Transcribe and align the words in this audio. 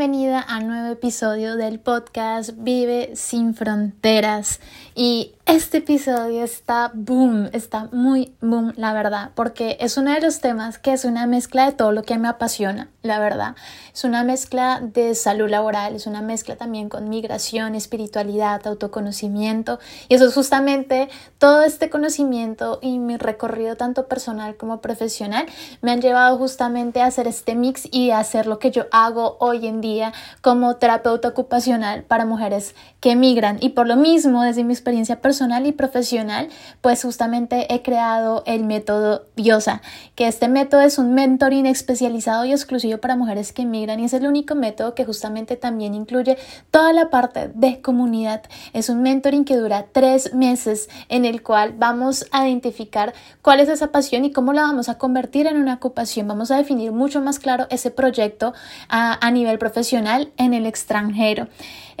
Bienvenida 0.00 0.40
a 0.40 0.60
un 0.60 0.68
nuevo 0.68 0.92
episodio 0.92 1.56
del 1.56 1.78
podcast 1.78 2.52
Vive 2.56 3.10
sin 3.16 3.52
Fronteras. 3.54 4.58
Y 4.94 5.32
este 5.50 5.78
episodio 5.78 6.44
está 6.44 6.92
boom, 6.94 7.50
está 7.52 7.88
muy 7.90 8.32
boom, 8.40 8.72
la 8.76 8.92
verdad, 8.92 9.32
porque 9.34 9.76
es 9.80 9.96
uno 9.96 10.12
de 10.12 10.20
los 10.20 10.38
temas 10.38 10.78
que 10.78 10.92
es 10.92 11.04
una 11.04 11.26
mezcla 11.26 11.66
de 11.66 11.72
todo 11.72 11.90
lo 11.90 12.04
que 12.04 12.18
me 12.18 12.28
apasiona, 12.28 12.88
la 13.02 13.18
verdad. 13.18 13.56
Es 13.92 14.04
una 14.04 14.22
mezcla 14.22 14.80
de 14.80 15.16
salud 15.16 15.50
laboral, 15.50 15.96
es 15.96 16.06
una 16.06 16.22
mezcla 16.22 16.54
también 16.54 16.88
con 16.88 17.08
migración, 17.08 17.74
espiritualidad, 17.74 18.64
autoconocimiento. 18.64 19.80
Y 20.08 20.14
eso 20.14 20.26
es 20.26 20.34
justamente 20.34 21.08
todo 21.38 21.62
este 21.62 21.90
conocimiento 21.90 22.78
y 22.80 23.00
mi 23.00 23.16
recorrido 23.16 23.76
tanto 23.76 24.06
personal 24.06 24.56
como 24.56 24.80
profesional 24.80 25.46
me 25.82 25.90
han 25.90 26.00
llevado 26.00 26.38
justamente 26.38 27.00
a 27.00 27.06
hacer 27.06 27.26
este 27.26 27.56
mix 27.56 27.88
y 27.90 28.10
a 28.10 28.20
hacer 28.20 28.46
lo 28.46 28.60
que 28.60 28.70
yo 28.70 28.86
hago 28.92 29.36
hoy 29.40 29.66
en 29.66 29.80
día 29.80 30.12
como 30.42 30.76
terapeuta 30.76 31.26
ocupacional 31.26 32.04
para 32.04 32.24
mujeres 32.24 32.76
que 33.00 33.16
migran. 33.16 33.58
Y 33.60 33.70
por 33.70 33.88
lo 33.88 33.96
mismo, 33.96 34.44
desde 34.44 34.62
mi 34.62 34.74
experiencia 34.74 35.20
personal 35.20 35.39
y 35.40 35.72
profesional, 35.72 36.48
pues 36.82 37.02
justamente 37.02 37.72
he 37.72 37.80
creado 37.80 38.42
el 38.44 38.64
método 38.64 39.24
Diosa, 39.36 39.80
que 40.14 40.28
este 40.28 40.48
método 40.48 40.82
es 40.82 40.98
un 40.98 41.14
mentoring 41.14 41.64
especializado 41.64 42.44
y 42.44 42.52
exclusivo 42.52 42.98
para 42.98 43.16
mujeres 43.16 43.52
que 43.52 43.64
migran 43.64 44.00
y 44.00 44.04
es 44.04 44.12
el 44.12 44.26
único 44.26 44.54
método 44.54 44.94
que 44.94 45.06
justamente 45.06 45.56
también 45.56 45.94
incluye 45.94 46.36
toda 46.70 46.92
la 46.92 47.08
parte 47.08 47.50
de 47.54 47.80
comunidad. 47.80 48.42
Es 48.74 48.90
un 48.90 49.00
mentoring 49.00 49.46
que 49.46 49.56
dura 49.56 49.86
tres 49.90 50.34
meses 50.34 50.90
en 51.08 51.24
el 51.24 51.42
cual 51.42 51.72
vamos 51.78 52.26
a 52.32 52.46
identificar 52.46 53.14
cuál 53.40 53.60
es 53.60 53.70
esa 53.70 53.92
pasión 53.92 54.26
y 54.26 54.32
cómo 54.32 54.52
la 54.52 54.62
vamos 54.62 54.90
a 54.90 54.98
convertir 54.98 55.46
en 55.46 55.56
una 55.56 55.74
ocupación. 55.74 56.28
Vamos 56.28 56.50
a 56.50 56.58
definir 56.58 56.92
mucho 56.92 57.22
más 57.22 57.38
claro 57.38 57.66
ese 57.70 57.90
proyecto 57.90 58.52
a, 58.90 59.26
a 59.26 59.30
nivel 59.30 59.58
profesional 59.58 60.32
en 60.36 60.52
el 60.52 60.66
extranjero. 60.66 61.48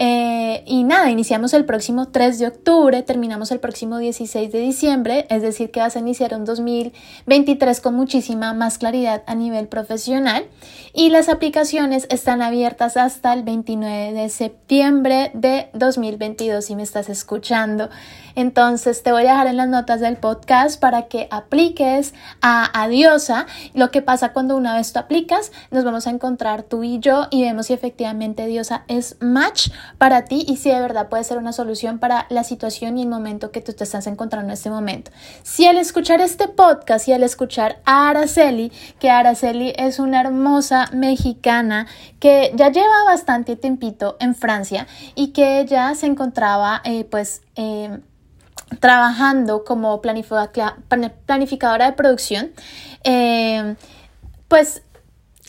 Eh, 0.02 0.62
y 0.64 0.82
nada, 0.82 1.10
iniciamos 1.10 1.52
el 1.52 1.66
próximo 1.66 2.08
3 2.08 2.38
de 2.38 2.46
octubre, 2.46 3.02
terminamos 3.02 3.29
el 3.30 3.60
próximo 3.60 3.98
16 3.98 4.50
de 4.50 4.58
diciembre, 4.58 5.26
es 5.30 5.40
decir, 5.42 5.70
que 5.70 5.80
vas 5.80 5.94
a 5.94 6.00
iniciar 6.00 6.34
un 6.34 6.44
2023 6.44 7.80
con 7.80 7.94
muchísima 7.94 8.52
más 8.54 8.78
claridad 8.78 9.22
a 9.26 9.34
nivel 9.34 9.68
profesional. 9.68 10.44
Y 10.92 11.10
las 11.10 11.28
aplicaciones 11.28 12.06
están 12.10 12.42
abiertas 12.42 12.96
hasta 12.96 13.32
el 13.32 13.44
29 13.44 14.12
de 14.12 14.28
septiembre 14.28 15.30
de 15.34 15.68
2022 15.74 16.64
si 16.64 16.74
me 16.74 16.82
estás 16.82 17.08
escuchando. 17.08 17.88
Entonces 18.40 19.02
te 19.02 19.12
voy 19.12 19.26
a 19.26 19.32
dejar 19.32 19.48
en 19.48 19.58
las 19.58 19.68
notas 19.68 20.00
del 20.00 20.16
podcast 20.16 20.80
para 20.80 21.08
que 21.08 21.28
apliques 21.30 22.14
a 22.40 22.82
Adiosa. 22.82 23.44
Lo 23.74 23.90
que 23.90 24.00
pasa 24.00 24.32
cuando 24.32 24.56
una 24.56 24.74
vez 24.74 24.94
tú 24.94 24.98
aplicas, 24.98 25.52
nos 25.70 25.84
vamos 25.84 26.06
a 26.06 26.10
encontrar 26.10 26.62
tú 26.62 26.82
y 26.82 27.00
yo 27.00 27.26
y 27.30 27.42
vemos 27.42 27.66
si 27.66 27.74
efectivamente 27.74 28.46
Diosa 28.46 28.84
es 28.88 29.16
match 29.20 29.68
para 29.98 30.24
ti 30.24 30.46
y 30.48 30.56
si 30.56 30.70
de 30.70 30.80
verdad 30.80 31.10
puede 31.10 31.22
ser 31.24 31.36
una 31.36 31.52
solución 31.52 31.98
para 31.98 32.26
la 32.30 32.42
situación 32.42 32.96
y 32.96 33.02
el 33.02 33.08
momento 33.08 33.50
que 33.50 33.60
tú 33.60 33.74
te 33.74 33.84
estás 33.84 34.06
encontrando 34.06 34.48
en 34.48 34.54
este 34.54 34.70
momento. 34.70 35.10
Si 35.42 35.66
al 35.66 35.76
escuchar 35.76 36.22
este 36.22 36.48
podcast 36.48 37.08
y 37.08 37.12
al 37.12 37.22
escuchar 37.22 37.80
a 37.84 38.08
Araceli, 38.08 38.72
que 38.98 39.10
Araceli 39.10 39.74
es 39.76 39.98
una 39.98 40.22
hermosa 40.22 40.86
mexicana 40.94 41.86
que 42.18 42.52
ya 42.54 42.70
lleva 42.70 43.04
bastante 43.04 43.56
tiempito 43.56 44.16
en 44.18 44.34
Francia 44.34 44.86
y 45.14 45.28
que 45.28 45.60
ella 45.60 45.94
se 45.94 46.06
encontraba 46.06 46.80
eh, 46.84 47.04
pues 47.04 47.42
eh, 47.56 48.00
trabajando 48.78 49.64
como 49.64 50.00
planificadora 50.00 51.86
de 51.86 51.92
producción, 51.92 52.52
eh, 53.04 53.74
pues 54.48 54.82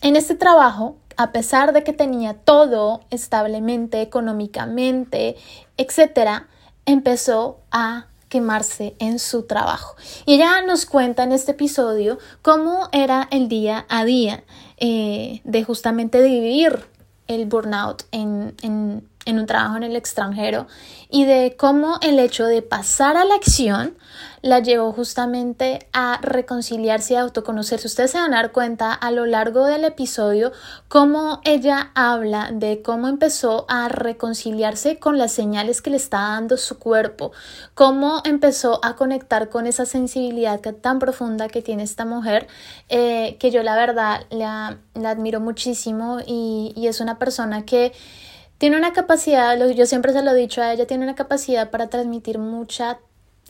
en 0.02 0.16
este 0.16 0.36
trabajo 0.36 0.98
a 1.18 1.32
pesar 1.32 1.74
de 1.74 1.84
que 1.84 1.94
tenía 1.94 2.34
todo 2.34 3.02
establemente, 3.12 4.02
económicamente, 4.02 5.36
etcétera, 5.78 6.48
empezó 6.86 7.60
a 7.72 8.08
quemarse 8.28 8.96
en 8.98 9.20
su 9.20 9.44
trabajo. 9.44 9.96
Y 10.26 10.36
ella 10.36 10.62
nos 10.62 10.86
cuenta 10.86 11.24
en 11.24 11.32
este 11.32 11.52
episodio 11.52 12.18
cómo 12.42 12.88
era 12.92 13.28
el 13.30 13.50
día 13.50 13.86
a 13.90 14.06
día 14.06 14.44
eh, 14.78 15.42
de 15.44 15.64
justamente 15.64 16.24
vivir 16.24 16.86
el 17.28 17.46
burnout 17.46 18.04
en, 18.12 18.56
en, 18.62 19.08
en 19.32 19.40
un 19.40 19.48
trabajo 19.48 19.78
en 19.78 19.84
el 19.84 19.96
extranjero 19.96 20.68
y 21.10 21.26
de 21.26 21.56
cómo 21.58 21.98
el 22.02 22.20
hecho 22.20 22.46
de 22.46 22.62
pasar 22.62 23.18
a 23.18 23.26
la 23.26 23.36
acción 23.36 23.98
la 24.42 24.60
llevó 24.60 24.92
justamente 24.92 25.88
a 25.94 26.20
reconciliarse 26.22 27.14
y 27.14 27.18
a 27.18 27.22
autoconocerse. 27.22 27.88
Ustedes 27.88 28.12
se 28.12 28.18
van 28.18 28.34
a 28.34 28.38
dar 28.38 28.52
cuenta 28.52 28.94
a 28.94 29.12
lo 29.12 29.26
largo 29.26 29.66
del 29.66 29.84
episodio 29.86 30.52
cómo 30.88 31.42
ella 31.44 31.92
habla 31.94 32.50
de 32.52 32.82
cómo 32.82 33.08
empezó 33.08 33.66
a 33.70 33.88
reconciliarse 33.88 34.98
con 35.00 35.18
las 35.18 35.32
señales 35.32 35.82
que 35.82 35.92
le 35.92 35.98
está 35.98 36.18
dando 36.20 36.58
su 36.58 36.80
cuerpo, 36.80 37.32
cómo 37.74 38.22
empezó 38.24 38.84
a 38.84 38.96
conectar 38.96 39.50
con 39.50 39.68
esa 39.68 39.86
sensibilidad 39.86 40.60
tan 40.60 41.00
profunda 41.00 41.48
que 41.48 41.62
tiene 41.62 41.84
esta 41.84 42.06
mujer, 42.06 42.48
eh, 42.90 43.38
que 43.40 43.52
yo 43.52 43.64
la 43.64 43.76
verdad 43.76 44.22
la, 44.30 44.78
admiro 45.06 45.40
muchísimo 45.40 46.20
y 46.26 46.74
es 46.88 47.00
una 47.00 47.20
persona 47.20 47.66
que 47.66 47.92
tiene 48.62 48.78
una 48.78 48.94
capacidad, 48.94 49.58
yo 49.72 49.88
siempre 49.88 50.14
se 50.14 50.22
lo 50.22 50.30
he 50.30 50.36
dicho 50.36 50.62
a 50.62 50.72
ella, 50.72 50.86
tiene 50.86 51.04
una 51.04 51.16
capacidad 51.16 51.72
para 51.72 51.88
transmitir 51.88 52.38
mucha 52.38 53.00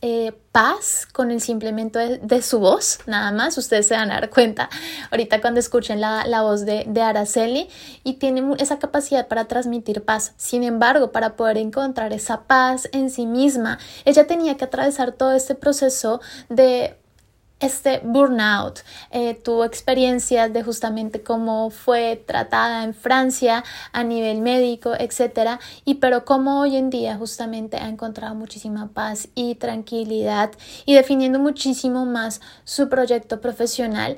eh, 0.02 0.32
paz 0.54 1.06
con 1.12 1.32
el 1.32 1.42
simplemente 1.42 2.00
de, 2.00 2.18
de, 2.20 2.42
su 2.42 2.60
voz, 2.60 3.00
nada 3.08 3.30
más. 3.34 3.58
Ustedes 3.58 3.88
se 3.88 3.94
van 3.94 4.10
a 4.10 4.22
dar 4.22 4.30
cuenta 4.30 4.70
ahorita 5.12 5.42
cuando 5.42 5.60
escuchen 5.60 6.00
la, 6.00 6.26
la 6.28 6.44
voz 6.44 6.66
de, 6.66 6.86
de, 6.88 7.02
Araceli 7.02 7.68
y 8.06 8.14
tiene 8.14 8.56
esa 8.58 8.80
capacidad 8.80 9.28
para 9.28 9.50
transmitir 9.50 10.02
paz. 10.02 10.34
Sin 10.38 10.64
embargo, 10.64 11.12
para 11.12 11.36
poder 11.36 11.58
encontrar 11.58 12.14
esa 12.14 12.44
paz 12.44 12.88
en 12.94 13.10
sí 13.10 13.26
misma, 13.26 13.80
ella 14.06 14.28
tenía 14.28 14.56
que 14.56 14.64
atravesar 14.64 15.12
todo 15.12 15.34
este 15.34 15.56
proceso 15.56 16.22
de 16.48 17.01
este 17.62 18.02
burnout, 18.04 18.80
eh, 19.12 19.36
tuvo 19.36 19.64
experiencias 19.64 20.52
de 20.52 20.64
justamente 20.64 21.22
cómo 21.22 21.70
fue 21.70 22.22
tratada 22.26 22.84
en 22.84 22.94
Francia 22.94 23.64
a 23.94 24.04
nivel 24.04 24.42
médico, 24.42 24.94
etcétera, 24.98 25.60
y 25.86 25.96
pero 25.96 26.26
cómo 26.26 26.60
hoy 26.60 26.76
en 26.76 26.90
día 26.90 27.18
justamente 27.18 27.78
ha 27.78 27.88
encontrado 27.88 28.36
muchísima 28.36 28.90
paz 28.90 29.30
y 29.36 29.56
tranquilidad 29.56 30.52
y 30.86 30.96
definiendo 30.96 31.40
muchísimo 31.40 32.06
más 32.06 32.42
su 32.64 32.90
proyecto 32.90 33.40
profesional 33.42 34.18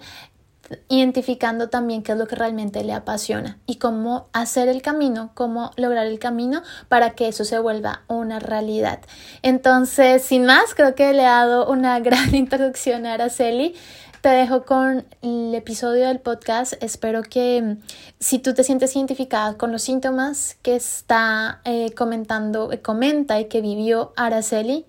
identificando 0.89 1.69
también 1.69 2.03
qué 2.03 2.13
es 2.13 2.17
lo 2.17 2.27
que 2.27 2.35
realmente 2.35 2.83
le 2.83 2.93
apasiona 2.93 3.57
y 3.65 3.75
cómo 3.75 4.27
hacer 4.33 4.67
el 4.67 4.81
camino, 4.81 5.31
cómo 5.33 5.71
lograr 5.77 6.07
el 6.07 6.19
camino 6.19 6.61
para 6.89 7.11
que 7.11 7.27
eso 7.27 7.45
se 7.45 7.59
vuelva 7.59 8.01
una 8.07 8.39
realidad. 8.39 8.99
Entonces, 9.41 10.23
sin 10.23 10.45
más, 10.45 10.75
creo 10.75 10.95
que 10.95 11.13
le 11.13 11.21
he 11.21 11.25
dado 11.25 11.69
una 11.69 11.99
gran 12.01 12.33
introducción 12.35 13.05
a 13.05 13.13
Araceli. 13.13 13.75
Te 14.21 14.29
dejo 14.29 14.63
con 14.63 15.05
el 15.21 15.53
episodio 15.53 16.07
del 16.07 16.19
podcast. 16.19 16.81
Espero 16.81 17.23
que 17.23 17.61
mm, 17.61 17.81
si 18.19 18.39
tú 18.39 18.53
te 18.53 18.63
sientes 18.63 18.95
identificada 18.95 19.57
con 19.57 19.73
los 19.73 19.81
síntomas 19.81 20.55
que 20.61 20.77
está 20.77 21.59
eh, 21.65 21.93
comentando, 21.93 22.71
eh, 22.71 22.81
comenta 22.81 23.39
y 23.41 23.49
que 23.49 23.59
vivió 23.59 24.13
Araceli, 24.15 24.85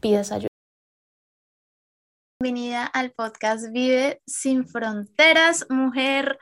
pidas 0.00 0.32
ayuda. 0.32 0.53
Bienvenida 2.44 2.84
al 2.84 3.10
podcast 3.12 3.72
Vive 3.72 4.20
sin 4.26 4.68
Fronteras, 4.68 5.64
mujer. 5.70 6.38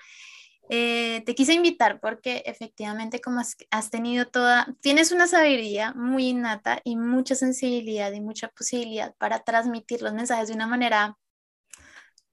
Eh, 0.69 1.23
te 1.25 1.37
quise 1.37 1.55
invitar 1.55 2.01
porque 2.01 2.43
efectivamente 2.45 3.21
como 3.21 3.41
has, 3.71 3.91
tenido 3.91 4.27
toda, 4.27 4.67
tienes 4.81 5.13
una 5.13 5.29
sabiduría 5.29 5.93
muy 5.93 6.31
innata 6.31 6.81
y 6.83 6.97
mucha 6.97 7.37
sensibilidad 7.37 8.11
y 8.11 8.21
mucha 8.21 8.49
posibilidad 8.49 9.15
para 9.15 9.45
transmitir 9.45 10.03
los 10.03 10.13
mensajes 10.13 10.49
de 10.49 10.55
una 10.55 10.67
manera 10.67 11.17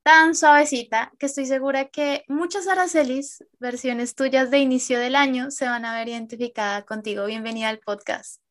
tan 0.02 0.34
suavecita 0.34 1.12
que 1.20 1.28
estoy 1.28 1.46
segura 1.46 1.90
que 1.90 2.24
muchas 2.28 2.68
Aracelis, 2.68 3.46
versiones 3.60 4.16
tuyas 4.16 4.50
de 4.50 4.58
inicio 4.58 4.98
del 4.98 5.16
año, 5.16 5.52
se 5.52 5.66
van 5.66 5.86
a 5.86 5.94
ver 5.94 6.08
identificadas 6.08 6.86
contigo. 6.86 7.28
Bienvenida 7.28 7.70
al 7.70 7.78
podcast. 7.78 8.42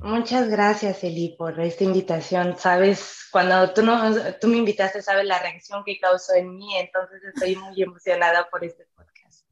Muchas 0.00 0.48
gracias, 0.48 1.04
Eli, 1.04 1.34
por 1.38 1.60
esta 1.60 1.84
invitación. 1.84 2.56
Sabes, 2.58 3.28
cuando 3.30 3.72
tú, 3.72 3.82
no, 3.82 4.14
tú 4.40 4.48
me 4.48 4.56
invitaste, 4.56 5.02
sabes 5.02 5.24
la 5.26 5.38
reacción 5.38 5.84
que 5.84 5.98
causó 5.98 6.34
en 6.34 6.56
mí, 6.56 6.76
entonces 6.76 7.22
estoy 7.34 7.56
muy 7.56 7.80
emocionada 7.82 8.48
por 8.50 8.64
este 8.64 8.86
podcast. 8.96 9.46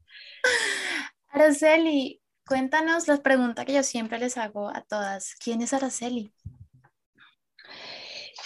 Araceli, 1.29 2.21
cuéntanos 2.45 3.07
la 3.07 3.17
pregunta 3.17 3.65
que 3.65 3.73
yo 3.73 3.83
siempre 3.83 4.19
les 4.19 4.37
hago 4.37 4.69
a 4.69 4.81
todas. 4.81 5.35
¿Quién 5.35 5.61
es 5.61 5.73
Araceli? 5.73 6.33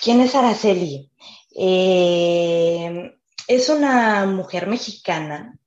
¿Quién 0.02 0.22
es 0.22 0.36
Araceli? 0.36 1.12
Eh, 1.58 3.16
es 3.48 3.70
una 3.70 4.26
mujer 4.26 4.68
mexicana, 4.68 5.58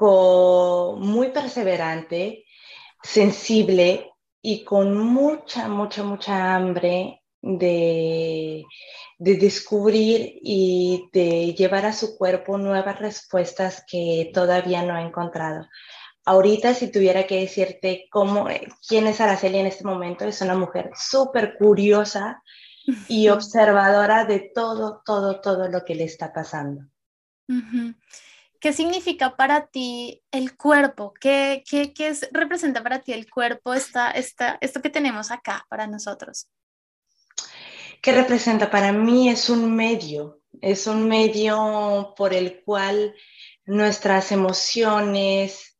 muy 0.00 1.28
perseverante, 1.28 2.46
sensible, 3.02 4.09
y 4.42 4.64
con 4.64 4.96
mucha, 4.96 5.68
mucha, 5.68 6.02
mucha 6.02 6.54
hambre 6.54 7.22
de, 7.42 8.64
de, 9.18 9.36
descubrir 9.36 10.38
y 10.42 11.08
de 11.12 11.54
llevar 11.54 11.86
a 11.86 11.92
su 11.92 12.16
cuerpo 12.16 12.58
nuevas 12.58 12.98
respuestas 12.98 13.84
que 13.86 14.30
todavía 14.32 14.82
no 14.82 14.94
ha 14.94 15.02
encontrado. 15.02 15.66
ahorita 16.24 16.74
si 16.74 16.92
tuviera 16.92 17.26
que 17.26 17.40
decirte 17.40 18.06
cómo, 18.10 18.46
quién 18.86 19.06
es 19.06 19.20
Araceli 19.20 19.58
en 19.58 19.66
este 19.66 19.84
momento, 19.84 20.24
es 20.24 20.40
una 20.42 20.54
mujer 20.54 20.90
súper 20.94 21.56
curiosa 21.58 22.42
y 23.08 23.28
observadora 23.28 24.24
de 24.24 24.50
todo, 24.54 25.02
todo, 25.04 25.40
todo 25.40 25.68
lo 25.68 25.84
que 25.84 25.94
le 25.94 26.04
está 26.04 26.32
pasando. 26.32 26.82
¿Qué 28.60 28.74
significa 28.74 29.36
para 29.36 29.68
ti 29.68 30.22
el 30.30 30.56
cuerpo? 30.56 31.14
¿Qué, 31.18 31.64
qué, 31.68 31.94
qué 31.94 32.08
es, 32.08 32.28
representa 32.30 32.82
para 32.82 33.00
ti 33.00 33.12
el 33.12 33.28
cuerpo, 33.30 33.72
esta, 33.72 34.10
esto 34.10 34.82
que 34.82 34.90
tenemos 34.90 35.30
acá 35.30 35.66
para 35.70 35.86
nosotros? 35.86 36.46
¿Qué 38.02 38.12
representa? 38.12 38.70
Para 38.70 38.92
mí 38.92 39.30
es 39.30 39.48
un 39.48 39.74
medio, 39.74 40.40
es 40.60 40.86
un 40.86 41.08
medio 41.08 42.14
por 42.16 42.34
el 42.34 42.62
cual 42.62 43.14
nuestras 43.64 44.30
emociones, 44.30 45.78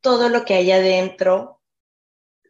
todo 0.00 0.28
lo 0.28 0.44
que 0.44 0.54
hay 0.54 0.72
adentro, 0.72 1.60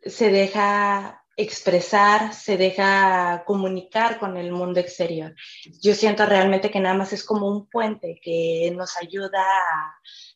se 0.02 0.30
deja 0.30 1.19
expresar, 1.42 2.34
se 2.34 2.56
deja 2.56 3.44
comunicar 3.46 4.18
con 4.18 4.36
el 4.36 4.52
mundo 4.52 4.80
exterior. 4.80 5.34
Yo 5.80 5.94
siento 5.94 6.26
realmente 6.26 6.70
que 6.70 6.80
nada 6.80 6.94
más 6.94 7.12
es 7.12 7.24
como 7.24 7.48
un 7.48 7.68
puente 7.68 8.20
que 8.22 8.72
nos 8.76 8.96
ayuda 8.96 9.44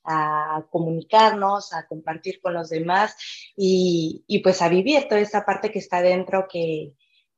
a, 0.05 0.65
comunicarnos, 0.71 1.73
a 1.73 1.87
compartir 1.87 2.41
con 2.41 2.55
los 2.55 2.69
demás 2.69 3.17
y, 3.57 4.25
y, 4.27 4.41
pues 4.41 4.63
a 4.63 4.69
vivir 4.69 5.09
toda 5.09 5.21
esa 5.21 5.45
parte 5.45 5.71
que 5.71 5.79
está 5.79 6.03
dentro 6.03 6.47
que, 6.49 6.95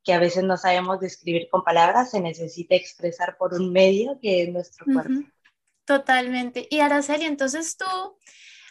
que 0.06 0.12
a 0.12 0.20
veces 0.20 0.44
no 0.44 0.56
sabemos 0.56 1.00
describir 1.00 1.48
con 1.50 1.64
palabras, 1.64 2.12
se 2.12 2.20
necesita 2.20 2.76
expresar 2.76 3.36
por 3.36 3.54
un 3.54 3.72
medio 3.72 4.18
que 4.22 4.44
es 4.44 4.48
nuestro 4.48 4.86
cuerpo. 4.86 5.28
Totalmente. 5.84 6.66
Y 6.70 6.78
Araceli, 6.78 7.24
entonces 7.24 7.76
tú, 7.76 7.86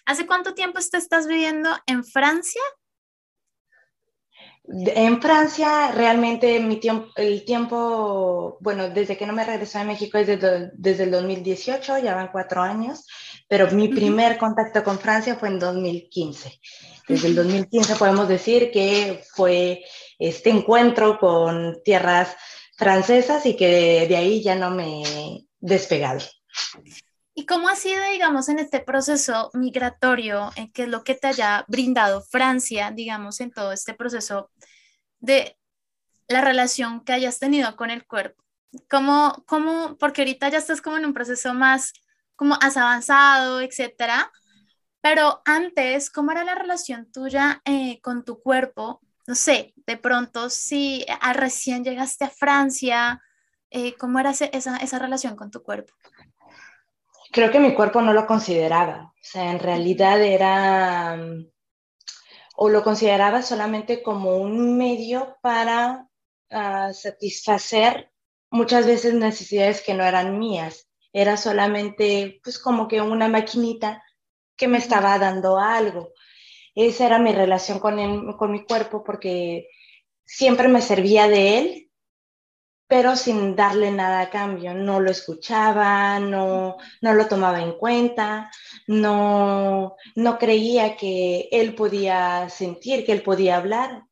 ¿hace 0.05 0.25
cuánto 0.27 0.53
tiempo 0.53 0.79
te 0.89 0.97
estás 0.97 1.27
viviendo 1.27 1.69
en 1.87 2.05
Francia? 2.05 2.61
En 4.67 5.21
Francia, 5.21 5.91
realmente 5.91 6.59
mi 6.59 6.77
tiempo, 6.77 7.11
el 7.15 7.45
tiempo, 7.45 8.57
bueno, 8.61 8.89
desde 8.89 9.15
que 9.15 9.27
no 9.27 9.33
me 9.33 9.45
regresé 9.45 9.77
a 9.77 9.83
México 9.83 10.17
es 10.17 10.27
desde, 10.27 10.71
desde 10.73 11.03
el 11.03 11.11
2018, 11.11 11.99
ya 11.99 12.15
van 12.15 12.29
cuatro 12.31 12.61
años, 12.61 13.05
pero 13.47 13.69
mi 13.71 13.89
primer 13.89 14.37
contacto 14.37 14.83
con 14.83 14.97
Francia 14.97 15.35
fue 15.35 15.49
en 15.49 15.59
2015. 15.59 16.59
Desde 17.07 17.27
el 17.27 17.35
2015 17.35 17.95
podemos 17.95 18.27
decir 18.27 18.71
que 18.71 19.23
fue 19.35 19.83
este 20.17 20.49
encuentro 20.49 21.19
con 21.19 21.81
tierras 21.83 22.35
francesas 22.75 23.45
y 23.45 23.55
que 23.55 24.07
de 24.07 24.17
ahí 24.17 24.41
ya 24.41 24.55
no 24.55 24.71
me 24.71 25.03
he 25.03 25.45
despegado. 25.59 26.21
¿Y 27.37 27.45
cómo 27.45 27.67
ha 27.67 27.75
sido, 27.75 28.01
digamos, 28.09 28.47
en 28.47 28.59
este 28.59 28.79
proceso 28.79 29.51
migratorio, 29.53 30.51
en 30.55 30.71
qué 30.71 30.83
es 30.83 30.89
lo 30.89 31.03
que 31.03 31.15
te 31.15 31.27
haya 31.27 31.65
brindado 31.67 32.21
Francia, 32.21 32.91
digamos, 32.91 33.41
en 33.41 33.51
todo 33.51 33.73
este 33.73 33.93
proceso 33.93 34.49
de 35.19 35.57
la 36.29 36.41
relación 36.41 37.03
que 37.03 37.11
hayas 37.11 37.37
tenido 37.39 37.75
con 37.75 37.91
el 37.91 38.07
cuerpo? 38.07 38.41
¿Cómo, 38.89 39.43
cómo, 39.47 39.97
porque 39.97 40.21
ahorita 40.21 40.47
ya 40.49 40.59
estás 40.59 40.81
como 40.81 40.97
en 40.97 41.05
un 41.05 41.13
proceso 41.13 41.53
más, 41.53 41.91
como 42.37 42.57
has 42.61 42.77
avanzado, 42.77 43.59
etcétera, 43.59 44.31
pero 45.01 45.41
antes, 45.45 46.09
¿cómo 46.09 46.31
era 46.31 46.43
la 46.43 46.55
relación 46.55 47.11
tuya 47.11 47.61
eh, 47.65 47.99
con 48.01 48.25
tu 48.25 48.41
cuerpo? 48.41 49.01
No 49.27 49.35
sé, 49.35 49.73
de 49.85 49.97
pronto, 49.97 50.49
si 50.49 51.05
recién 51.33 51.83
llegaste 51.83 52.25
a 52.25 52.29
Francia, 52.29 53.21
eh, 53.69 53.95
¿cómo 53.97 54.19
era 54.19 54.31
esa, 54.31 54.77
esa 54.77 54.99
relación 54.99 55.35
con 55.35 55.51
tu 55.51 55.61
cuerpo? 55.61 55.93
Creo 57.35 57.51
que 57.51 57.59
mi 57.59 57.73
cuerpo 57.73 58.01
no 58.01 58.13
lo 58.13 58.25
consideraba. 58.25 59.13
O 59.13 59.21
sea, 59.21 59.51
en 59.51 59.59
realidad 59.59 60.21
era, 60.21 61.17
mm, 61.17 61.51
o 62.55 62.69
lo 62.69 62.81
consideraba 62.81 63.41
solamente 63.41 64.01
como 64.01 64.37
un 64.37 64.77
medio 64.77 65.37
para 65.41 66.07
ah, 66.49 66.93
satisfacer 66.93 68.09
muchas 68.49 68.85
veces 68.87 69.15
necesidades 69.15 69.81
que 69.81 69.93
no 69.93 70.05
eran 70.05 70.39
mías. 70.39 70.87
Era 71.11 71.35
solamente, 71.35 72.39
pues, 72.41 72.57
como 72.57 72.87
que 72.87 73.01
una 73.01 73.27
maquinita 73.27 74.01
que 74.55 74.69
me 74.69 74.77
estaba 74.77 75.19
dando 75.19 75.59
algo. 75.59 76.13
Esa 76.73 77.05
era 77.07 77.19
mi 77.19 77.33
relación 77.33 77.79
con, 77.79 78.37
con 78.37 78.51
mi 78.51 78.63
cuerpo 78.65 79.03
porque 79.03 79.67
siempre 80.25 80.69
me 80.69 80.81
servía 80.81 81.27
de 81.27 81.57
él 81.57 81.84
pero 82.87 83.15
sin 83.15 83.55
darle 83.55 83.91
nada 83.91 84.21
a 84.21 84.29
cambio. 84.29 84.73
No 84.73 84.99
lo 84.99 85.11
escuchaba, 85.11 86.19
no, 86.19 86.77
no 87.01 87.13
lo 87.13 87.27
tomaba 87.27 87.61
en 87.61 87.73
cuenta, 87.77 88.51
no, 88.87 89.95
no 90.15 90.37
creía 90.37 90.95
que 90.95 91.49
él 91.51 91.75
podía 91.75 92.49
sentir, 92.49 93.05
que 93.05 93.11
él 93.13 93.23
podía 93.23 93.57
hablar. 93.57 94.03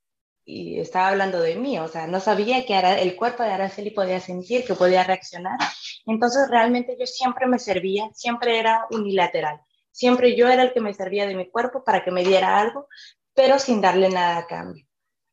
Y 0.45 0.79
estaba 0.79 1.09
hablando 1.09 1.39
de 1.39 1.55
mí, 1.55 1.79
o 1.79 1.87
sea, 1.87 2.05
no 2.07 2.19
sabía 2.19 2.65
que 2.65 2.77
el 2.77 3.15
cuerpo 3.15 3.43
de 3.43 3.51
Araceli 3.51 3.91
podía 3.91 4.19
sentir, 4.19 4.65
que 4.65 4.73
podía 4.73 5.03
reaccionar. 5.03 5.57
Entonces, 6.05 6.49
realmente 6.49 6.97
yo 6.99 7.05
siempre 7.05 7.47
me 7.47 7.59
servía, 7.59 8.09
siempre 8.13 8.59
era 8.59 8.87
unilateral. 8.91 9.61
Siempre 9.91 10.35
yo 10.35 10.49
era 10.49 10.63
el 10.63 10.73
que 10.73 10.81
me 10.81 10.93
servía 10.93 11.27
de 11.27 11.35
mi 11.35 11.49
cuerpo 11.49 11.83
para 11.83 12.03
que 12.03 12.11
me 12.11 12.25
diera 12.25 12.59
algo, 12.59 12.87
pero 13.33 13.57
sin 13.59 13.79
darle 13.79 14.09
nada 14.09 14.39
a 14.39 14.47
cambio. 14.47 14.85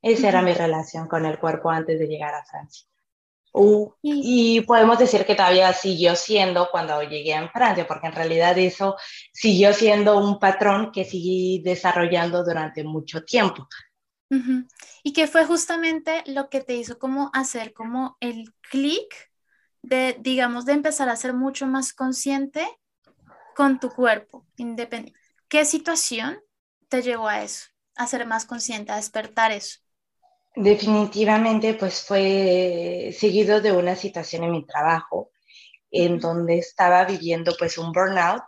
Esa 0.03 0.29
era 0.29 0.43
mi 0.43 0.53
relación 0.53 1.09
con 1.09 1.27
el 1.27 1.39
cuerpo 1.39 1.71
antes 1.71 1.99
de 1.99 2.07
llegar 2.07 2.35
a 2.35 2.45
Francia 2.45 2.87
y 4.03 4.61
podemos 4.63 4.99
decir 4.99 5.27
que 5.27 5.35
todavía 5.35 5.73
siguió 5.73 6.15
siendo 6.15 6.69
cuando 6.71 7.03
llegué 7.03 7.35
a 7.35 7.49
Francia, 7.51 7.87
porque 7.87 8.07
en 8.07 8.15
realidad 8.15 8.57
eso 8.59 8.97
siguió 9.33 9.73
siendo 9.73 10.19
un 10.19 10.39
patrón 10.39 10.93
que 10.93 11.05
seguí 11.05 11.61
desarrollando 11.63 12.45
durante 12.45 12.85
mucho 12.85 13.25
tiempo. 13.25 13.67
Y 15.03 15.13
que 15.13 15.27
fue 15.27 15.45
justamente 15.45 16.23
lo 16.27 16.49
que 16.49 16.61
te 16.61 16.77
hizo 16.77 16.99
como 16.99 17.31
hacer 17.33 17.73
como 17.73 18.17
el 18.21 18.55
clic 18.71 19.31
de, 19.83 20.17
digamos, 20.21 20.67
de 20.67 20.75
empezar 20.75 21.09
a 21.09 21.17
ser 21.17 21.33
mucho 21.33 21.67
más 21.67 21.93
consciente 21.93 22.67
con 23.57 23.81
tu 23.81 23.91
cuerpo, 23.91 24.47
independiente. 24.57 25.19
¿Qué 25.49 25.65
situación 25.65 26.39
te 26.89 27.03
llevó 27.03 27.27
a 27.27 27.43
eso? 27.43 27.67
A 27.97 28.07
ser 28.07 28.25
más 28.27 28.47
consciente, 28.47 28.93
a 28.93 28.97
despertar 28.97 29.51
eso. 29.51 29.81
Definitivamente, 30.55 31.75
pues 31.75 32.03
fue 32.03 33.15
seguido 33.17 33.61
de 33.61 33.73
una 33.73 33.95
situación 33.95 34.45
en 34.45 34.53
mi 34.53 34.67
trabajo 34.67 35.31
en 35.91 36.19
donde 36.19 36.59
estaba 36.59 37.05
viviendo 37.05 37.55
pues 37.59 37.79
un 37.79 37.93
burnout 37.93 38.43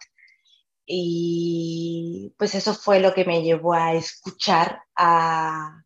y 0.85 2.35
pues 2.39 2.55
eso 2.55 2.75
fue 2.75 3.01
lo 3.01 3.15
que 3.15 3.25
me 3.25 3.43
llevó 3.43 3.73
a 3.73 3.95
escuchar, 3.95 4.83
a, 4.97 5.79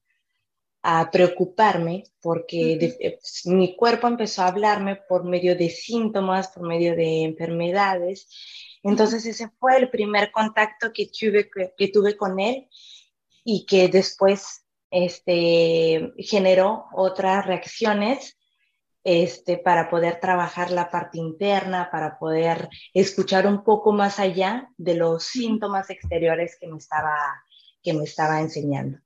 preocuparme 1.11 2.04
porque 2.20 2.75
eh, 2.75 3.18
pues, 3.20 3.42
mi 3.46 3.75
cuerpo 3.75 4.06
empezó 4.06 4.42
a 4.42 4.49
hablarme 4.49 4.94
por 4.94 5.25
medio 5.25 5.56
de 5.56 5.68
síntomas, 5.68 6.49
por 6.49 6.64
medio 6.66 6.94
de 6.94 7.25
enfermedades. 7.25 8.28
Entonces 8.85 9.26
ese 9.26 9.50
fue 9.58 9.78
el 9.78 9.90
primer 9.90 10.30
contacto 10.30 10.92
que 10.92 11.08
tuve, 11.08 11.50
que 11.76 11.88
tuve 11.88 12.16
con 12.16 12.38
él 12.38 12.68
y 13.42 13.66
que 13.66 13.88
después 13.88 14.65
este, 14.90 16.12
generó 16.19 16.87
otras 16.93 17.47
reacciones 17.47 18.37
este, 19.05 19.57
para 19.57 19.88
poder 19.88 20.19
trabajar 20.19 20.73
la 20.73 20.90
parte 20.90 21.19
interna, 21.19 21.90
para 21.93 22.19
poder 22.19 22.69
escuchar 22.93 23.47
un 23.47 23.62
poco 23.62 23.93
más 23.93 24.19
allá 24.19 24.69
de 24.76 24.95
los 24.97 25.25
síntomas 25.25 25.90
exteriores 25.90 26.57
que 26.61 26.66
me 26.66 26.78
estaba, 26.78 27.16
que 27.83 27.93
me 27.95 28.02
estaba 28.02 28.40
enseñando. 28.40 28.99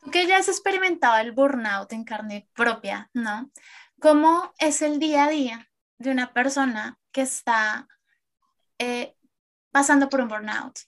Tú 0.00 0.10
que 0.10 0.26
ya 0.26 0.38
has 0.38 0.48
experimentado 0.48 1.18
el 1.18 1.32
burnout 1.32 1.92
en 1.92 2.04
carne 2.04 2.48
propia, 2.54 3.10
¿no? 3.12 3.50
¿Cómo 4.00 4.54
es 4.58 4.80
el 4.80 4.98
día 4.98 5.24
a 5.24 5.30
día 5.30 5.68
de 5.98 6.10
una 6.10 6.32
persona 6.32 6.98
que 7.12 7.22
está 7.22 7.88
eh, 8.78 9.16
pasando 9.70 10.08
por 10.08 10.22
un 10.22 10.28
burnout? 10.28 10.78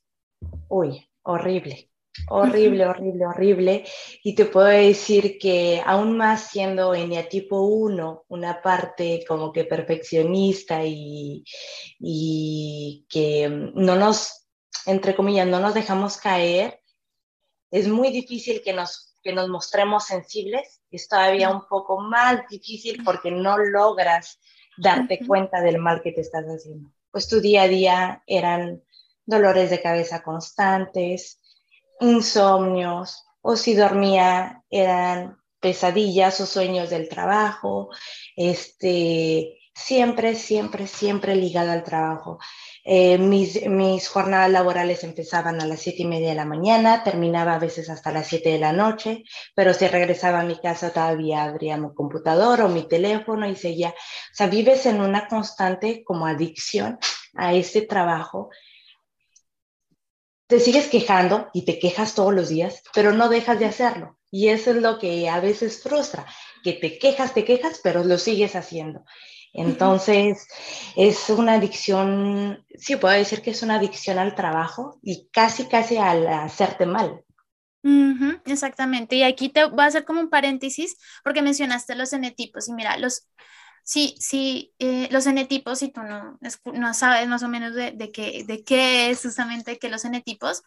Uy, 0.69 1.07
horrible. 1.23 1.91
Horrible, 2.29 2.87
horrible, 2.87 3.27
horrible. 3.27 3.85
Y 4.23 4.35
te 4.35 4.45
puedo 4.45 4.67
decir 4.67 5.39
que 5.39 5.83
aún 5.85 6.17
más 6.17 6.49
siendo 6.51 6.93
tipo 7.29 7.63
1, 7.63 8.25
una 8.29 8.61
parte 8.63 9.25
como 9.27 9.53
que 9.53 9.65
perfeccionista 9.65 10.85
y, 10.85 11.45
y 11.99 13.07
que 13.09 13.49
no 13.49 13.97
nos, 13.97 14.47
entre 14.87 15.15
comillas, 15.15 15.47
no 15.47 15.61
nos 15.61 15.75
dejamos 15.75 16.17
caer, 16.17 16.81
es 17.71 17.89
muy 17.89 18.11
difícil 18.11 18.63
que 18.63 18.73
nos, 18.73 19.15
que 19.23 19.33
nos 19.33 19.49
mostremos 19.49 20.07
sensibles. 20.07 20.83
Es 20.91 21.09
todavía 21.09 21.51
un 21.51 21.67
poco 21.69 22.01
más 22.01 22.49
difícil 22.49 23.03
porque 23.05 23.31
no 23.31 23.59
logras 23.59 24.39
darte 24.79 25.27
cuenta 25.27 25.61
del 25.61 25.79
mal 25.79 26.01
que 26.03 26.13
te 26.13 26.21
estás 26.21 26.45
haciendo. 26.45 26.91
Pues 27.11 27.29
tu 27.29 27.41
día 27.41 27.63
a 27.63 27.69
día 27.69 28.23
eran 28.27 28.83
dolores 29.27 29.71
de 29.71 29.83
cabeza 29.83 30.23
constantes, 30.23 31.38
insomnios 32.00 33.25
o 33.40 33.57
si 33.57 33.75
dormía 33.75 34.62
eran 34.71 35.38
pesadillas 35.61 36.40
o 36.40 36.47
sueños 36.47 36.90
del 36.90 37.09
trabajo, 37.09 37.90
este, 38.37 39.59
siempre, 39.75 40.35
siempre, 40.35 40.87
siempre 40.87 41.35
ligado 41.35 41.73
al 41.73 41.85
trabajo. 41.85 42.38
Eh, 42.85 43.19
mis, 43.19 43.67
mis, 43.69 44.09
jornadas 44.09 44.50
laborales 44.50 45.05
empezaban 45.05 45.61
a 45.61 45.67
las 45.67 45.81
siete 45.81 46.02
y 46.02 46.07
media 46.07 46.31
de 46.31 46.35
la 46.35 46.45
mañana, 46.45 47.05
terminaba 47.05 47.55
a 47.55 47.59
veces 47.59 47.90
hasta 47.90 48.12
las 48.12 48.28
7 48.28 48.49
de 48.49 48.59
la 48.59 48.73
noche, 48.73 49.25
pero 49.55 49.75
si 49.75 49.87
regresaba 49.88 50.40
a 50.40 50.45
mi 50.45 50.59
casa 50.59 50.90
todavía 50.90 51.45
abría 51.45 51.76
mi 51.76 51.93
computador 51.93 52.62
o 52.62 52.69
mi 52.69 52.88
teléfono 52.88 53.47
y 53.47 53.57
seguía. 53.57 53.90
O 53.90 54.35
sea, 54.35 54.47
vives 54.47 54.87
en 54.87 55.00
una 55.00 55.28
constante 55.28 56.02
como 56.02 56.26
adicción 56.26 56.99
a 57.35 57.52
ese 57.52 57.83
trabajo. 57.83 58.50
Te 60.49 60.61
sigues 60.61 60.88
quejando 60.88 61.49
y 61.52 61.64
te 61.64 61.78
quejas 61.78 62.14
todos 62.14 62.35
los 62.35 62.49
días, 62.49 62.83
pero 62.95 63.12
no 63.12 63.28
dejas 63.28 63.59
de 63.59 63.67
hacerlo. 63.67 64.19
Y 64.31 64.49
eso 64.49 64.71
es 64.71 64.76
lo 64.76 64.99
que 64.99 65.28
a 65.28 65.40
veces 65.40 65.83
frustra, 65.83 66.26
que 66.64 66.73
te 66.73 66.99
quejas, 66.99 67.35
te 67.35 67.45
quejas, 67.45 67.81
pero 67.83 68.05
lo 68.05 68.19
sigues 68.19 68.57
haciendo. 68.57 69.05
Entonces, 69.52 70.47
es 70.97 71.31
una 71.31 71.55
adicción, 71.55 72.64
sí, 72.78 72.97
puedo 72.97 73.14
decir 73.14 73.43
que 73.43 73.50
es 73.50 73.62
una 73.62 73.76
adicción 73.76 74.19
al 74.19 74.35
trabajo 74.35 74.99
y 75.02 75.28
casi, 75.33 75.67
casi 75.67 75.97
al 75.97 76.26
hacerte 76.28 76.87
mal. 76.87 77.25
exactamente. 78.45 79.17
Y 79.17 79.23
aquí 79.23 79.49
te 79.49 79.64
voy 79.64 79.81
a 79.83 79.87
hacer 79.87 80.05
como 80.05 80.21
un 80.21 80.31
paréntesis 80.31 80.97
porque 81.25 81.43
mencionaste 81.43 81.95
los 81.95 82.12
enetipos 82.12 82.69
y 82.69 82.73
mira, 82.73 82.99
los, 82.99 83.28
sí, 83.88 84.14
sí, 84.21 84.75
eh, 84.78 85.09
los 85.11 85.26
enetipos, 85.26 85.78
si 85.78 85.88
tú 85.88 86.02
no, 86.02 86.38
no 86.75 86.92
sabes 86.92 87.26
más 87.26 87.42
o 87.42 87.49
menos 87.49 87.75
de, 87.75 87.92
de, 87.92 88.12
qué, 88.12 88.45
de 88.47 88.62
qué 88.62 89.09
es 89.09 89.23
justamente 89.23 89.78
que 89.78 89.88
los 89.88 90.04
enetipos, 90.04 90.62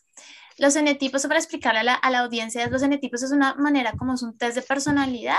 los 0.58 0.76
enetipos, 0.76 1.22
para 1.28 1.38
explicarle 1.38 1.82
a 1.82 1.84
la, 1.84 1.94
a 1.94 2.10
la 2.10 2.20
audiencia, 2.22 2.68
los 2.68 2.82
enetipos 2.82 3.22
es 3.22 3.32
una 3.32 3.54
manera 3.54 3.94
como 3.94 4.16
es 4.16 4.24
un 4.24 4.36
test 4.36 4.56
de 4.56 4.64
personalidad 4.64 5.38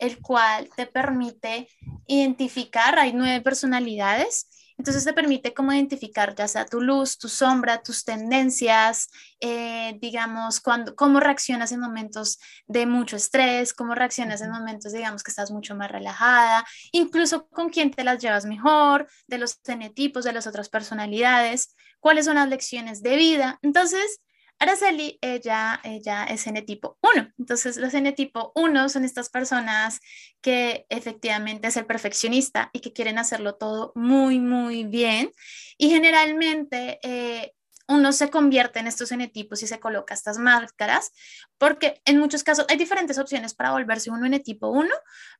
el 0.00 0.18
cual 0.20 0.68
te 0.74 0.86
permite 0.86 1.68
identificar, 2.08 2.98
hay 2.98 3.12
nueve 3.12 3.40
personalidades, 3.42 4.48
entonces 4.80 5.04
te 5.04 5.12
permite 5.12 5.52
como 5.52 5.74
identificar 5.74 6.34
ya 6.34 6.48
sea 6.48 6.64
tu 6.64 6.80
luz, 6.80 7.18
tu 7.18 7.28
sombra, 7.28 7.82
tus 7.82 8.02
tendencias, 8.02 9.10
eh, 9.38 9.98
digamos, 10.00 10.58
cuando, 10.60 10.96
cómo 10.96 11.20
reaccionas 11.20 11.70
en 11.72 11.80
momentos 11.80 12.38
de 12.66 12.86
mucho 12.86 13.16
estrés, 13.16 13.74
cómo 13.74 13.94
reaccionas 13.94 14.40
en 14.40 14.50
momentos, 14.50 14.94
digamos, 14.94 15.22
que 15.22 15.30
estás 15.30 15.50
mucho 15.50 15.74
más 15.74 15.90
relajada, 15.90 16.64
incluso 16.92 17.46
con 17.48 17.68
quién 17.68 17.90
te 17.90 18.04
las 18.04 18.22
llevas 18.22 18.46
mejor, 18.46 19.06
de 19.26 19.36
los 19.36 19.60
fenotipos, 19.62 20.24
de 20.24 20.32
las 20.32 20.46
otras 20.46 20.70
personalidades, 20.70 21.76
cuáles 21.98 22.24
son 22.24 22.36
las 22.36 22.48
lecciones 22.48 23.02
de 23.02 23.16
vida. 23.16 23.58
Entonces, 23.60 24.22
Araceli, 24.60 25.18
ella, 25.22 25.80
ella 25.84 26.24
es 26.24 26.46
N 26.46 26.60
tipo 26.62 26.98
1. 27.02 27.32
Entonces, 27.38 27.78
los 27.78 27.94
N 27.94 28.12
tipo 28.12 28.52
1 28.54 28.90
son 28.90 29.04
estas 29.04 29.30
personas 29.30 30.00
que 30.42 30.84
efectivamente 30.90 31.68
es 31.68 31.76
el 31.78 31.86
perfeccionista 31.86 32.68
y 32.74 32.80
que 32.80 32.92
quieren 32.92 33.18
hacerlo 33.18 33.54
todo 33.54 33.92
muy, 33.94 34.38
muy 34.38 34.84
bien. 34.84 35.32
Y 35.78 35.88
generalmente 35.88 37.00
eh, 37.02 37.54
uno 37.90 38.12
se 38.12 38.30
convierte 38.30 38.78
en 38.78 38.86
estos 38.86 39.10
enetipos 39.10 39.62
y 39.64 39.66
se 39.66 39.80
coloca 39.80 40.14
estas 40.14 40.38
máscaras, 40.38 41.10
porque 41.58 42.00
en 42.04 42.18
muchos 42.18 42.44
casos 42.44 42.64
hay 42.68 42.76
diferentes 42.76 43.18
opciones 43.18 43.52
para 43.52 43.72
volverse 43.72 44.10
uno 44.10 44.26
enetipo 44.26 44.68
1, 44.68 44.88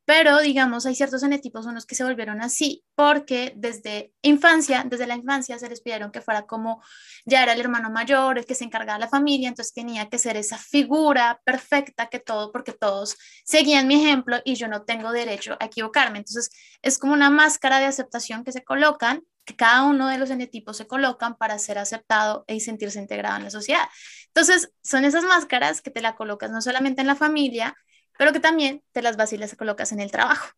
pero 0.05 0.41
digamos 0.41 0.85
hay 0.85 0.97
ciertos 0.97 1.23
enetipos 1.23 1.67
unos 1.67 1.87
que 1.87 1.95
se 1.95 2.03
volvieron 2.03 2.43
así 2.43 2.85
porque 2.97 3.53
desde 3.57 4.13
infancia, 4.23 4.85
desde 4.85 5.07
la 5.07 5.15
infancia 5.15 5.59
se 5.61 5.69
les 5.69 5.81
pidieron 5.81 6.11
que 6.11 6.21
fuera 6.21 6.43
como 6.43 6.83
ya 7.25 7.45
era 7.45 7.53
el 7.53 7.61
hermano 7.61 7.89
mayor, 7.89 8.37
el 8.37 8.47
que 8.47 8.57
se 8.57 8.65
encargaba 8.65 8.99
de 8.99 9.05
la 9.05 9.09
familia, 9.09 9.49
entonces 9.49 9.73
tenía 9.73 10.09
que 10.09 10.19
ser 10.19 10.37
esa 10.37 10.59
figura 10.59 11.41
perfecta 11.45 12.09
que 12.09 12.19
todo, 12.19 12.51
porque 12.51 12.73
todos 12.73 13.17
seguían 13.45 13.87
mi 13.87 13.95
ejemplo 14.05 14.41
y 14.45 14.57
yo 14.57 14.67
no 14.67 14.83
tengo 14.83 15.13
derecho 15.13 15.57
a 15.61 15.67
equivocarme. 15.67 16.19
Entonces 16.19 16.51
es 16.83 16.99
como 16.99 17.13
una 17.13 17.31
máscara 17.31 17.79
de 17.79 17.87
aceptación 17.87 18.43
que 18.43 18.51
se 18.51 18.65
colocan 18.65 19.23
que 19.45 19.57
cada 19.57 19.85
uno 19.85 20.09
de 20.09 20.19
los 20.19 20.31
enetipos 20.31 20.77
se 20.77 20.87
colocan 20.87 21.37
para 21.37 21.59
ser 21.59 21.79
aceptado 21.79 22.45
y 22.47 22.61
sentirse 22.61 22.99
integrado 22.99 23.37
en 23.37 23.45
la 23.45 23.51
sociedad. 23.51 23.89
Entonces, 24.29 24.73
son 24.83 25.05
esas 25.05 25.25
máscaras 25.25 25.83
que 25.83 25.91
te 25.91 26.01
la 26.01 26.15
colocas 26.17 26.51
no 26.51 26.63
solamente 26.63 27.01
en 27.01 27.07
la 27.07 27.17
familia, 27.17 27.77
pero 28.19 28.33
que 28.33 28.41
también 28.41 28.83
te 28.93 29.03
las 29.03 29.17
vas 29.17 29.33
y 29.33 29.39
colocas 29.57 29.93
en 29.93 30.01
el 30.01 30.11
trabajo. 30.11 30.49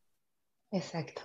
Exacto. 0.71 1.23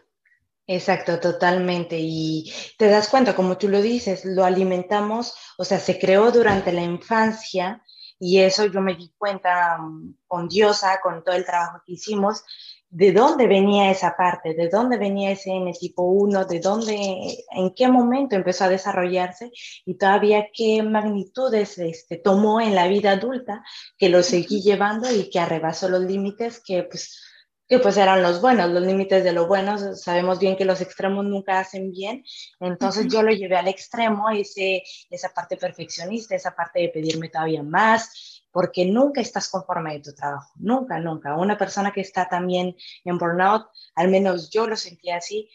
Exacto, 0.68 1.20
totalmente. 1.20 1.98
Y 2.00 2.54
te 2.78 2.90
das 2.90 3.08
cuenta, 3.08 3.36
como 3.36 3.58
tú 3.58 3.70
lo 3.70 3.82
dices, 3.82 4.26
lo 4.26 4.44
alimentamos, 4.44 5.34
o 5.58 5.64
sea, 5.64 5.80
se 5.80 5.98
creó 5.98 6.30
durante 6.32 6.74
la 6.74 6.84
infancia 6.84 7.82
y 8.20 8.40
eso 8.40 8.66
yo 8.66 8.82
me 8.82 8.96
di 8.96 9.14
cuenta 9.18 9.78
mm, 9.78 10.16
con 10.28 10.50
Diosa, 10.50 11.00
con 11.02 11.24
todo 11.24 11.36
el 11.36 11.46
trabajo 11.46 11.82
que 11.86 11.94
hicimos, 11.94 12.44
de 12.90 13.12
dónde 13.12 13.48
venía 13.48 13.92
esa 13.92 14.16
parte, 14.16 14.54
de 14.54 14.70
dónde 14.70 14.98
venía 14.98 15.32
ese 15.32 15.52
N 15.52 15.72
tipo 15.74 16.04
1, 16.04 16.46
de 16.46 16.60
dónde, 16.60 17.46
en 17.52 17.74
qué 17.76 17.88
momento 17.90 18.36
empezó 18.36 18.66
a 18.66 18.70
desarrollarse 18.70 19.52
y 19.86 19.98
todavía 19.98 20.48
qué 20.54 20.82
magnitudes 20.84 21.78
este, 21.78 22.18
tomó 22.18 22.62
en 22.62 22.76
la 22.76 22.88
vida 22.88 23.12
adulta 23.12 23.64
que 23.98 24.10
lo 24.10 24.24
seguí 24.24 24.62
llevando 24.62 25.14
y 25.14 25.30
que 25.30 25.40
arrebasó 25.40 25.90
los 25.90 26.02
límites 26.02 26.62
que 26.66 26.84
pues, 26.84 27.22
que 27.68 27.80
pues 27.80 27.98
eran 27.98 28.24
los 28.24 28.42
buenos, 28.42 28.70
los 28.70 28.84
límites 28.84 29.24
de 29.26 29.34
lo 29.34 29.48
bueno, 29.48 29.78
sabemos 29.96 30.40
bien 30.40 30.56
que 30.56 30.64
los 30.64 30.80
extremos 30.80 31.26
nunca 31.26 31.60
hacen 31.60 31.92
bien, 31.92 32.24
entonces 32.62 33.08
yo 33.12 33.22
lo 33.22 33.32
llevé 33.32 33.58
al 33.58 33.68
extremo, 33.68 34.30
ese, 34.30 34.84
esa 35.10 35.30
parte 35.34 35.58
perfeccionista, 35.58 36.34
esa 36.34 36.56
parte 36.56 36.80
de 36.80 36.90
pedirme 36.90 37.28
todavía 37.28 37.64
más, 37.64 38.37
porque 38.52 38.86
nunca 38.86 39.22
estás 39.22 39.50
conforme 39.50 39.94
de 39.94 40.00
tu 40.02 40.14
trabajo, 40.14 40.52
nunca, 40.56 41.00
nunca. 41.00 41.36
Una 41.36 41.58
persona 41.58 41.92
que 41.92 42.02
está 42.02 42.28
también 42.28 42.76
en 43.04 43.18
burnout, 43.18 43.68
al 43.96 44.10
menos 44.10 44.50
yo 44.50 44.68
lo 44.68 44.76
sentía 44.76 45.18
así, 45.18 45.50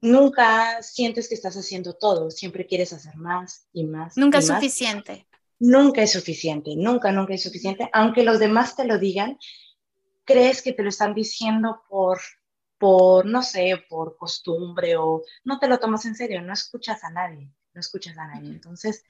nunca 0.00 0.82
sientes 0.82 1.28
que 1.28 1.34
estás 1.34 1.56
haciendo 1.56 1.94
todo, 1.94 2.30
siempre 2.30 2.66
quieres 2.66 2.92
hacer 2.92 3.16
más 3.16 3.66
y 3.72 3.84
más. 3.84 4.16
Nunca 4.16 4.38
es 4.38 4.46
suficiente. 4.46 5.26
Nunca 5.60 6.02
es 6.02 6.12
suficiente, 6.12 6.76
nunca, 6.76 7.10
nunca 7.10 7.34
es 7.34 7.42
suficiente. 7.42 7.90
Aunque 7.92 8.22
los 8.22 8.38
demás 8.38 8.76
te 8.76 8.84
lo 8.84 8.98
digan, 8.98 9.38
crees 10.24 10.62
que 10.62 10.72
te 10.72 10.82
lo 10.82 10.88
están 10.88 11.14
diciendo 11.14 11.82
por, 11.88 12.20
por, 12.78 13.26
no 13.26 13.42
sé, 13.42 13.82
por 13.88 14.16
costumbre 14.16 14.96
o 14.96 15.24
no 15.44 15.58
te 15.58 15.66
lo 15.66 15.78
tomas 15.78 16.04
en 16.04 16.14
serio, 16.14 16.42
no 16.42 16.52
escuchas 16.52 17.02
a 17.02 17.10
nadie, 17.10 17.50
no 17.78 17.80
escuchas 17.80 18.18
a 18.18 18.26
nadie. 18.26 18.50
Entonces, 18.50 19.04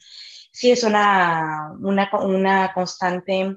sí 0.52 0.70
es 0.70 0.84
una, 0.84 1.72
una, 1.80 2.72
constante, 2.75 3.56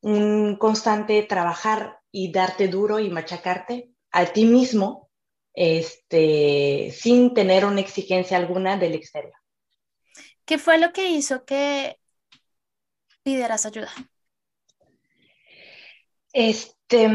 un 0.00 0.56
constante 0.56 1.22
trabajar 1.22 2.00
y 2.10 2.32
darte 2.32 2.66
duro 2.66 2.98
y 2.98 3.10
machacarte 3.10 3.92
a 4.10 4.26
ti 4.26 4.44
mismo 4.44 5.08
este, 5.54 6.90
sin 6.90 7.32
tener 7.32 7.64
una 7.64 7.80
exigencia 7.80 8.36
alguna 8.36 8.76
del 8.76 8.94
exterior. 8.94 9.34
¿Qué 10.44 10.58
fue 10.58 10.78
lo 10.78 10.92
que 10.92 11.10
hizo 11.10 11.44
que 11.44 12.00
pidieras 13.22 13.64
ayuda? 13.66 13.92
Este, 16.32 17.08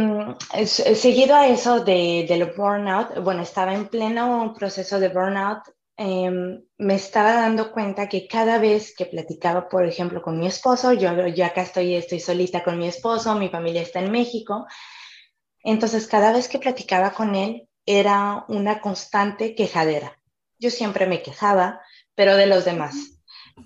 seguido 0.65 1.35
a 1.35 1.47
eso 1.47 1.83
de, 1.83 2.25
del 2.29 2.45
burnout, 2.55 3.21
bueno, 3.23 3.41
estaba 3.41 3.73
en 3.73 3.89
pleno 3.89 4.53
proceso 4.57 4.99
de 4.99 5.09
burnout 5.09 5.63
Em, 5.99 6.63
me 6.77 6.93
estaba 6.93 7.33
dando 7.33 7.71
cuenta 7.71 8.07
que 8.07 8.27
cada 8.27 8.59
vez 8.59 8.93
que 8.95 9.07
platicaba, 9.07 9.67
por 9.67 9.83
ejemplo, 9.83 10.21
con 10.21 10.39
mi 10.39 10.45
esposo, 10.45 10.93
yo, 10.93 11.27
yo 11.27 11.45
acá 11.45 11.63
estoy, 11.63 11.95
estoy 11.95 12.19
solita 12.19 12.63
con 12.63 12.77
mi 12.77 12.87
esposo, 12.87 13.33
mi 13.33 13.49
familia 13.49 13.81
está 13.81 13.99
en 13.99 14.11
México, 14.11 14.67
entonces 15.63 16.05
cada 16.05 16.31
vez 16.31 16.47
que 16.47 16.59
platicaba 16.59 17.13
con 17.13 17.33
él 17.33 17.67
era 17.83 18.45
una 18.47 18.79
constante 18.79 19.55
quejadera. 19.55 20.19
Yo 20.59 20.69
siempre 20.69 21.07
me 21.07 21.23
quejaba, 21.23 21.81
pero 22.13 22.35
de 22.35 22.45
los 22.45 22.63
demás. 22.63 22.95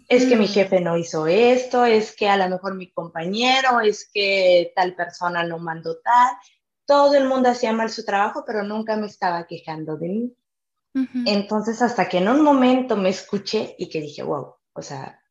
Es 0.08 0.26
que 0.26 0.38
mi 0.38 0.46
mm. 0.46 0.50
jefe 0.50 0.80
no 0.80 0.96
hizo 0.96 1.28
esto, 1.28 1.84
es 1.84 2.16
que 2.16 2.30
a 2.30 2.38
lo 2.38 2.48
mejor 2.48 2.76
mi 2.76 2.94
compañero, 2.94 3.82
es 3.82 4.10
que 4.14 4.72
tal 4.74 4.96
persona 4.96 5.44
no 5.44 5.60
mandó 5.60 6.00
tal. 6.00 6.30
Todo 6.86 7.16
el 7.16 7.26
mundo 7.26 7.50
hacía 7.50 7.74
mal 7.74 7.90
su 7.90 8.06
trabajo, 8.06 8.44
pero 8.48 8.64
nunca 8.64 8.96
me 8.96 9.08
estaba 9.08 9.46
quejando 9.48 9.98
de 9.98 10.08
mí. 10.08 10.36
Entonces, 11.26 11.82
hasta 11.82 12.10
que 12.10 12.18
en 12.18 12.28
un 12.28 12.42
momento 12.42 12.98
me 12.98 13.10
escuché 13.10 13.76
y 13.78 13.90
que 13.90 14.02
dije, 14.02 14.24
wow, 14.24 14.56
o 14.74 14.82
sea, 14.82 15.22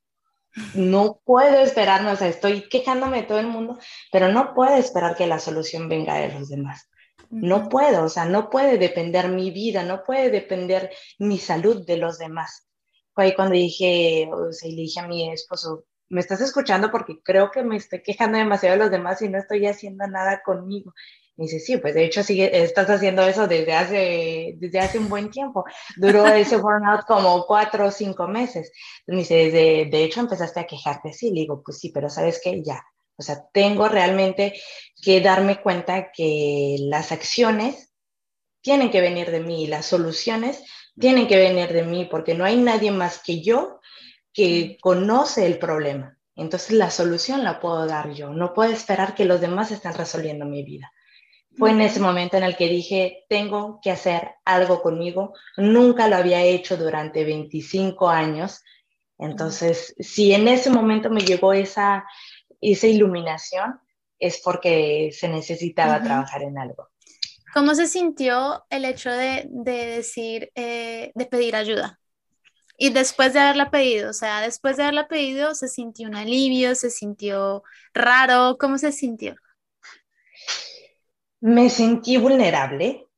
no 0.74 1.20
puedo 1.24 1.60
esperar, 1.60 2.04
o 2.06 2.16
sea, 2.16 2.28
estoy 2.28 2.68
quejándome 2.68 3.18
de 3.18 3.28
todo 3.28 3.38
el 3.38 3.46
mundo, 3.46 3.78
pero 4.10 4.28
no 4.28 4.54
puedo 4.54 4.74
esperar 4.74 5.16
que 5.16 5.26
la 5.26 5.38
solución 5.38 5.88
venga 5.88 6.14
de 6.14 6.32
los 6.32 6.48
demás. 6.48 6.88
No 7.30 7.68
puedo, 7.68 8.04
o 8.04 8.08
sea, 8.08 8.24
no 8.24 8.50
puede 8.50 8.76
depender 8.78 9.28
mi 9.28 9.50
vida, 9.50 9.84
no 9.84 10.02
puede 10.02 10.30
depender 10.30 10.90
mi 11.18 11.38
salud 11.38 11.86
de 11.86 11.96
los 11.96 12.18
demás. 12.18 12.66
Fue 13.14 13.24
ahí 13.24 13.34
cuando 13.34 13.54
dije, 13.54 14.28
o 14.32 14.52
sea, 14.52 14.68
le 14.68 14.76
dije 14.76 15.00
a 15.00 15.06
mi 15.06 15.30
esposo, 15.30 15.84
me 16.08 16.20
estás 16.20 16.40
escuchando 16.40 16.90
porque 16.90 17.22
creo 17.22 17.50
que 17.52 17.62
me 17.62 17.76
estoy 17.76 18.02
quejando 18.02 18.36
demasiado 18.38 18.76
de 18.76 18.82
los 18.82 18.90
demás 18.90 19.22
y 19.22 19.28
no 19.28 19.38
estoy 19.38 19.66
haciendo 19.66 20.06
nada 20.08 20.42
conmigo. 20.44 20.92
Me 21.40 21.46
dice, 21.46 21.58
sí, 21.58 21.78
pues 21.78 21.94
de 21.94 22.04
hecho 22.04 22.22
sigue, 22.22 22.62
estás 22.62 22.90
haciendo 22.90 23.22
eso 23.22 23.48
desde 23.48 23.72
hace, 23.72 24.56
desde 24.58 24.78
hace 24.78 24.98
un 24.98 25.08
buen 25.08 25.30
tiempo. 25.30 25.64
Duró 25.96 26.26
ese 26.26 26.58
burnout 26.58 27.06
como 27.06 27.46
cuatro 27.46 27.86
o 27.86 27.90
cinco 27.90 28.28
meses. 28.28 28.70
Me 29.06 29.16
dice, 29.16 29.50
de, 29.50 29.88
de 29.90 30.04
hecho 30.04 30.20
empezaste 30.20 30.60
a 30.60 30.66
quejarte. 30.66 31.14
Sí, 31.14 31.30
le 31.30 31.40
digo, 31.40 31.62
pues 31.64 31.78
sí, 31.78 31.92
pero 31.94 32.10
sabes 32.10 32.42
que 32.44 32.62
ya, 32.62 32.84
o 33.16 33.22
sea, 33.22 33.42
tengo 33.54 33.88
realmente 33.88 34.52
que 35.02 35.22
darme 35.22 35.62
cuenta 35.62 36.12
que 36.12 36.76
las 36.80 37.10
acciones 37.10 37.90
tienen 38.60 38.90
que 38.90 39.00
venir 39.00 39.30
de 39.30 39.40
mí, 39.40 39.66
las 39.66 39.86
soluciones 39.86 40.62
tienen 40.98 41.26
que 41.26 41.38
venir 41.38 41.72
de 41.72 41.84
mí, 41.84 42.06
porque 42.10 42.34
no 42.34 42.44
hay 42.44 42.58
nadie 42.58 42.90
más 42.90 43.22
que 43.24 43.40
yo 43.40 43.80
que 44.34 44.76
conoce 44.82 45.46
el 45.46 45.58
problema. 45.58 46.18
Entonces 46.36 46.72
la 46.72 46.90
solución 46.90 47.44
la 47.44 47.60
puedo 47.60 47.86
dar 47.86 48.12
yo, 48.12 48.28
no 48.28 48.52
puedo 48.52 48.70
esperar 48.70 49.14
que 49.14 49.24
los 49.24 49.40
demás 49.40 49.70
estén 49.70 49.94
resolviendo 49.94 50.44
mi 50.44 50.62
vida. 50.62 50.92
Fue 51.56 51.72
en 51.72 51.80
ese 51.80 52.00
momento 52.00 52.36
en 52.36 52.44
el 52.44 52.56
que 52.56 52.68
dije, 52.68 53.24
tengo 53.28 53.80
que 53.82 53.90
hacer 53.90 54.36
algo 54.44 54.80
conmigo. 54.82 55.34
Nunca 55.56 56.08
lo 56.08 56.16
había 56.16 56.42
hecho 56.42 56.76
durante 56.76 57.24
25 57.24 58.08
años. 58.08 58.62
Entonces, 59.18 59.94
si 59.98 60.32
en 60.32 60.48
ese 60.48 60.70
momento 60.70 61.10
me 61.10 61.20
llegó 61.20 61.52
esa, 61.52 62.04
esa 62.60 62.86
iluminación, 62.86 63.78
es 64.18 64.40
porque 64.42 65.10
se 65.12 65.28
necesitaba 65.28 66.02
trabajar 66.02 66.42
en 66.42 66.58
algo. 66.58 66.88
¿Cómo 67.52 67.74
se 67.74 67.86
sintió 67.86 68.64
el 68.70 68.84
hecho 68.84 69.10
de, 69.10 69.48
decir, 69.50 70.52
eh, 70.54 71.10
de 71.14 71.26
pedir 71.26 71.56
ayuda? 71.56 71.98
Y 72.76 72.90
después 72.90 73.34
de 73.34 73.40
haberla 73.40 73.70
pedido, 73.70 74.10
o 74.10 74.14
sea, 74.14 74.40
después 74.40 74.76
de 74.76 74.84
haberla 74.84 75.08
pedido, 75.08 75.54
¿se 75.54 75.68
sintió 75.68 76.08
un 76.08 76.14
alivio? 76.14 76.74
¿Se 76.74 76.90
sintió 76.90 77.62
raro? 77.92 78.56
¿Cómo 78.58 78.78
se 78.78 78.92
sintió? 78.92 79.34
Me 81.40 81.70
sentí 81.70 82.16
vulnerable, 82.16 83.08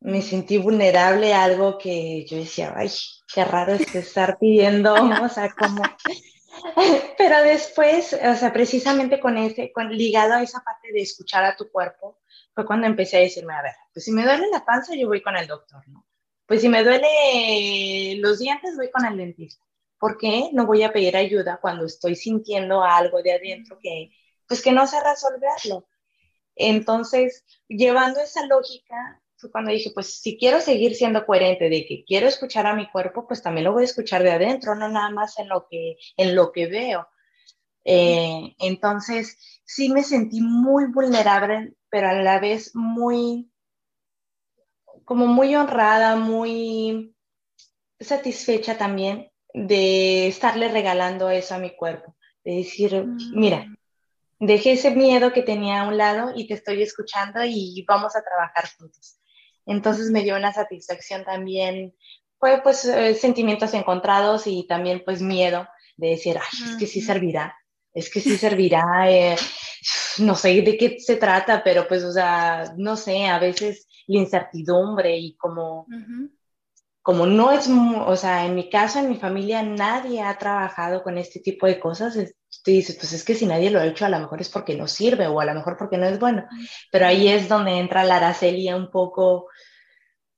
me 0.00 0.22
sentí 0.22 0.58
vulnerable 0.58 1.32
a 1.32 1.44
algo 1.44 1.78
que 1.78 2.24
yo 2.26 2.36
decía, 2.36 2.72
ay, 2.76 2.90
qué 3.32 3.44
raro 3.44 3.74
es 3.74 3.94
estar 3.94 4.38
pidiendo, 4.38 4.94
o 5.24 5.28
sea, 5.28 5.52
como... 5.52 5.82
Pero 7.18 7.42
después, 7.42 8.12
o 8.12 8.36
sea, 8.36 8.52
precisamente 8.52 9.18
con 9.20 9.36
ese, 9.38 9.72
con, 9.72 9.90
ligado 9.90 10.34
a 10.34 10.42
esa 10.42 10.60
parte 10.60 10.92
de 10.92 11.00
escuchar 11.00 11.44
a 11.44 11.56
tu 11.56 11.70
cuerpo, 11.70 12.20
fue 12.54 12.66
cuando 12.66 12.86
empecé 12.86 13.16
a 13.16 13.20
decirme, 13.20 13.54
a 13.54 13.62
ver, 13.62 13.72
pues 13.92 14.04
si 14.04 14.12
me 14.12 14.24
duele 14.24 14.48
la 14.50 14.64
panza, 14.64 14.94
yo 14.94 15.08
voy 15.08 15.22
con 15.22 15.36
el 15.36 15.46
doctor, 15.46 15.86
¿no? 15.88 16.06
Pues 16.46 16.60
si 16.60 16.68
me 16.68 16.84
duele 16.84 18.18
los 18.18 18.38
dientes, 18.38 18.76
voy 18.76 18.90
con 18.90 19.06
el 19.06 19.16
dentista. 19.16 19.64
¿Por 19.98 20.18
qué 20.18 20.50
no 20.52 20.66
voy 20.66 20.82
a 20.82 20.92
pedir 20.92 21.16
ayuda 21.16 21.58
cuando 21.60 21.86
estoy 21.86 22.16
sintiendo 22.16 22.82
algo 22.82 23.22
de 23.22 23.32
adentro 23.32 23.78
que, 23.80 24.10
pues 24.46 24.60
que 24.60 24.72
no 24.72 24.86
sé 24.86 24.98
resolverlo? 25.02 25.86
Entonces, 26.56 27.44
llevando 27.68 28.20
esa 28.20 28.46
lógica, 28.46 29.20
fue 29.36 29.50
cuando 29.50 29.72
dije, 29.72 29.90
pues 29.92 30.20
si 30.20 30.38
quiero 30.38 30.60
seguir 30.60 30.94
siendo 30.94 31.26
coherente 31.26 31.68
de 31.68 31.84
que 31.84 32.04
quiero 32.06 32.28
escuchar 32.28 32.66
a 32.66 32.74
mi 32.74 32.90
cuerpo, 32.90 33.26
pues 33.26 33.42
también 33.42 33.64
lo 33.64 33.72
voy 33.72 33.82
a 33.82 33.86
escuchar 33.86 34.22
de 34.22 34.30
adentro, 34.30 34.74
no 34.74 34.88
nada 34.88 35.10
más 35.10 35.38
en 35.38 35.48
lo 35.48 35.66
que, 35.68 35.96
en 36.16 36.36
lo 36.36 36.52
que 36.52 36.66
veo. 36.66 37.08
Eh, 37.84 38.54
entonces, 38.60 39.36
sí 39.64 39.88
me 39.88 40.04
sentí 40.04 40.40
muy 40.40 40.86
vulnerable, 40.86 41.74
pero 41.90 42.08
a 42.08 42.14
la 42.14 42.38
vez 42.38 42.70
muy, 42.74 43.50
como 45.04 45.26
muy 45.26 45.56
honrada, 45.56 46.14
muy 46.14 47.16
satisfecha 47.98 48.78
también 48.78 49.32
de 49.52 50.28
estarle 50.28 50.68
regalando 50.68 51.30
eso 51.30 51.54
a 51.54 51.58
mi 51.58 51.74
cuerpo, 51.74 52.16
de 52.44 52.56
decir, 52.56 53.06
mira, 53.34 53.66
mm 53.66 53.76
dejé 54.46 54.72
ese 54.72 54.90
miedo 54.90 55.32
que 55.32 55.42
tenía 55.42 55.82
a 55.82 55.88
un 55.88 55.96
lado 55.96 56.32
y 56.34 56.46
te 56.48 56.54
estoy 56.54 56.82
escuchando 56.82 57.44
y 57.44 57.84
vamos 57.86 58.16
a 58.16 58.22
trabajar 58.22 58.68
juntos. 58.76 59.18
Entonces 59.66 60.10
me 60.10 60.22
dio 60.22 60.36
una 60.36 60.52
satisfacción 60.52 61.24
también, 61.24 61.94
fue 62.38 62.60
pues 62.62 62.84
eh, 62.84 63.14
sentimientos 63.14 63.72
encontrados 63.72 64.48
y 64.48 64.66
también 64.66 65.02
pues 65.04 65.22
miedo 65.22 65.68
de 65.96 66.08
decir, 66.08 66.36
ay, 66.36 66.70
es 66.70 66.76
que 66.76 66.86
sí 66.86 67.00
servirá, 67.00 67.56
es 67.94 68.10
que 68.10 68.20
sí 68.20 68.36
servirá, 68.36 69.08
eh, 69.08 69.36
no 70.18 70.34
sé 70.34 70.60
de 70.62 70.76
qué 70.76 70.98
se 70.98 71.16
trata, 71.16 71.62
pero 71.62 71.86
pues, 71.86 72.02
o 72.02 72.12
sea, 72.12 72.74
no 72.76 72.96
sé, 72.96 73.26
a 73.26 73.38
veces 73.38 73.86
la 74.08 74.18
incertidumbre 74.18 75.16
y 75.16 75.36
como 75.36 75.86
como 77.02 77.26
no 77.26 77.50
es, 77.50 77.68
o 77.68 78.16
sea, 78.16 78.46
en 78.46 78.54
mi 78.54 78.70
caso, 78.70 79.00
en 79.00 79.08
mi 79.08 79.16
familia, 79.16 79.62
nadie 79.62 80.22
ha 80.22 80.38
trabajado 80.38 81.02
con 81.02 81.18
este 81.18 81.40
tipo 81.40 81.66
de 81.66 81.80
cosas, 81.80 82.16
tú 82.62 82.70
dices, 82.70 82.96
pues 82.96 83.12
es 83.12 83.24
que 83.24 83.34
si 83.34 83.46
nadie 83.46 83.70
lo 83.70 83.80
ha 83.80 83.86
hecho, 83.86 84.04
a 84.04 84.08
lo 84.08 84.18
mejor 84.18 84.40
es 84.40 84.48
porque 84.48 84.76
no 84.76 84.86
sirve 84.86 85.26
o 85.26 85.40
a 85.40 85.44
lo 85.44 85.54
mejor 85.54 85.76
porque 85.76 85.96
no 85.96 86.06
es 86.06 86.18
bueno. 86.18 86.46
Pero 86.90 87.06
ahí 87.06 87.28
es 87.28 87.48
donde 87.48 87.78
entra 87.78 88.04
la 88.04 88.16
Araceli 88.16 88.72
un 88.72 88.90
poco, 88.90 89.48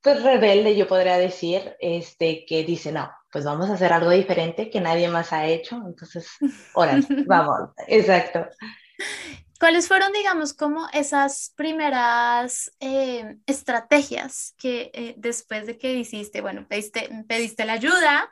pues 0.00 0.22
rebelde, 0.22 0.76
yo 0.76 0.86
podría 0.86 1.18
decir, 1.18 1.76
este, 1.80 2.44
que 2.46 2.64
dice, 2.64 2.92
no, 2.92 3.10
pues 3.30 3.44
vamos 3.44 3.68
a 3.68 3.74
hacer 3.74 3.92
algo 3.92 4.10
diferente 4.10 4.70
que 4.70 4.80
nadie 4.80 5.08
más 5.08 5.32
ha 5.32 5.46
hecho. 5.46 5.82
Entonces, 5.86 6.28
ahora, 6.74 6.98
vamos, 7.26 7.70
exacto. 7.88 8.46
¿Cuáles 9.58 9.88
fueron, 9.88 10.12
digamos, 10.12 10.52
como 10.52 10.88
esas 10.92 11.52
primeras 11.56 12.70
eh, 12.80 13.38
estrategias 13.46 14.54
que 14.58 14.90
eh, 14.92 15.14
después 15.16 15.66
de 15.66 15.78
que 15.78 15.94
hiciste, 15.94 16.40
bueno, 16.40 16.66
pediste, 16.68 17.08
pediste 17.26 17.64
la 17.64 17.74
ayuda, 17.74 18.28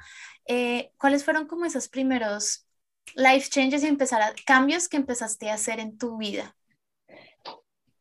eh, 0.46 0.92
cuáles 0.98 1.24
fueron 1.24 1.46
como 1.46 1.64
esos 1.64 1.88
primeros 1.88 2.66
life 3.14 3.48
changes 3.48 3.82
y 3.84 3.86
empezar 3.86 4.22
a, 4.22 4.32
cambios 4.46 4.88
que 4.88 4.96
empezaste 4.96 5.50
a 5.50 5.54
hacer 5.54 5.80
en 5.80 5.98
tu 5.98 6.18
vida? 6.18 6.54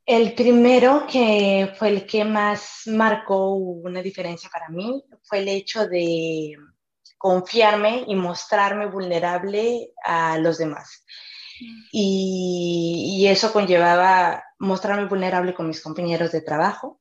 El 0.06 0.34
primero 0.34 1.06
que 1.10 1.74
fue 1.78 1.90
el 1.90 2.06
que 2.06 2.26
más 2.26 2.82
marcó 2.88 3.54
una 3.54 4.02
diferencia 4.02 4.50
para 4.52 4.70
mí 4.70 5.04
fue 5.24 5.40
el 5.40 5.48
hecho 5.48 5.88
de 5.88 6.56
confiarme 7.18 8.04
y 8.08 8.16
mostrarme 8.16 8.88
vulnerable 8.88 9.92
a 10.04 10.38
los 10.40 10.58
demás. 10.58 11.06
Y, 11.92 13.26
eso 13.28 13.54
conllevaba 13.54 14.44
mostrarme 14.60 15.06
vulnerable 15.06 15.54
con 15.54 15.68
mis 15.68 15.82
compañeros 15.82 16.32
de 16.32 16.42
trabajo, 16.42 17.00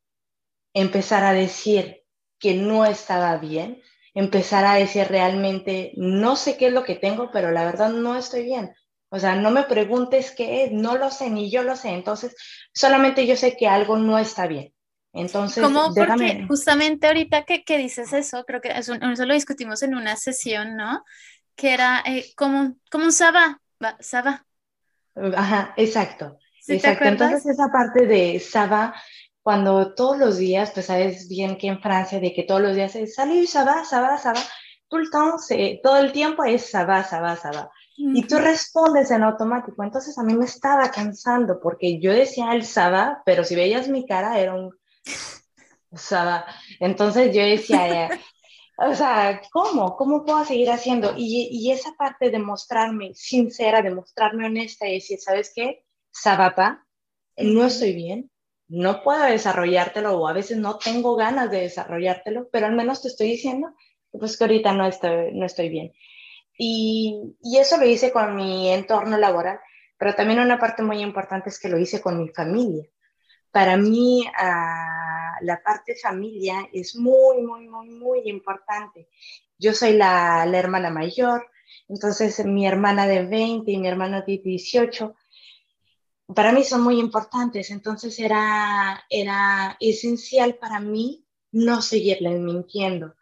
empezar 0.75 1.25
a 1.25 1.33
decir 1.33 2.03
que 2.39 2.55
no 2.55 2.85
estaba 2.85 3.37
bien, 3.39 3.83
empezar 4.15 4.65
a 4.65 4.75
decir 4.75 5.07
realmente, 5.09 5.93
no 5.97 6.37
sé 6.37 6.57
qué 6.57 6.69
es 6.69 6.73
lo 6.73 6.85
que 6.85 6.97
tengo, 6.97 7.31
pero 7.31 7.51
la 7.51 7.65
verdad 7.65 7.91
no 7.91 8.17
estoy 8.17 8.45
bien. 8.45 8.73
O 9.09 9.19
sea, 9.19 9.35
no 9.35 9.51
me 9.51 9.65
preguntes 9.65 10.31
qué 10.31 10.65
es, 10.65 10.73
no 10.73 10.97
lo 10.97 11.11
sé, 11.11 11.31
ni 11.31 11.51
yo 11.51 11.63
lo 11.63 11.77
sé. 11.77 11.91
Entonces, 11.91 12.35
solamente 12.73 13.27
yo 13.27 13.37
sé 13.37 13.57
que 13.57 13.67
algo 13.67 13.97
no 13.97 14.19
está 14.19 14.47
bien. 14.47 14.73
Entonces, 15.13 15.65
¿Cómo? 15.65 15.93
Porque 15.93 16.45
justamente 16.47 17.09
ahorita 17.09 17.45
que, 17.45 17.65
que, 17.65 17.79
dices 17.79 18.13
eso, 18.13 18.45
creo 18.45 18.61
que 18.61 18.69
eso, 18.69 18.95
lo 18.97 19.35
discutimos 19.35 19.83
en 19.83 19.97
una 19.97 20.15
sesión, 20.15 20.77
¿no? 20.77 21.05
Que 21.57 21.75
era 21.75 22.03
eh, 22.07 22.27
como, 22.37 22.77
como 22.91 23.07
un 23.07 23.13
Saba, 23.13 23.61
Saba, 23.99 24.47
Ajá, 25.37 25.75
exacto. 25.77 26.39
exacto. 26.67 27.05
Entonces 27.05 27.47
esa 27.47 27.69
parte 27.71 28.07
de 28.07 28.39
Saba, 28.41 28.95
cuando 29.43 29.95
todos 29.95 30.19
los 30.19 30.37
días, 30.37 30.71
pues 30.73 30.87
sabes 30.87 31.29
bien 31.29 31.57
que 31.57 31.69
en 31.69 31.81
Francia 31.81 32.21
de 32.21 32.33
que 32.35 32.43
todos 32.43 32.61
los 32.61 32.75
días 32.75 32.95
es 32.95 33.15
salir 33.15 33.49
Saba, 33.49 33.85
Saba, 33.85 34.19
Saba, 34.19 34.41
todo 35.83 35.99
el 35.99 36.13
tiempo 36.13 36.45
es 36.45 36.71
Saba, 36.71 37.05
Saba, 37.05 37.37
Saba. 37.37 37.71
Y 37.97 38.27
tú 38.27 38.39
respondes 38.39 39.11
en 39.11 39.23
automático. 39.23 39.83
Entonces 39.85 40.17
a 40.19 40.23
mí 40.23 40.35
me 40.35 40.47
estaba 40.47 40.91
cansando 40.91 41.61
porque 41.61 42.01
yo 42.01 42.13
decía 42.13 42.53
el 42.53 42.65
Saba, 42.65 43.23
pero 43.25 43.45
si 43.45 43.55
veías 43.55 43.89
mi 43.89 44.07
cara 44.07 44.39
era 44.39 44.55
un 44.55 44.75
Saba. 45.95 46.47
Entonces 46.79 47.35
yo 47.35 47.43
decía, 47.43 48.09
o 48.79 48.95
sea, 48.95 49.41
¿cómo? 49.53 49.97
¿Cómo 49.97 50.25
puedo 50.25 50.45
seguir 50.45 50.71
haciendo? 50.71 51.15
Y, 51.17 51.49
y 51.53 51.71
esa 51.73 51.93
parte 51.93 52.31
de 52.31 52.39
mostrarme 52.39 53.13
sincera, 53.15 53.83
de 53.83 53.95
mostrarme 53.95 54.47
honesta 54.47 54.89
y 54.89 54.95
decir, 54.95 55.19
¿sabes 55.21 55.53
qué? 55.55 55.85
Sabapa, 56.11 56.87
no 57.37 57.67
estoy 57.67 57.95
bien, 57.95 58.31
no 58.71 59.03
puedo 59.03 59.25
desarrollártelo 59.25 60.17
o 60.17 60.29
a 60.29 60.33
veces 60.33 60.57
no 60.57 60.79
tengo 60.79 61.17
ganas 61.17 61.51
de 61.51 61.63
desarrollártelo, 61.63 62.49
pero 62.51 62.67
al 62.67 62.77
menos 62.77 63.03
te 63.03 63.09
estoy 63.09 63.29
diciendo 63.29 63.75
pues 64.13 64.37
que 64.37 64.45
ahorita 64.45 64.73
no 64.73 64.87
estoy, 64.87 65.33
no 65.33 65.45
estoy 65.45 65.69
bien. 65.69 65.93
Y, 66.57 67.37
y 67.43 67.59
eso 67.59 67.79
lo 67.79 67.87
hice 67.87 68.13
con 68.13 68.37
mi 68.37 68.71
entorno 68.71 69.17
laboral, 69.19 69.59
pero 69.99 70.15
también 70.15 70.41
una 70.41 70.59
parte 70.59 70.83
muy 70.83 71.01
importante 71.01 71.51
es 71.51 71.59
que 71.59 71.69
lo 71.69 71.79
hice 71.79 72.01
con 72.01 72.19
mi 72.23 72.29
familia. 72.29 72.85
Para 73.51 73.77
mí, 73.77 74.25
uh, 74.27 75.45
la 75.45 75.61
parte 75.65 75.97
familia 75.97 76.69
es 76.73 76.95
muy, 76.95 77.43
muy, 77.43 77.69
muy, 77.69 77.91
muy 77.91 78.21
importante. 78.27 79.09
Yo 79.59 79.73
soy 79.73 79.95
la, 79.95 80.47
la, 80.47 80.59
hermana 80.59 80.91
mayor, 80.91 81.47
entonces 81.89 82.45
mi 82.45 82.67
hermana 82.67 83.07
de 83.07 83.27
20 83.27 83.71
y 83.71 83.79
mi 83.79 83.89
hermano 83.89 84.23
de 84.23 84.39
18, 84.39 85.15
para 86.35 86.53
mí 86.53 86.65
son 86.65 86.83
muy 86.83 86.99
importantes, 86.99 87.71
entonces 87.71 88.19
era, 88.19 89.05
era 89.09 89.77
esencial 89.81 90.57
para 90.57 90.81
mí 90.81 91.25
no 91.53 91.83
seguirles 91.83 92.39
mintiendo, 92.41 93.15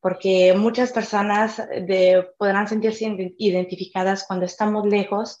porque 0.00 0.54
muchas 0.54 0.92
personas 0.92 1.56
de, 1.56 2.28
podrán 2.38 2.68
sentirse 2.68 3.34
identificadas 3.38 4.24
cuando 4.26 4.46
estamos 4.46 4.86
lejos 4.86 5.40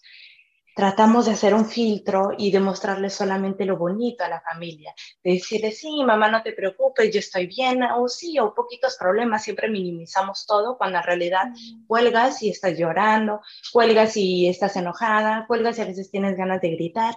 tratamos 0.74 1.26
de 1.26 1.32
hacer 1.32 1.54
un 1.54 1.66
filtro 1.66 2.32
y 2.36 2.50
demostrarle 2.50 3.10
solamente 3.10 3.64
lo 3.64 3.76
bonito 3.76 4.24
a 4.24 4.28
la 4.28 4.40
familia. 4.40 4.94
De 5.22 5.32
decirle, 5.32 5.70
sí, 5.72 6.02
mamá, 6.04 6.30
no 6.30 6.42
te 6.42 6.52
preocupes, 6.52 7.12
yo 7.12 7.18
estoy 7.18 7.46
bien, 7.46 7.82
o 7.82 8.08
sí, 8.08 8.38
o 8.38 8.54
poquitos 8.54 8.96
problemas, 8.96 9.44
siempre 9.44 9.68
minimizamos 9.68 10.46
todo, 10.46 10.78
cuando 10.78 10.98
en 10.98 11.04
realidad 11.04 11.44
cuelgas 11.86 12.42
y 12.42 12.50
estás 12.50 12.78
llorando, 12.78 13.40
cuelgas 13.72 14.16
y 14.16 14.48
estás 14.48 14.76
enojada, 14.76 15.44
cuelgas 15.46 15.78
y 15.78 15.82
a 15.82 15.86
veces 15.86 16.10
tienes 16.10 16.36
ganas 16.36 16.60
de 16.60 16.70
gritar, 16.70 17.14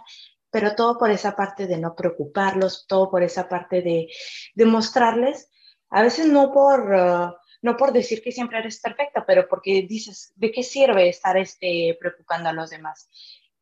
pero 0.50 0.76
todo 0.76 0.98
por 0.98 1.12
esa 1.12 1.36
parte 1.36 1.68
de 1.68 1.78
no 1.78 1.96
preocuparlos, 1.96 2.86
todo 2.88 3.10
por 3.10 3.24
esa 3.24 3.48
parte 3.50 3.82
de, 3.82 4.08
de 4.54 4.66
mostrarles, 4.66 5.50
a 5.90 6.02
veces 6.02 6.28
no 6.28 6.52
por, 6.52 6.94
uh, 6.94 7.34
no 7.62 7.78
por 7.78 7.92
decir 7.94 8.22
que 8.22 8.32
siempre 8.32 8.60
eres 8.60 8.80
perfecta, 8.80 9.26
pero 9.26 9.48
porque 9.48 9.86
dices, 9.88 10.34
¿de 10.36 10.52
qué 10.52 10.64
sirve 10.64 11.10
estar 11.10 11.38
este, 11.38 11.98
preocupando 12.00 12.50
a 12.50 12.54
los 12.54 12.70
demás? 12.70 13.10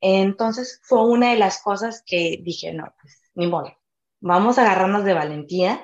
Entonces 0.05 0.81
fue 0.83 1.05
una 1.05 1.31
de 1.31 1.37
las 1.37 1.63
cosas 1.63 2.03
que 2.05 2.37
dije, 2.43 2.73
no, 2.73 2.93
pues 3.01 3.21
ni 3.35 3.47
modo, 3.47 3.73
vamos 4.19 4.57
a 4.57 4.63
agarrarnos 4.63 5.05
de 5.05 5.13
valentía. 5.13 5.81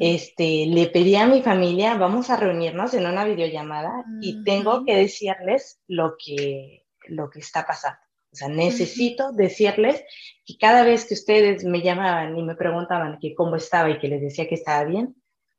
Este, 0.00 0.66
le 0.66 0.88
pedí 0.88 1.14
a 1.14 1.28
mi 1.28 1.42
familia, 1.42 1.94
vamos 1.94 2.28
a 2.28 2.36
reunirnos 2.36 2.92
en 2.94 3.06
una 3.06 3.24
videollamada 3.24 4.04
y 4.20 4.42
tengo 4.42 4.84
que 4.84 4.96
decirles 4.96 5.78
lo 5.86 6.16
que, 6.18 6.86
lo 7.06 7.30
que 7.30 7.38
está 7.38 7.64
pasando. 7.64 8.00
O 8.32 8.34
sea, 8.34 8.48
necesito 8.48 9.30
decirles 9.30 10.02
que 10.44 10.58
cada 10.58 10.82
vez 10.82 11.04
que 11.04 11.14
ustedes 11.14 11.62
me 11.62 11.82
llamaban 11.82 12.36
y 12.36 12.42
me 12.42 12.56
preguntaban 12.56 13.20
que 13.20 13.36
cómo 13.36 13.54
estaba 13.54 13.90
y 13.90 14.00
que 14.00 14.08
les 14.08 14.22
decía 14.22 14.48
que 14.48 14.56
estaba 14.56 14.82
bien, 14.82 15.14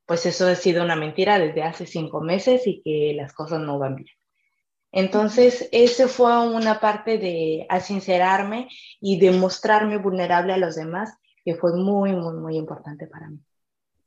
pues 0.06 0.26
eso 0.26 0.45
ha 0.45 0.56
sido 0.56 0.84
una 0.84 0.97
mentira 0.97 1.39
desde 1.39 1.63
hace 1.63 1.86
cinco 1.86 2.19
meses 2.19 2.67
y 2.67 2.82
que 2.82 3.13
las 3.15 3.32
cosas 3.32 3.62
no 3.62 3.80
van 3.80 3.95
bien. 3.95 4.10
Entonces, 4.97 5.69
ese 5.71 6.07
fue 6.07 6.36
una 6.49 6.79
parte 6.79 7.19
de 7.19 7.67
sincerarme 7.81 8.67
y 8.99 9.19
de 9.19 9.29
mostrarme 9.29 9.99
vulnerable 9.99 10.53
a 10.53 10.57
los 10.57 10.75
demás 10.75 11.13
que 11.45 11.53
fue 11.53 11.77
muy, 11.77 12.13
muy, 12.13 12.33
muy 12.33 12.57
importante 12.57 13.05
para 13.05 13.29
mí. 13.29 13.39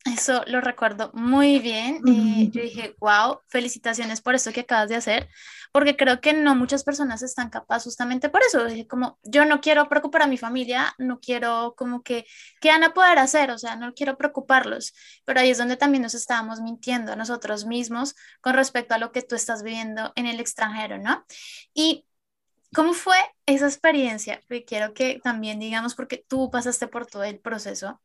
Eso 0.07 0.43
lo 0.47 0.63
recuerdo 0.63 1.11
muy 1.13 1.59
bien. 1.59 2.01
y 2.07 2.51
yo 2.51 2.63
dije, 2.63 2.97
wow, 3.01 3.41
felicitaciones 3.49 4.23
por 4.23 4.35
esto 4.35 4.51
que 4.51 4.61
acabas 4.61 4.89
de 4.89 4.97
hacer, 4.97 5.29
porque 5.73 5.95
creo 5.95 6.23
que 6.23 6.33
no 6.33 6.55
muchas 6.55 6.85
personas 6.85 7.23
están 7.23 7.51
capaces 7.51 7.85
justamente 7.85 8.31
por 8.31 8.41
eso. 8.43 8.65
Dije, 8.65 8.87
como, 8.87 9.19
yo 9.25 9.45
no 9.45 9.61
quiero 9.61 9.89
preocupar 9.91 10.23
a 10.23 10.27
mi 10.27 10.39
familia, 10.39 10.95
no 10.97 11.21
quiero 11.21 11.75
como 11.77 12.03
que, 12.03 12.25
¿qué 12.63 12.71
van 12.71 12.83
a 12.83 12.95
poder 12.95 13.19
hacer? 13.19 13.51
O 13.51 13.59
sea, 13.59 13.77
no 13.77 13.93
quiero 13.93 14.17
preocuparlos, 14.17 14.95
pero 15.27 15.41
ahí 15.41 15.51
es 15.51 15.59
donde 15.59 15.77
también 15.77 16.03
nos 16.03 16.15
estábamos 16.15 16.63
mintiendo 16.63 17.13
a 17.13 17.17
nosotros 17.17 17.67
mismos 17.67 18.15
con 18.41 18.55
respecto 18.55 18.95
a 18.95 18.99
lo 18.99 19.13
que 19.13 19.21
tú 19.21 19.35
estás 19.35 19.63
viviendo 19.63 20.13
en 20.17 20.27
el 20.27 20.41
extranjero, 20.41 20.99
¿no? 20.99 21.25
Y 21.75 22.07
¿Cómo 22.73 22.93
fue 22.93 23.17
esa 23.47 23.67
experiencia? 23.67 24.41
quiero 24.65 24.95
que 24.95 25.19
también 25.25 25.59
digamos, 25.59 25.97
porque 25.97 26.25
tú 26.29 26.53
pasaste 26.53 26.87
por 26.87 27.05
todo 27.05 27.25
el 27.25 27.41
proceso 27.41 28.01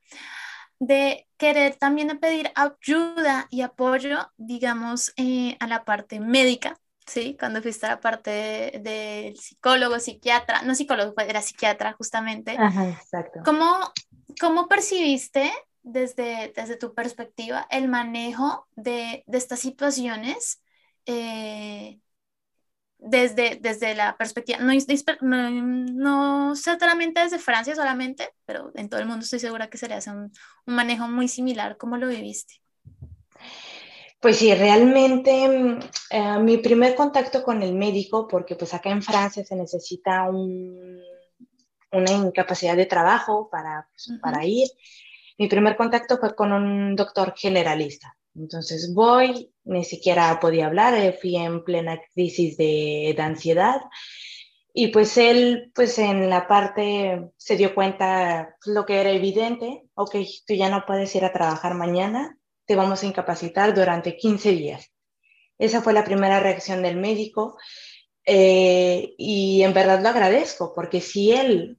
de 0.80 1.28
querer 1.38 1.76
también 1.76 2.20
pedir 2.20 2.52
ayuda 2.56 3.48
y 3.50 3.62
apoyo, 3.62 4.32
digamos, 4.38 5.14
eh, 5.18 5.58
a 5.60 5.68
la 5.68 5.86
parte 5.86 6.20
médica, 6.20 6.80
¿sí? 7.06 7.36
Cuando 7.40 7.62
fuiste 7.62 7.86
a 7.86 7.92
la 7.92 8.00
parte 8.00 8.80
del 8.82 9.38
psicólogo, 9.38 10.00
psiquiatra, 10.00 10.62
no 10.64 10.76
psicólogo, 10.76 11.14
era 11.22 11.42
psiquiatra 11.42 11.94
justamente. 11.94 12.56
Ajá, 12.58 12.90
exacto. 12.90 13.42
¿Cómo, 13.44 14.68
percibiste 14.68 15.52
desde, 15.84 16.52
desde 16.56 16.76
tu 16.78 16.94
perspectiva 16.94 17.68
el 17.70 17.88
manejo 17.88 18.68
de, 18.76 19.24
de 19.28 19.38
estas 19.38 19.60
situaciones? 19.60 20.62
Eh, 21.06 22.00
desde, 23.06 23.58
desde 23.62 23.94
la 23.96 24.18
perspectiva, 24.18 24.60
no, 24.60 24.74
no, 25.22 25.50
no 25.52 26.56
solamente 26.56 27.22
desde 27.22 27.40
Francia 27.40 27.76
solamente, 27.76 28.30
pero 28.46 28.72
en 28.76 28.90
todo 28.90 29.00
el 29.00 29.06
mundo 29.06 29.24
estoy 29.24 29.40
segura 29.40 29.70
que 29.70 29.78
sería 29.78 30.00
un, 30.08 30.32
un 30.66 30.76
manejo 30.76 31.08
muy 31.08 31.28
similar. 31.28 31.78
¿Cómo 31.78 31.98
lo 31.98 32.08
viviste? 32.08 32.56
Pues 34.20 34.38
sí, 34.38 34.54
realmente 34.56 35.78
eh, 36.10 36.40
mi 36.40 36.58
primer 36.58 36.96
contacto 36.96 37.44
con 37.44 37.62
el 37.62 37.76
médico, 37.76 38.28
porque 38.28 38.56
pues 38.56 38.74
acá 38.74 38.90
en 38.90 39.04
Francia 39.04 39.46
se 39.46 39.56
necesita 39.56 40.28
un, 40.30 41.00
una 41.92 42.12
incapacidad 42.12 42.76
de 42.76 42.88
trabajo 42.88 43.50
para, 43.52 43.88
pues, 43.92 44.20
para 44.20 44.44
ir, 44.46 44.68
mi 45.38 45.48
primer 45.48 45.76
contacto 45.76 46.18
fue 46.18 46.34
con 46.34 46.54
un 46.54 46.96
doctor 46.96 47.34
generalista. 47.38 48.18
Entonces 48.36 48.94
voy, 48.94 49.52
ni 49.64 49.84
siquiera 49.84 50.40
podía 50.40 50.68
hablar, 50.68 50.94
eh, 50.96 51.18
fui 51.20 51.36
en 51.38 51.64
plena 51.64 52.00
crisis 52.14 52.58
de, 52.58 53.16
ansiedad 53.18 53.82
y 54.74 54.90
pues 54.90 55.18
él, 55.18 55.72
pues 55.74 55.98
en 56.00 56.30
la 56.30 56.48
parte 56.48 57.32
se 57.38 57.56
dio 57.56 57.74
cuenta 57.74 58.58
lo 58.66 58.86
que 58.86 59.00
era 59.00 59.12
evidente, 59.12 59.84
ok, 59.94 60.16
tú 60.46 60.54
ya 60.54 60.70
no 60.70 60.86
puedes 60.86 61.16
ir 61.16 61.24
a 61.24 61.32
trabajar 61.32 61.76
mañana, 61.76 62.38
te 62.66 62.76
vamos 62.76 63.02
a 63.02 63.06
incapacitar 63.06 63.74
durante 63.74 64.18
15 64.18 64.52
días. 64.52 64.92
Esa 65.58 65.82
fue 65.82 65.94
la 65.94 66.04
primera 66.04 66.42
reacción 66.42 66.82
del 66.82 66.98
médico 66.98 67.58
eh, 68.26 69.14
y 69.18 69.62
en 69.64 69.74
verdad 69.74 70.02
lo 70.02 70.10
agradezco 70.10 70.74
porque 70.76 71.00
si 71.00 71.32
él 71.32 71.78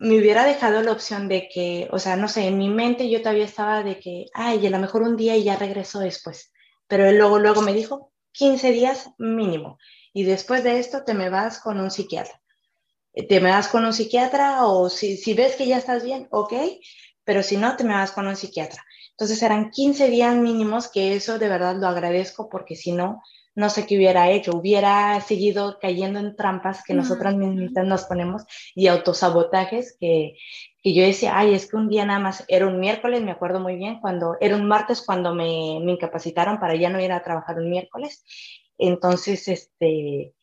me 0.00 0.18
hubiera 0.18 0.44
dejado 0.44 0.80
la 0.80 0.92
opción 0.92 1.28
de 1.28 1.50
que, 1.52 1.86
o 1.92 1.98
sea, 1.98 2.16
no 2.16 2.26
sé, 2.26 2.46
en 2.46 2.56
mi 2.56 2.70
mente 2.70 3.10
yo 3.10 3.20
todavía 3.20 3.44
estaba 3.44 3.82
de 3.82 4.00
que, 4.00 4.26
ay, 4.32 4.66
a 4.66 4.70
lo 4.70 4.78
mejor 4.78 5.02
un 5.02 5.14
día 5.14 5.36
y 5.36 5.44
ya 5.44 5.56
regreso 5.56 6.00
después. 6.00 6.52
Pero 6.88 7.06
él 7.06 7.18
luego, 7.18 7.38
luego 7.38 7.60
me 7.60 7.74
dijo, 7.74 8.10
15 8.32 8.72
días 8.72 9.10
mínimo. 9.18 9.78
Y 10.14 10.24
después 10.24 10.64
de 10.64 10.78
esto 10.78 11.04
te 11.04 11.12
me 11.12 11.28
vas 11.28 11.58
con 11.58 11.78
un 11.78 11.90
psiquiatra. 11.90 12.40
Eh, 13.12 13.28
te 13.28 13.40
me 13.40 13.50
vas 13.50 13.68
con 13.68 13.84
un 13.84 13.92
psiquiatra 13.92 14.64
o 14.64 14.88
si, 14.88 15.18
si 15.18 15.34
ves 15.34 15.54
que 15.54 15.66
ya 15.66 15.76
estás 15.76 16.02
bien, 16.02 16.28
ok, 16.30 16.54
pero 17.22 17.42
si 17.42 17.58
no, 17.58 17.76
te 17.76 17.84
me 17.84 17.92
vas 17.92 18.12
con 18.12 18.26
un 18.26 18.36
psiquiatra. 18.36 18.82
Entonces 19.10 19.42
eran 19.42 19.70
15 19.70 20.08
días 20.08 20.34
mínimos 20.34 20.88
que 20.88 21.14
eso 21.14 21.38
de 21.38 21.48
verdad 21.48 21.76
lo 21.76 21.88
agradezco 21.88 22.48
porque 22.48 22.74
si 22.74 22.92
no, 22.92 23.20
no 23.54 23.70
sé 23.70 23.86
qué 23.86 23.96
hubiera 23.96 24.30
hecho, 24.30 24.52
hubiera 24.52 25.20
seguido 25.20 25.78
cayendo 25.80 26.18
en 26.18 26.36
trampas 26.36 26.82
que 26.84 26.94
nosotras 26.94 27.34
mismas 27.34 27.84
nos 27.84 28.04
ponemos 28.04 28.44
y 28.74 28.86
autosabotajes 28.86 29.96
que, 29.98 30.36
que 30.82 30.94
yo 30.94 31.02
decía, 31.02 31.36
ay, 31.36 31.54
es 31.54 31.68
que 31.68 31.76
un 31.76 31.88
día 31.88 32.06
nada 32.06 32.20
más, 32.20 32.44
era 32.48 32.66
un 32.66 32.80
miércoles, 32.80 33.22
me 33.22 33.32
acuerdo 33.32 33.60
muy 33.60 33.76
bien, 33.76 34.00
cuando 34.00 34.36
era 34.40 34.56
un 34.56 34.66
martes 34.66 35.02
cuando 35.04 35.34
me, 35.34 35.80
me 35.84 35.92
incapacitaron 35.92 36.58
para 36.58 36.74
ya 36.76 36.90
no 36.90 37.00
ir 37.00 37.12
a 37.12 37.22
trabajar 37.22 37.58
un 37.58 37.70
miércoles. 37.70 38.24
Entonces, 38.78 39.46
este, 39.48 40.34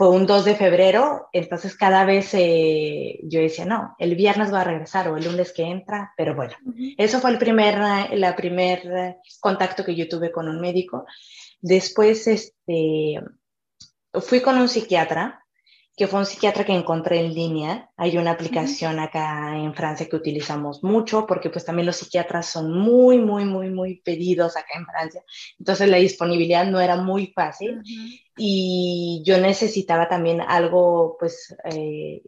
fue 0.00 0.08
un 0.08 0.26
2 0.26 0.46
de 0.46 0.54
febrero, 0.54 1.28
entonces 1.30 1.76
cada 1.76 2.06
vez 2.06 2.32
eh, 2.32 3.20
yo 3.22 3.38
decía, 3.40 3.66
no, 3.66 3.94
el 3.98 4.16
viernes 4.16 4.50
va 4.50 4.62
a 4.62 4.64
regresar 4.64 5.08
o 5.08 5.18
el 5.18 5.24
lunes 5.24 5.52
que 5.52 5.64
entra, 5.64 6.14
pero 6.16 6.34
bueno, 6.34 6.54
eso 6.96 7.20
fue 7.20 7.30
el 7.30 7.36
primer, 7.38 7.78
la 8.12 8.34
primer 8.34 9.18
contacto 9.40 9.84
que 9.84 9.94
yo 9.94 10.08
tuve 10.08 10.32
con 10.32 10.48
un 10.48 10.58
médico. 10.58 11.04
Después 11.60 12.26
este, 12.26 13.20
fui 14.14 14.40
con 14.40 14.58
un 14.58 14.68
psiquiatra, 14.68 15.44
que 15.96 16.06
fue 16.06 16.20
un 16.20 16.26
psiquiatra 16.26 16.64
que 16.64 16.72
encontré 16.72 17.20
en 17.20 17.34
línea. 17.34 17.90
Hay 17.96 18.16
una 18.16 18.30
aplicación 18.30 18.98
acá 18.98 19.54
en 19.58 19.74
Francia 19.74 20.08
que 20.08 20.16
utilizamos 20.16 20.82
mucho 20.82 21.26
porque 21.26 21.50
pues 21.50 21.66
también 21.66 21.84
los 21.84 21.96
psiquiatras 21.96 22.46
son 22.46 22.72
muy, 22.72 23.18
muy, 23.18 23.44
muy, 23.44 23.68
muy 23.68 24.00
pedidos 24.00 24.56
acá 24.56 24.78
en 24.78 24.86
Francia. 24.86 25.22
Entonces 25.58 25.90
la 25.90 25.98
disponibilidad 25.98 26.64
no 26.64 26.80
era 26.80 26.96
muy 26.96 27.32
fácil. 27.34 27.82
Y 28.36 29.22
yo 29.26 29.38
necesitaba 29.38 30.08
también 30.08 30.40
algo 30.40 31.16
pues 31.20 31.54
eh, 31.64 32.22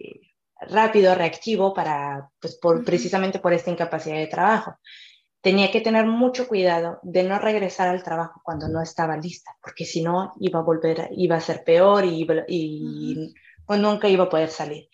rápido, 0.60 1.14
reactivo 1.14 1.72
para 1.72 2.28
pues 2.38 2.56
por, 2.56 2.84
precisamente 2.84 3.38
por 3.38 3.54
esta 3.54 3.70
incapacidad 3.70 4.16
de 4.16 4.26
trabajo 4.26 4.76
tenía 5.42 5.70
que 5.70 5.80
tener 5.80 6.06
mucho 6.06 6.48
cuidado 6.48 7.00
de 7.02 7.24
no 7.24 7.38
regresar 7.38 7.88
al 7.88 8.02
trabajo 8.02 8.40
cuando 8.44 8.68
no 8.68 8.80
estaba 8.80 9.16
lista, 9.16 9.50
porque 9.62 9.84
si 9.84 10.02
no 10.02 10.32
iba 10.40 10.60
a 10.60 10.62
volver, 10.62 11.10
iba 11.16 11.36
a 11.36 11.40
ser 11.40 11.64
peor 11.64 12.04
y, 12.04 12.26
y 12.48 13.34
pues 13.66 13.80
nunca 13.80 14.08
iba 14.08 14.24
a 14.24 14.30
poder 14.30 14.48
salir. 14.48 14.88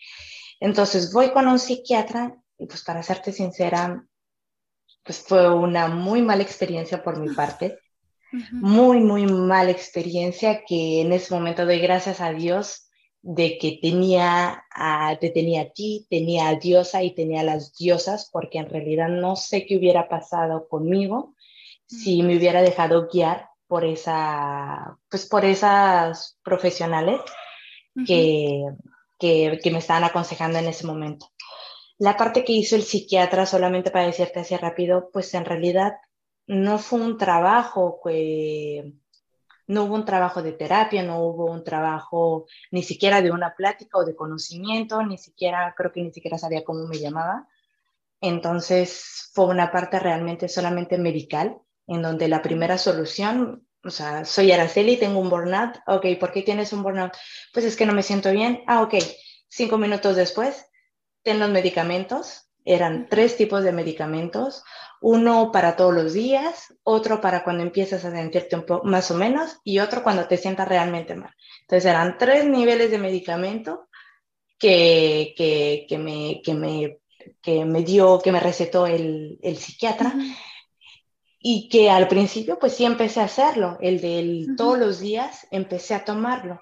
Entonces 0.59 1.13
voy 1.13 1.31
con 1.31 1.47
un 1.47 1.59
psiquiatra 1.59 2.35
y 2.57 2.65
pues 2.65 2.83
para 2.83 3.03
serte 3.03 3.31
sincera, 3.31 4.03
pues 5.03 5.19
fue 5.19 5.53
una 5.53 5.87
muy 5.87 6.21
mala 6.21 6.43
experiencia 6.43 7.01
por 7.03 7.19
mi 7.19 7.33
parte, 7.33 7.79
muy, 8.51 8.99
muy 8.99 9.25
mala 9.25 9.71
experiencia 9.71 10.63
que 10.65 11.01
en 11.01 11.13
ese 11.13 11.33
momento 11.33 11.65
doy 11.65 11.79
gracias 11.79 12.21
a 12.21 12.31
Dios 12.31 12.88
de 13.21 13.57
que 13.57 13.79
tenía 13.81 14.63
a, 14.71 15.17
te 15.19 15.29
tenía 15.29 15.63
a 15.63 15.69
ti, 15.69 16.07
tenía 16.09 16.47
a 16.47 16.55
diosa 16.55 17.03
y 17.03 17.13
tenía 17.13 17.41
a 17.41 17.43
las 17.43 17.75
diosas, 17.75 18.29
porque 18.31 18.59
en 18.59 18.69
realidad 18.69 19.09
no 19.09 19.35
sé 19.35 19.65
qué 19.65 19.77
hubiera 19.77 20.07
pasado 20.07 20.67
conmigo 20.67 21.35
si 21.85 22.21
me 22.21 22.37
hubiera 22.37 22.61
dejado 22.61 23.07
guiar 23.11 23.49
por 23.67 23.83
esa, 23.83 24.97
pues 25.09 25.25
por 25.25 25.43
esas 25.43 26.37
profesionales 26.43 27.19
que, 28.05 28.63
que, 29.17 29.59
que 29.61 29.71
me 29.71 29.79
estaban 29.79 30.03
aconsejando 30.03 30.59
en 30.59 30.67
ese 30.67 30.85
momento. 30.85 31.31
La 31.97 32.15
parte 32.15 32.45
que 32.45 32.53
hizo 32.53 32.75
el 32.75 32.83
psiquiatra, 32.83 33.45
solamente 33.45 33.91
para 33.91 34.05
decirte 34.05 34.39
así 34.39 34.55
rápido, 34.55 35.09
pues 35.11 35.33
en 35.33 35.45
realidad 35.45 35.93
no 36.47 36.79
fue 36.79 37.01
un 37.01 37.17
trabajo 37.17 37.99
que 38.03 38.93
no 39.69 39.83
hubo 39.83 39.93
un 39.93 40.03
trabajo 40.03 40.41
de 40.41 40.53
terapia, 40.53 41.03
no 41.03 41.19
hubo 41.23 41.45
un 41.45 41.63
trabajo 41.63 42.47
ni 42.71 42.81
siquiera 42.81 43.21
de 43.21 43.29
una 43.29 43.53
plática 43.55 43.99
o 43.99 44.03
de 44.03 44.15
conocimiento, 44.15 45.03
ni 45.03 45.19
siquiera, 45.19 45.75
creo 45.77 45.91
que 45.91 46.01
ni 46.01 46.11
siquiera 46.11 46.39
sabía 46.39 46.63
cómo 46.63 46.87
me 46.87 46.97
llamaba. 46.97 47.47
Entonces 48.19 49.29
fue 49.31 49.45
una 49.45 49.71
parte 49.71 49.99
realmente 49.99 50.49
solamente 50.49 50.97
medical, 50.97 51.61
en 51.85 52.01
donde 52.01 52.27
la 52.27 52.41
primera 52.41 52.79
solución, 52.79 53.67
o 53.83 53.91
sea, 53.91 54.25
soy 54.25 54.51
Araceli, 54.51 54.97
tengo 54.97 55.19
un 55.19 55.29
burnout, 55.29 55.77
ok, 55.85 56.17
¿por 56.19 56.31
qué 56.31 56.41
tienes 56.41 56.73
un 56.73 56.81
burnout? 56.81 57.13
Pues 57.53 57.63
es 57.63 57.75
que 57.75 57.85
no 57.85 57.93
me 57.93 58.01
siento 58.01 58.31
bien, 58.31 58.63
ah, 58.65 58.81
ok, 58.81 58.95
cinco 59.49 59.77
minutos 59.77 60.15
después, 60.15 60.65
ten 61.21 61.37
los 61.39 61.51
medicamentos. 61.51 62.48
Eran 62.65 63.07
tres 63.09 63.37
tipos 63.37 63.63
de 63.63 63.71
medicamentos, 63.71 64.63
uno 65.01 65.51
para 65.51 65.75
todos 65.75 65.93
los 65.93 66.13
días, 66.13 66.73
otro 66.83 67.21
para 67.21 67.43
cuando 67.43 67.63
empiezas 67.63 68.03
a 68.05 68.11
sentirte 68.11 68.55
un 68.55 68.65
poco 68.65 68.85
más 68.85 69.09
o 69.11 69.15
menos 69.15 69.57
y 69.63 69.79
otro 69.79 70.03
cuando 70.03 70.27
te 70.27 70.37
sientas 70.37 70.67
realmente 70.67 71.15
mal. 71.15 71.33
Entonces 71.61 71.89
eran 71.89 72.17
tres 72.17 72.45
niveles 72.45 72.91
de 72.91 72.97
medicamento 72.97 73.87
que, 74.57 75.33
que, 75.37 75.85
que 75.87 75.97
me, 75.97 76.41
que, 76.43 76.53
me, 76.53 76.99
que 77.41 77.65
me 77.65 77.83
dio, 77.83 78.19
que 78.19 78.31
me 78.31 78.39
recetó 78.39 78.87
el, 78.87 79.39
el 79.41 79.57
psiquiatra. 79.57 80.13
Y 81.41 81.69
que 81.69 81.89
al 81.89 82.09
principio 82.09 82.59
pues 82.59 82.73
sí 82.73 82.83
empecé 82.83 83.21
a 83.21 83.23
hacerlo, 83.23 83.77
el 83.79 84.01
de 84.01 84.45
todos 84.57 84.77
los 84.77 84.99
días 84.99 85.47
empecé 85.51 85.93
a 85.95 86.03
tomarlo, 86.03 86.59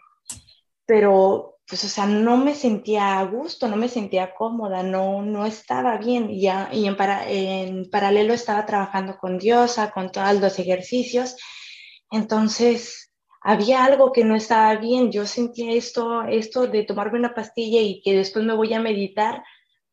pero 0.85 1.56
pues, 1.67 1.83
o 1.83 1.89
sea, 1.89 2.05
no 2.05 2.37
me 2.37 2.55
sentía 2.55 3.19
a 3.19 3.25
gusto, 3.25 3.67
no 3.67 3.75
me 3.75 3.89
sentía 3.89 4.33
cómoda, 4.33 4.83
no, 4.83 5.21
no 5.21 5.45
estaba 5.45 5.97
bien. 5.97 6.29
Y, 6.29 6.41
ya, 6.41 6.69
y 6.71 6.87
en, 6.87 6.95
para, 6.95 7.29
en 7.29 7.89
paralelo 7.89 8.33
estaba 8.33 8.65
trabajando 8.65 9.17
con 9.17 9.37
Diosa, 9.37 9.91
con 9.91 10.09
todos 10.09 10.39
los 10.39 10.57
ejercicios. 10.59 11.35
Entonces, 12.09 13.11
había 13.41 13.83
algo 13.83 14.13
que 14.13 14.23
no 14.23 14.35
estaba 14.35 14.75
bien. 14.75 15.11
Yo 15.11 15.25
sentía 15.25 15.73
esto, 15.73 16.23
esto 16.23 16.67
de 16.67 16.83
tomarme 16.83 17.19
una 17.19 17.35
pastilla 17.35 17.81
y 17.81 18.01
que 18.01 18.15
después 18.15 18.45
me 18.45 18.55
voy 18.55 18.73
a 18.73 18.79
meditar, 18.79 19.43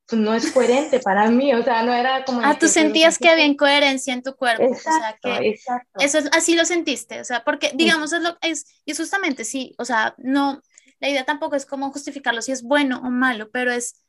pues 0.07 0.23
no 0.23 0.33
es 0.33 0.53
coherente 0.53 1.01
para 1.01 1.29
mí, 1.29 1.55
o 1.55 1.63
sea, 1.65 1.83
no 1.83 1.93
era 1.93 2.25
como... 2.25 2.41
Ah, 2.45 2.57
tú 2.57 2.69
sentías 2.69 3.19
que 3.19 3.31
había 3.31 3.47
incoherencia 3.47 4.13
en 4.13 4.23
tu 4.23 4.37
cuerpo, 4.37 4.63
exacto, 4.63 5.29
o 5.29 5.33
sea, 5.33 5.41
que 5.41 5.49
exacto. 5.49 5.99
eso 5.99 6.19
es, 6.19 6.29
así 6.33 6.55
lo 6.55 6.67
sentiste, 6.67 7.21
o 7.21 7.25
sea, 7.25 7.43
porque 7.43 7.73
digamos, 7.75 8.13
es, 8.13 8.23
lo, 8.23 8.37
es, 8.43 8.67
y 8.85 8.95
justamente 8.95 9.45
sí, 9.45 9.75
o 9.79 9.85
sea, 9.87 10.15
no, 10.19 10.61
la 11.05 11.11
idea 11.11 11.25
tampoco 11.27 11.55
es 11.55 11.67
cómo 11.67 11.93
justificarlo 11.93 12.41
si 12.41 12.51
es 12.51 12.63
bueno 12.63 12.99
o 13.05 13.11
malo, 13.11 13.51
pero 13.51 13.71
es, 13.71 14.03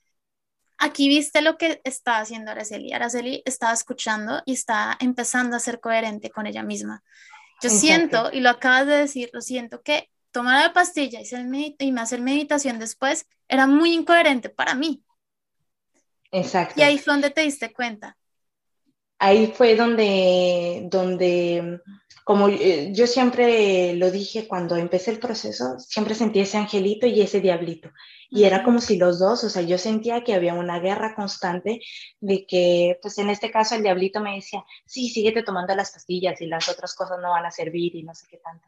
aquí 0.77 1.09
viste 1.09 1.41
lo 1.41 1.57
que 1.57 1.81
está 1.83 2.19
haciendo 2.19 2.51
Araceli. 2.51 2.93
Araceli 2.93 3.43
estaba 3.43 3.73
escuchando 3.73 4.41
y 4.45 4.53
está 4.53 4.95
empezando 5.01 5.57
a 5.57 5.59
ser 5.59 5.81
coherente 5.81 6.29
con 6.29 6.47
ella 6.47 6.63
misma. 6.63 7.03
Yo 7.61 7.69
siento, 7.69 8.29
y 8.31 8.39
lo 8.39 8.49
acabas 8.49 8.87
de 8.87 8.95
decir, 8.95 9.29
lo 9.33 9.41
siento, 9.41 9.81
que 9.81 10.09
tomar 10.31 10.65
la 10.65 10.71
pastilla 10.71 11.19
y, 11.19 11.75
y 11.77 11.97
hacer 11.97 12.21
meditación 12.21 12.79
después 12.79 13.27
era 13.49 13.67
muy 13.67 13.91
incoherente 13.91 14.47
para 14.47 14.73
mí. 14.73 15.03
Exacto. 16.31 16.75
Y 16.77 16.83
ahí 16.83 16.97
fue 16.97 17.11
donde 17.11 17.29
te 17.29 17.41
diste 17.41 17.73
cuenta. 17.73 18.17
Ahí 19.19 19.47
fue 19.53 19.75
donde, 19.75 20.87
donde 20.89 21.81
como 22.25 22.49
eh, 22.49 22.91
yo 22.91 23.05
siempre 23.05 23.93
lo 23.93 24.09
dije 24.09 24.47
cuando 24.47 24.75
empecé 24.77 25.11
el 25.11 25.19
proceso, 25.19 25.77
siempre 25.77 26.15
sentí 26.15 26.39
ese 26.39 26.57
angelito 26.57 27.05
y 27.05 27.21
ese 27.21 27.39
diablito. 27.39 27.91
Y 28.31 28.45
era 28.45 28.63
como 28.63 28.81
si 28.81 28.97
los 28.97 29.19
dos, 29.19 29.43
o 29.43 29.49
sea, 29.49 29.61
yo 29.61 29.77
sentía 29.77 30.23
que 30.23 30.33
había 30.33 30.55
una 30.55 30.79
guerra 30.79 31.13
constante 31.13 31.81
de 32.19 32.47
que, 32.47 32.97
pues 32.99 33.19
en 33.19 33.29
este 33.29 33.51
caso 33.51 33.75
el 33.75 33.83
diablito 33.83 34.21
me 34.21 34.33
decía, 34.37 34.65
sí, 34.87 35.07
síguete 35.09 35.43
tomando 35.43 35.75
las 35.75 35.91
pastillas 35.91 36.41
y 36.41 36.47
las 36.47 36.67
otras 36.67 36.95
cosas 36.95 37.19
no 37.21 37.29
van 37.29 37.45
a 37.45 37.51
servir 37.51 37.95
y 37.95 38.01
no 38.01 38.15
sé 38.15 38.25
qué 38.27 38.37
tanto. 38.37 38.67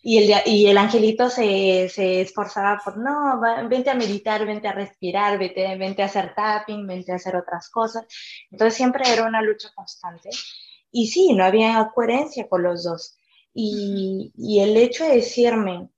y, 0.00 0.18
el, 0.18 0.42
y 0.46 0.66
el 0.68 0.78
angelito 0.78 1.28
se, 1.30 1.88
se 1.88 2.20
esforzaba 2.20 2.80
por, 2.84 2.96
no, 2.96 3.40
vente 3.68 3.90
a 3.90 3.94
meditar, 3.94 4.46
vente 4.46 4.68
a 4.68 4.72
respirar, 4.72 5.36
vente, 5.36 5.76
vente 5.76 6.02
a 6.02 6.06
hacer 6.06 6.32
tapping, 6.32 6.86
vente 6.86 7.10
a 7.10 7.16
hacer 7.16 7.34
otras 7.34 7.68
cosas. 7.70 8.06
Entonces 8.52 8.76
siempre 8.76 9.02
era 9.12 9.26
una 9.26 9.42
lucha 9.42 9.68
constante. 9.74 10.30
Y 10.94 11.08
sí, 11.08 11.34
no 11.34 11.44
había 11.44 11.90
coherencia 11.92 12.48
con 12.48 12.62
los 12.62 12.84
dos. 12.84 13.18
Y, 13.52 14.32
y 14.36 14.60
el 14.60 14.76
hecho 14.76 15.04
de 15.04 15.16
decirme, 15.16 15.88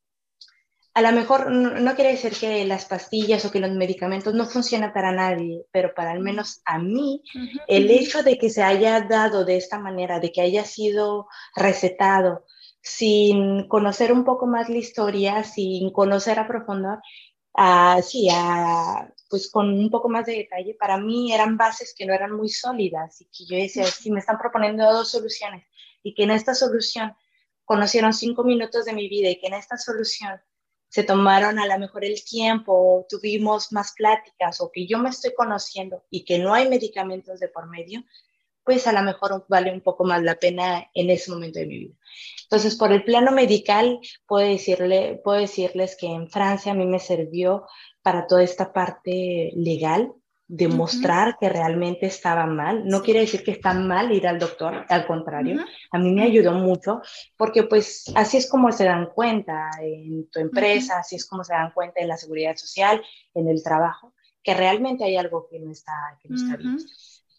a 0.95 1.03
lo 1.03 1.13
mejor 1.13 1.51
no, 1.51 1.95
quiere 1.95 2.13
decir 2.13 2.33
que 2.33 2.65
las 2.65 2.87
pastillas 2.87 3.45
o 3.45 3.51
que 3.51 3.61
los 3.61 3.71
medicamentos 3.71 4.33
no 4.33 4.47
funcionan 4.47 4.95
para 4.95 5.13
nadie, 5.13 5.67
pero 5.71 5.93
para 5.95 6.13
al 6.13 6.21
menos 6.21 6.63
a 6.65 6.79
mí, 6.79 7.23
el 7.69 7.91
hecho 7.91 8.23
de 8.23 8.39
que 8.39 8.49
se 8.49 8.63
haya 8.63 9.03
dado 9.03 9.45
de 9.45 9.59
esta 9.59 9.79
manera, 9.79 10.21
de 10.21 10.33
que 10.33 10.41
haya 10.41 10.65
sido 10.65 11.29
recetado, 11.55 12.47
sin 12.81 13.69
conocer 13.69 14.11
un 14.11 14.25
poco 14.25 14.47
más 14.47 14.71
la 14.71 14.79
historia, 14.79 15.45
sin 15.45 15.93
conocer 15.93 16.39
a 16.39 16.49
profundidad, 16.49 17.01
sí, 18.03 18.31
pues 19.29 19.51
con 19.51 19.69
un 19.69 19.91
poco 19.91 20.09
más 20.09 20.27
de 20.27 20.37
detalle, 20.37 20.75
para 20.75 20.99
mí 20.99 21.33
eran 21.33 21.57
bases 21.57 21.95
que 21.97 22.07
no 22.07 22.15
eran 22.15 22.33
muy 22.33 22.49
sólidas 22.49 23.21
y 23.21 23.27
que 23.27 23.45
yo 23.47 23.57
decía, 23.57 23.85
si 23.85 24.11
me 24.11 24.21
están 24.21 24.39
proponiendo 24.39 24.85
dos 24.93 25.11
soluciones 25.11 25.67
y 26.03 26.15
que 26.15 26.25
en 26.25 26.31
esta 26.31 26.55
solución 26.55 27.15
conocieron 27.65 28.12
cinco 28.12 28.45
minutos 28.45 28.85
de 28.85 28.93
mi 28.93 29.09
vida 29.09 29.29
y 29.29 29.41
que 29.41 29.49
en 29.49 29.55
esta 29.55 29.77
solución 29.77 30.41
se 30.89 31.03
tomaron 31.03 31.59
a 31.59 31.67
lo 31.67 31.79
mejor 31.79 32.05
el 32.05 32.25
tiempo, 32.25 33.07
tuvimos 33.09 33.73
más 33.73 33.93
pláticas 33.93 34.61
o 34.61 34.71
que 34.73 34.87
yo 34.87 34.99
me 34.99 35.11
estoy 35.11 35.35
conociendo 35.35 36.05
y 36.11 36.25
que 36.25 36.39
no 36.39 36.55
hay 36.55 36.69
medicamentos 36.69 37.41
de 37.41 37.49
por 37.49 37.69
medio, 37.69 38.05
pues 38.66 38.88
a 38.88 38.92
lo 38.92 39.00
mejor 39.02 39.46
vale 39.48 39.72
un 39.72 39.81
poco 39.81 40.05
más 40.05 40.20
la 40.24 40.35
pena 40.35 40.90
en 40.92 41.09
ese 41.09 41.31
momento 41.31 41.61
de 41.61 41.66
mi 41.66 41.79
vida. 41.79 41.94
Entonces, 42.42 42.74
por 42.74 42.92
el 42.92 43.05
plano 43.05 43.31
medical, 43.31 44.00
puedo, 44.26 44.46
decirle, 44.46 45.20
puedo 45.22 45.38
decirles 45.38 45.96
que 45.98 46.09
en 46.09 46.29
Francia 46.29 46.72
a 46.72 46.74
mí 46.74 46.85
me 46.85 46.98
sirvió 46.98 47.64
para 48.02 48.26
toda 48.26 48.42
esta 48.42 48.72
parte 48.72 49.52
legal, 49.55 50.12
demostrar 50.48 51.37
que 51.38 51.48
realmente 51.48 52.07
estaba 52.07 52.46
mal. 52.46 52.87
No 52.87 53.02
quiere 53.02 53.20
decir 53.20 53.44
que 53.44 53.52
está 53.52 53.72
mal 53.72 54.11
ir 54.11 54.26
al 54.26 54.40
doctor, 54.40 54.85
al 54.88 55.07
contrario, 55.07 55.64
a 55.92 55.98
mí 55.98 56.12
me 56.12 56.24
ayudó 56.24 56.52
mucho 56.52 57.02
porque 57.37 57.62
pues 57.64 58.12
así 58.16 58.37
es 58.37 58.48
como 58.48 58.72
se 58.72 58.85
dan 58.85 59.11
cuenta 59.14 59.70
en 59.81 60.29
tu 60.29 60.40
empresa, 60.40 60.98
así 60.98 61.16
es 61.16 61.26
como 61.26 61.44
se 61.44 61.52
dan 61.52 61.70
cuenta 61.72 62.00
en 62.00 62.09
la 62.09 62.16
seguridad 62.16 62.57
social, 62.57 63.00
en 63.35 63.48
el 63.48 63.62
trabajo, 63.62 64.12
que 64.42 64.55
realmente 64.55 65.05
hay 65.05 65.16
algo 65.16 65.46
que 65.48 65.61
no 65.61 65.70
está, 65.70 65.94
que 66.20 66.29
no 66.29 66.37
está 66.37 66.57
bien 66.57 66.79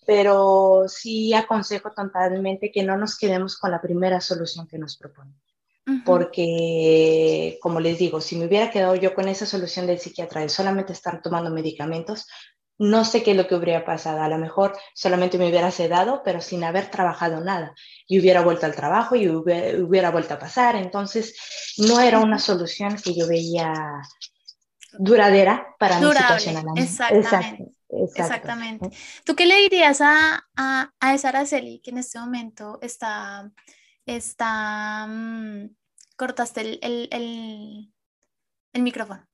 pero 0.07 0.85
sí 0.87 1.33
aconsejo 1.33 1.91
totalmente 1.91 2.71
que 2.71 2.81
no 2.81 2.95
nos 2.95 3.17
quedemos 3.17 3.57
con 3.57 3.71
la 3.71 3.81
primera 3.81 4.21
solución 4.21 4.65
que 4.65 4.77
nos 4.77 4.95
proponen. 4.97 5.35
Porque, 6.05 7.57
como 7.61 7.79
les 7.79 7.97
digo, 7.97 8.19
si 8.19 8.37
me 8.37 8.45
hubiera 8.45 8.71
quedado 8.71 8.95
yo 8.95 9.13
con 9.13 9.27
esa 9.27 9.45
solución 9.45 9.85
del 9.85 9.99
psiquiatra 9.99 10.41
de 10.41 10.49
solamente 10.49 10.91
estar 10.91 11.21
tomando 11.21 11.49
medicamentos, 11.49 12.25
no 12.77 13.03
sé 13.05 13.23
qué 13.23 13.31
es 13.31 13.37
lo 13.37 13.47
que 13.47 13.55
hubiera 13.55 13.83
pasado. 13.85 14.21
A 14.21 14.29
lo 14.29 14.37
mejor 14.37 14.77
solamente 14.93 15.37
me 15.37 15.49
hubiera 15.49 15.71
sedado, 15.71 16.21
pero 16.23 16.41
sin 16.41 16.63
haber 16.63 16.89
trabajado 16.89 17.41
nada. 17.41 17.73
Y 18.05 18.19
hubiera 18.19 18.41
vuelto 18.41 18.65
al 18.65 18.75
trabajo 18.75 19.15
y 19.15 19.29
hubiera, 19.29 20.11
vuelto 20.11 20.33
a 20.33 20.39
pasar. 20.39 20.75
Entonces, 20.75 21.35
no 21.77 21.99
era 21.99 22.19
una 22.19 22.39
solución 22.39 22.95
que 22.95 23.13
yo 23.13 23.27
veía 23.27 23.73
duradera 24.99 25.67
para 25.79 25.99
mi 25.99 26.11
situación. 26.11 26.77
Exactamente. 26.77 27.76
Exactamente. 27.89 28.89
¿Tú 29.23 29.35
qué 29.35 29.45
le 29.45 29.55
dirías 29.61 30.01
a, 30.01 30.47
a, 30.55 30.93
a 30.99 31.13
esa 31.13 31.29
Araceli 31.29 31.79
que 31.79 31.91
en 31.91 31.99
este 31.99 32.19
momento 32.19 32.79
está, 32.81 33.51
está, 34.05 35.07
mm, 35.07 35.69
cortaste 36.15 36.61
el, 36.61 36.79
el, 36.81 37.07
el, 37.11 37.93
el 38.73 38.81
micrófono? 38.81 39.25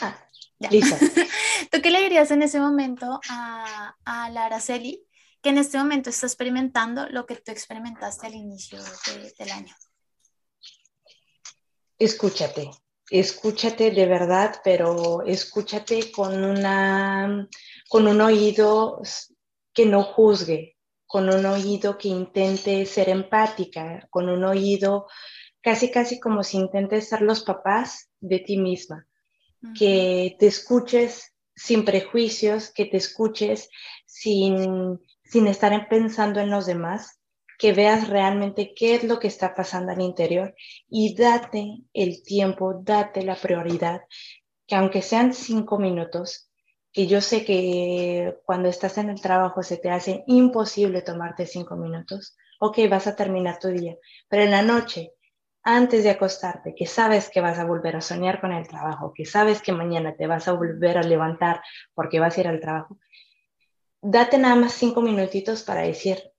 Ah, 0.00 0.16
listo. 0.70 0.96
¿Tú 1.70 1.80
qué 1.82 1.90
le 1.90 2.02
dirías 2.02 2.30
en 2.30 2.42
ese 2.42 2.60
momento 2.60 3.20
a, 3.28 3.96
a 4.04 4.30
la 4.30 4.46
Araceli 4.46 5.04
que 5.42 5.50
en 5.50 5.58
este 5.58 5.78
momento 5.78 6.10
está 6.10 6.26
experimentando 6.26 7.08
lo 7.08 7.26
que 7.26 7.36
tú 7.36 7.50
experimentaste 7.50 8.26
al 8.26 8.34
inicio 8.34 8.78
del 9.38 9.50
año? 9.50 9.74
Escúchate, 11.98 12.70
escúchate 13.10 13.90
de 13.90 14.06
verdad, 14.06 14.60
pero 14.64 15.22
escúchate 15.26 16.10
con 16.12 16.44
una 16.44 17.48
con 17.90 18.06
un 18.06 18.20
oído 18.20 19.02
que 19.74 19.84
no 19.84 20.04
juzgue, 20.04 20.76
con 21.06 21.28
un 21.28 21.44
oído 21.44 21.98
que 21.98 22.06
intente 22.06 22.86
ser 22.86 23.08
empática, 23.08 24.06
con 24.10 24.28
un 24.28 24.44
oído 24.44 25.08
casi, 25.60 25.90
casi 25.90 26.20
como 26.20 26.44
si 26.44 26.58
intentes 26.58 27.08
ser 27.08 27.20
los 27.20 27.42
papás 27.42 28.08
de 28.20 28.38
ti 28.38 28.58
misma, 28.58 29.08
que 29.76 30.36
te 30.38 30.46
escuches 30.46 31.34
sin 31.56 31.84
prejuicios, 31.84 32.70
que 32.70 32.84
te 32.84 32.96
escuches 32.96 33.68
sin, 34.06 35.00
sin 35.24 35.48
estar 35.48 35.88
pensando 35.88 36.38
en 36.38 36.50
los 36.50 36.66
demás, 36.66 37.20
que 37.58 37.72
veas 37.72 38.08
realmente 38.08 38.72
qué 38.72 38.94
es 38.94 39.02
lo 39.02 39.18
que 39.18 39.26
está 39.26 39.52
pasando 39.52 39.90
al 39.90 40.00
interior 40.00 40.54
y 40.88 41.16
date 41.16 41.82
el 41.92 42.22
tiempo, 42.22 42.72
date 42.84 43.24
la 43.24 43.34
prioridad, 43.34 44.02
que 44.68 44.76
aunque 44.76 45.02
sean 45.02 45.34
cinco 45.34 45.76
minutos, 45.80 46.49
que 46.92 47.06
yo 47.06 47.20
sé 47.20 47.44
que 47.44 48.38
cuando 48.44 48.68
estás 48.68 48.98
en 48.98 49.10
el 49.10 49.20
trabajo 49.20 49.62
se 49.62 49.76
te 49.76 49.90
hace 49.90 50.24
imposible 50.26 51.02
tomarte 51.02 51.46
cinco 51.46 51.76
minutos, 51.76 52.36
ok, 52.58 52.78
vas 52.88 53.06
a 53.06 53.16
terminar 53.16 53.58
tu 53.58 53.68
día, 53.68 53.96
pero 54.28 54.42
en 54.42 54.50
la 54.50 54.62
noche, 54.62 55.12
antes 55.62 56.04
de 56.04 56.10
acostarte, 56.10 56.74
que 56.74 56.86
sabes 56.86 57.30
que 57.30 57.40
vas 57.40 57.58
a 57.58 57.64
volver 57.64 57.96
a 57.96 58.00
soñar 58.00 58.40
con 58.40 58.52
el 58.52 58.66
trabajo, 58.66 59.12
que 59.14 59.24
sabes 59.24 59.62
que 59.62 59.72
mañana 59.72 60.16
te 60.16 60.26
vas 60.26 60.48
a 60.48 60.52
volver 60.52 60.98
a 60.98 61.02
levantar 61.02 61.62
porque 61.94 62.18
vas 62.18 62.36
a 62.36 62.40
ir 62.40 62.48
al 62.48 62.60
trabajo, 62.60 62.98
date 64.00 64.38
nada 64.38 64.56
más 64.56 64.72
cinco 64.72 65.02
minutitos 65.02 65.62
para 65.62 65.82
decir, 65.82 66.32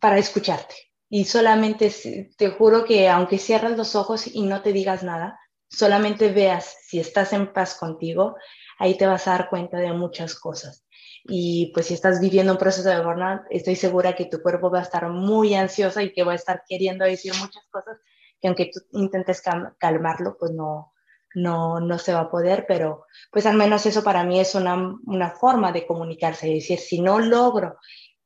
para 0.00 0.18
escucharte. 0.18 0.74
Y 1.10 1.24
solamente 1.24 1.90
te 2.36 2.50
juro 2.50 2.84
que 2.84 3.08
aunque 3.08 3.38
cierres 3.38 3.76
los 3.78 3.96
ojos 3.96 4.26
y 4.26 4.42
no 4.42 4.60
te 4.60 4.74
digas 4.74 5.02
nada, 5.02 5.40
solamente 5.70 6.30
veas 6.30 6.76
si 6.86 7.00
estás 7.00 7.32
en 7.32 7.52
paz 7.52 7.74
contigo 7.74 8.36
ahí 8.78 8.96
te 8.96 9.06
vas 9.06 9.26
a 9.26 9.32
dar 9.32 9.48
cuenta 9.50 9.78
de 9.78 9.92
muchas 9.92 10.34
cosas. 10.34 10.84
y 11.24 11.72
pues 11.74 11.86
si 11.86 11.94
estás 11.94 12.20
viviendo 12.20 12.52
un 12.52 12.58
proceso 12.58 12.88
de 12.88 13.04
burnout, 13.04 13.42
estoy 13.50 13.76
segura 13.76 14.14
que 14.14 14.26
tu 14.26 14.40
cuerpo 14.40 14.70
va 14.70 14.80
a 14.80 14.82
estar 14.82 15.08
muy 15.10 15.54
ansioso 15.54 16.00
y 16.00 16.12
que 16.12 16.24
va 16.24 16.32
a 16.32 16.36
estar 16.36 16.62
queriendo 16.68 17.04
decir 17.04 17.32
muchas 17.34 17.64
cosas 17.70 17.98
que 18.40 18.48
aunque 18.48 18.70
tú 18.72 18.80
intentes 18.92 19.42
calmarlo, 19.78 20.36
pues 20.38 20.52
no, 20.52 20.92
no, 21.34 21.80
no 21.80 21.98
se 21.98 22.14
va 22.14 22.20
a 22.20 22.30
poder, 22.30 22.64
pero 22.66 23.04
pues 23.30 23.46
al 23.46 23.56
menos 23.56 23.84
eso 23.86 24.02
para 24.02 24.24
mí 24.24 24.40
es 24.40 24.54
una, 24.54 24.96
una 25.06 25.30
forma 25.30 25.72
de 25.72 25.86
comunicarse, 25.86 26.48
es 26.48 26.62
decir, 26.62 26.78
si 26.78 27.00
no 27.00 27.18
logro, 27.18 27.78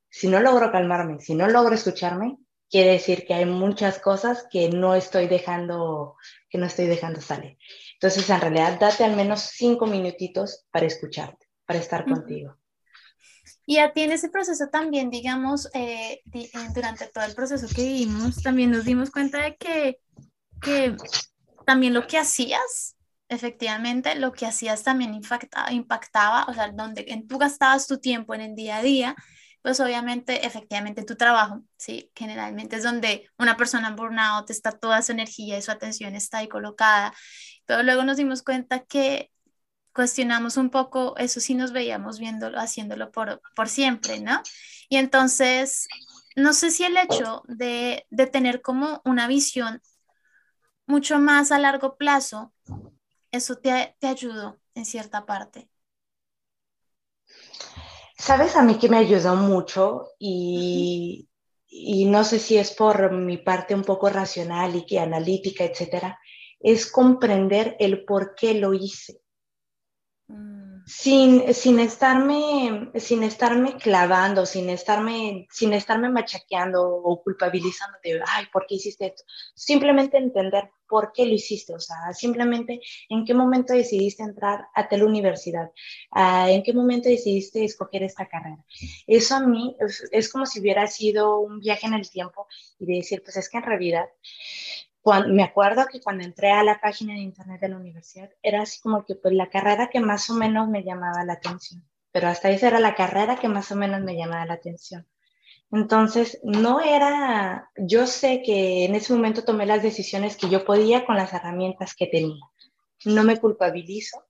si 0.09 0.29
no 0.29 0.41
logro 0.41 0.71
calmarme, 0.71 1.21
si 1.21 1.35
no 1.35 1.49
logro 1.49 1.75
escucharme, 1.75 2.39
quiere 2.73 2.93
decir 2.93 3.27
que 3.27 3.35
hay 3.35 3.45
muchas 3.45 3.99
cosas 3.99 4.47
que 4.51 4.71
no 4.71 4.95
estoy 4.95 5.29
dejando, 5.29 6.17
que 6.49 6.57
no 6.57 6.65
estoy 6.65 6.87
dejando 6.87 7.21
salir. 7.21 7.59
Entonces, 7.93 8.29
en 8.31 8.41
realidad, 8.41 8.81
date 8.81 9.05
al 9.05 9.15
menos 9.15 9.43
cinco 9.43 9.87
minutitos 9.87 10.65
para 10.73 10.87
escucharte, 10.87 11.47
para 11.67 11.79
estar 11.79 12.07
contigo. 12.07 12.57
Y 13.67 13.77
a 13.77 13.93
ti 13.93 14.01
en 14.01 14.13
ese 14.13 14.31
proceso 14.31 14.69
también, 14.73 15.11
digamos, 15.11 15.69
eh, 15.75 16.23
eh, 16.33 16.51
durante 16.75 17.07
todo 17.09 17.25
el 17.25 17.35
proceso 17.35 17.69
que 17.69 17.83
vivimos, 17.83 18.43
también 18.43 18.71
nos 18.71 18.87
dimos 18.87 19.11
cuenta 19.11 19.43
de 19.43 19.57
que, 19.57 19.99
que 20.63 20.97
también 21.67 21.93
lo 21.93 22.07
que 22.07 22.17
hacías, 22.17 22.97
efectivamente, 23.29 24.15
lo 24.15 24.33
que 24.33 24.47
hacías 24.47 24.83
también 24.83 25.13
impactaba, 25.15 25.71
impactaba, 25.73 26.47
o 26.49 26.55
sea, 26.55 26.73
donde 26.73 27.05
tú 27.29 27.37
gastabas 27.37 27.87
tu 27.87 27.99
tiempo 27.99 28.35
en 28.35 28.41
el 28.41 28.55
día 28.55 28.79
a 28.79 28.83
día, 28.83 29.15
pues 29.63 29.81
obviamente, 29.81 30.47
efectivamente, 30.47 31.05
tu 31.05 31.17
trabajo, 31.17 31.63
¿sí? 31.77 32.11
Generalmente 32.17 32.77
es 32.77 32.83
donde 32.83 33.29
una 33.39 33.57
persona 33.57 33.89
en 33.89 33.97
burnout 33.97 34.51
está 34.51 34.73
toda 34.73 35.03
su 35.03 35.13
energía 35.13 35.59
y 35.59 35.63
su 35.63 35.71
atención 35.71 36.15
está 36.17 36.39
ahí 36.39 36.49
colocada, 36.49 37.15
pero 37.67 37.83
luego 37.83 38.05
nos 38.05 38.17
dimos 38.17 38.43
cuenta 38.43 38.81
que 38.81 39.31
cuestionamos 39.95 40.57
un 40.57 40.71
poco 40.71 41.17
eso 41.19 41.41
sí 41.41 41.55
nos 41.55 41.73
veíamos 41.73 42.19
viéndolo, 42.19 42.59
haciéndolo 42.61 43.13
por, 43.13 43.43
por 43.57 43.69
siempre, 43.69 44.21
¿no? 44.21 44.43
Y 44.89 44.97
entonces, 44.99 45.89
no 46.37 46.53
sé 46.55 46.71
si 46.71 46.85
el 46.85 46.97
hecho 46.97 47.43
de, 47.49 48.07
de 48.11 48.27
tener 48.27 48.63
como 48.63 49.03
una 49.05 49.27
visión 49.29 49.83
mucho 50.87 51.19
más 51.19 51.53
a 51.53 51.59
largo 51.59 51.97
plazo, 51.97 52.53
eso 53.33 53.57
te, 53.59 53.97
te 54.01 54.09
ayudó 54.09 54.61
en 54.75 54.87
cierta 54.87 55.27
parte. 55.27 55.71
Sabes, 58.23 58.55
a 58.55 58.63
mí 58.63 58.79
que 58.79 58.89
me 58.89 58.99
ayudó 58.99 59.35
mucho 59.35 60.13
y, 60.17 61.29
y 61.67 62.05
no 62.05 62.23
sé 62.23 62.39
si 62.39 62.57
es 62.57 62.71
por 62.71 63.11
mi 63.11 63.39
parte 63.39 63.75
un 63.75 63.83
poco 63.83 64.09
racional 64.09 64.77
y 64.77 64.87
que 64.87 65.01
analítica, 65.01 65.65
etcétera, 65.65 66.21
es 66.61 66.89
comprender 66.89 67.75
el 67.81 68.05
por 68.05 68.37
qué 68.37 68.55
lo 68.55 68.75
hice. 68.75 69.23
Mm. 70.29 70.62
Sin, 70.87 71.55
sin, 71.55 71.79
estarme, 71.81 72.91
sin 72.97 73.23
estarme 73.23 73.77
clavando, 73.77 74.47
sin 74.47 74.69
estarme, 74.71 75.47
sin 75.51 75.73
estarme 75.73 76.09
machaqueando 76.09 76.83
o 76.83 77.23
culpabilizando 77.23 77.99
de, 78.03 78.21
ay, 78.27 78.47
¿por 78.53 78.67
qué 78.67 78.77
hiciste 78.77 79.07
esto? 79.07 79.25
Simplemente 79.55 80.17
entender 80.17 80.71
por 80.89 81.13
qué 81.13 81.25
lo 81.25 81.33
hiciste, 81.35 81.75
o 81.75 81.81
sea, 81.81 82.13
simplemente 82.13 82.81
en 83.09 83.25
qué 83.25 83.33
momento 83.33 83.73
decidiste 83.73 84.23
entrar 84.23 84.67
a 84.75 84.89
la 84.91 85.05
universidad, 85.05 85.71
en 86.15 86.63
qué 86.63 86.73
momento 86.73 87.09
decidiste 87.09 87.65
escoger 87.65 88.03
esta 88.03 88.27
carrera. 88.27 88.63
Eso 89.07 89.37
a 89.37 89.41
mí 89.41 89.77
es, 89.81 90.09
es 90.13 90.31
como 90.31 90.45
si 90.45 90.61
hubiera 90.61 90.87
sido 90.87 91.39
un 91.41 91.61
viaje 91.61 91.87
en 91.87 91.95
el 91.95 92.11
tiempo 92.11 92.47
y 92.79 92.87
de 92.87 92.95
decir, 92.97 93.23
pues 93.23 93.37
es 93.37 93.49
que 93.49 93.57
en 93.57 93.65
realidad 93.65 94.07
me 95.29 95.43
acuerdo 95.43 95.87
que 95.91 96.01
cuando 96.01 96.25
entré 96.25 96.53
a 96.53 96.63
la 96.63 96.81
página 96.81 97.15
de 97.15 97.21
internet 97.21 97.61
de 97.61 97.69
la 97.69 97.77
universidad, 97.77 98.31
era 98.43 98.63
así 98.63 98.81
como 98.81 99.05
que 99.05 99.15
pues 99.15 99.35
la 99.35 99.51
carrera 99.51 99.89
que 99.91 100.01
más 100.01 100.31
o 100.31 100.35
menos 100.35 100.69
me 100.69 100.85
llamaba 100.85 101.25
la 101.25 101.35
atención, 101.35 101.85
pero 102.13 102.29
hasta 102.29 102.51
esa 102.51 102.69
era 102.69 102.81
la 102.81 102.95
carrera 102.95 103.37
que 103.37 103.49
más 103.49 103.73
o 103.73 103.77
menos 103.77 104.01
me 104.01 104.17
llamaba 104.17 104.47
la 104.47 104.55
atención. 104.55 105.07
Entonces, 105.73 106.39
no 106.43 106.81
era, 106.81 107.71
yo 107.77 108.07
sé 108.07 108.43
que 108.45 108.85
en 108.85 108.95
ese 108.95 109.15
momento 109.15 109.43
tomé 109.43 109.65
las 109.65 109.83
decisiones 109.83 110.37
que 110.37 110.51
yo 110.51 110.65
podía 110.67 111.07
con 111.07 111.17
las 111.17 111.33
herramientas 111.33 111.95
que 111.95 112.07
tenía. 112.07 112.45
No 113.07 113.25
me 113.25 113.41
culpabilizo, 113.41 114.23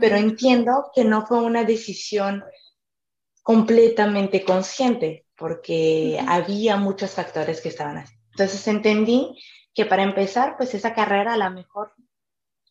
pero 0.00 0.16
entiendo 0.16 0.90
que 0.94 1.04
no 1.04 1.26
fue 1.26 1.42
una 1.42 1.64
decisión 1.64 2.42
completamente 3.42 4.44
consciente, 4.44 5.26
porque 5.36 6.18
había 6.26 6.76
muchos 6.76 7.10
factores 7.10 7.60
que 7.60 7.68
estaban 7.68 7.98
así. 7.98 8.14
Entonces 8.30 8.66
entendí 8.66 9.36
que 9.78 9.86
para 9.86 10.02
empezar, 10.02 10.56
pues 10.56 10.74
esa 10.74 10.92
carrera 10.92 11.34
a 11.34 11.36
lo 11.36 11.48
mejor 11.52 11.92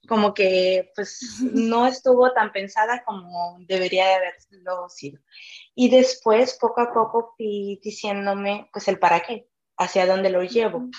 como 0.09 0.33
que 0.33 0.91
pues 0.93 1.39
no 1.53 1.87
estuvo 1.87 2.33
tan 2.33 2.51
pensada 2.51 3.01
como 3.05 3.59
debería 3.61 4.05
de 4.07 4.15
haberlo 4.15 4.89
sido. 4.89 5.21
Y 5.73 5.87
después, 5.87 6.57
poco 6.59 6.81
a 6.81 6.91
poco, 6.91 7.33
fui 7.37 7.79
diciéndome 7.81 8.69
pues 8.73 8.89
el 8.89 8.99
para 8.99 9.21
qué, 9.21 9.47
hacia 9.77 10.05
dónde 10.05 10.29
lo 10.29 10.43
llevo. 10.43 10.89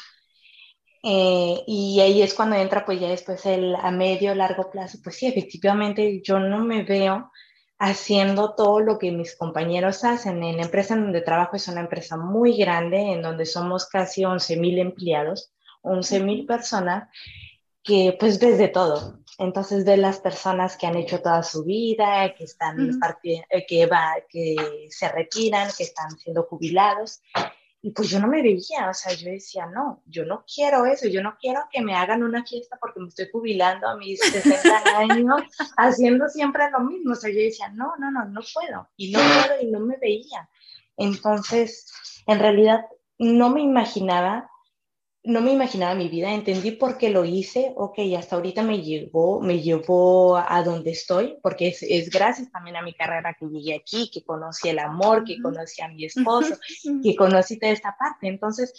Eh, 1.02 1.62
y 1.66 2.00
ahí 2.00 2.22
es 2.22 2.32
cuando 2.32 2.56
entra 2.56 2.86
pues 2.86 2.98
ya 2.98 3.08
después 3.10 3.44
el 3.44 3.74
a 3.76 3.90
medio, 3.90 4.34
largo 4.34 4.70
plazo, 4.70 4.98
pues 5.04 5.16
sí, 5.16 5.26
efectivamente 5.26 6.22
yo 6.22 6.38
no 6.40 6.64
me 6.64 6.84
veo 6.84 7.30
haciendo 7.78 8.54
todo 8.54 8.80
lo 8.80 8.98
que 8.98 9.12
mis 9.12 9.36
compañeros 9.36 10.04
hacen. 10.04 10.42
En 10.42 10.56
la 10.56 10.62
empresa 10.62 10.94
en 10.94 11.02
donde 11.02 11.20
trabajo 11.20 11.56
es 11.56 11.68
una 11.68 11.82
empresa 11.82 12.16
muy 12.16 12.56
grande, 12.56 13.12
en 13.12 13.20
donde 13.20 13.44
somos 13.44 13.86
casi 13.86 14.24
11 14.24 14.56
mil 14.56 14.78
empleados 14.78 15.52
11 15.88 16.20
mil 16.20 16.46
personas 16.46 17.08
que 17.82 18.16
pues 18.18 18.38
ves 18.38 18.58
de 18.58 18.68
todo. 18.68 19.18
Entonces 19.38 19.84
ves 19.84 19.98
las 19.98 20.18
personas 20.18 20.76
que 20.76 20.86
han 20.86 20.96
hecho 20.96 21.22
toda 21.22 21.42
su 21.42 21.64
vida, 21.64 22.34
que 22.36 22.44
están 22.44 23.00
eh, 23.22 23.66
que 23.66 23.86
va, 23.86 24.16
que 24.28 24.88
se 24.90 25.08
retiran, 25.08 25.70
que 25.76 25.84
están 25.84 26.10
siendo 26.18 26.42
jubilados. 26.42 27.22
Y 27.80 27.92
pues 27.92 28.10
yo 28.10 28.18
no 28.18 28.26
me 28.26 28.42
veía, 28.42 28.90
o 28.90 28.94
sea, 28.94 29.14
yo 29.14 29.30
decía, 29.30 29.66
no, 29.66 30.02
yo 30.04 30.24
no 30.24 30.44
quiero 30.52 30.84
eso, 30.84 31.06
yo 31.06 31.22
no 31.22 31.36
quiero 31.40 31.60
que 31.70 31.80
me 31.80 31.94
hagan 31.94 32.24
una 32.24 32.44
fiesta 32.44 32.76
porque 32.80 32.98
me 32.98 33.06
estoy 33.06 33.28
jubilando 33.30 33.86
a 33.86 33.96
mis 33.96 34.18
60 34.18 34.82
años 34.98 35.42
haciendo 35.76 36.28
siempre 36.28 36.68
lo 36.72 36.80
mismo. 36.80 37.12
O 37.12 37.14
sea, 37.14 37.30
yo 37.30 37.38
decía, 37.38 37.68
no, 37.68 37.96
no, 37.98 38.10
no, 38.10 38.24
no 38.24 38.40
puedo. 38.52 38.88
Y 38.96 39.12
no 39.12 39.20
puedo 39.20 39.62
y 39.62 39.66
no 39.66 39.78
me 39.78 39.96
veía. 39.96 40.50
Entonces, 40.96 41.90
en 42.26 42.40
realidad, 42.40 42.84
no 43.18 43.50
me 43.50 43.62
imaginaba 43.62 44.50
no 45.28 45.42
me 45.42 45.52
imaginaba 45.52 45.94
mi 45.94 46.08
vida, 46.08 46.32
entendí 46.32 46.70
por 46.70 46.96
qué 46.96 47.10
lo 47.10 47.22
hice, 47.22 47.74
ok, 47.76 47.98
hasta 48.16 48.36
ahorita 48.36 48.62
me 48.62 48.80
llevó, 48.80 49.42
me 49.42 49.60
llevó 49.60 50.38
a 50.38 50.62
donde 50.62 50.92
estoy, 50.92 51.36
porque 51.42 51.68
es, 51.68 51.82
es, 51.82 52.08
gracias 52.08 52.50
también 52.50 52.76
a 52.76 52.82
mi 52.82 52.94
carrera 52.94 53.36
que 53.38 53.44
llegué 53.46 53.74
aquí, 53.74 54.10
que 54.10 54.24
conocí 54.24 54.70
el 54.70 54.78
amor, 54.78 55.24
que 55.24 55.38
conocí 55.42 55.82
a 55.82 55.88
mi 55.88 56.06
esposo, 56.06 56.56
que 57.02 57.14
conocí 57.14 57.58
toda 57.58 57.72
esta 57.72 57.94
parte. 57.98 58.26
Entonces, 58.26 58.72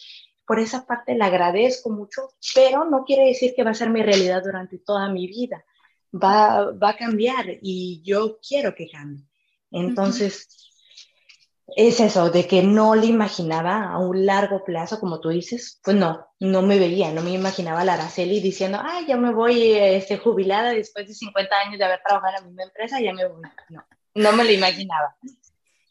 por 0.43 0.59
esa 0.59 0.87
parte 0.87 1.13
le 1.13 1.23
agradezco 1.23 1.91
mucho, 1.91 2.29
pero 2.55 2.83
no 2.83 3.03
quiere 3.05 3.27
decir 3.27 3.53
que 3.55 3.63
va 3.63 3.69
a 3.69 3.75
ser 3.75 3.91
mi 3.91 4.01
realidad 4.01 4.41
durante 4.43 4.79
toda 4.79 5.07
mi 5.07 5.27
vida. 5.27 5.63
Va, 6.11 6.71
va 6.71 6.89
a 6.89 6.97
cambiar 6.97 7.45
y 7.61 8.01
yo 8.03 8.39
quiero 8.39 8.73
que 8.73 8.89
cambie. 8.89 9.23
Entonces, 9.69 10.68
es 11.75 11.99
eso, 11.99 12.29
de 12.29 12.47
que 12.47 12.63
no 12.63 12.95
le 12.95 13.07
imaginaba 13.07 13.89
a 13.89 13.97
un 13.97 14.25
largo 14.25 14.63
plazo, 14.63 14.99
como 14.99 15.19
tú 15.19 15.29
dices, 15.29 15.79
pues 15.83 15.95
no, 15.95 16.27
no 16.39 16.61
me 16.61 16.79
veía, 16.79 17.11
no 17.11 17.21
me 17.21 17.31
imaginaba 17.31 17.81
a 17.81 17.85
la 17.85 17.93
Araceli 17.93 18.39
diciendo, 18.39 18.79
ay, 18.81 19.05
ya 19.07 19.17
me 19.17 19.33
voy 19.33 19.73
este, 19.73 20.17
jubilada 20.17 20.71
después 20.71 21.07
de 21.07 21.13
50 21.13 21.55
años 21.55 21.79
de 21.79 21.85
haber 21.85 22.01
trabajado 22.03 22.37
en 22.37 22.43
la 22.43 22.47
misma 22.47 22.63
empresa, 22.63 22.99
ya 23.01 23.13
me 23.13 23.27
voy. 23.27 23.41
No, 23.69 23.85
no 24.15 24.31
me 24.33 24.43
lo 24.43 24.51
imaginaba. 24.51 25.15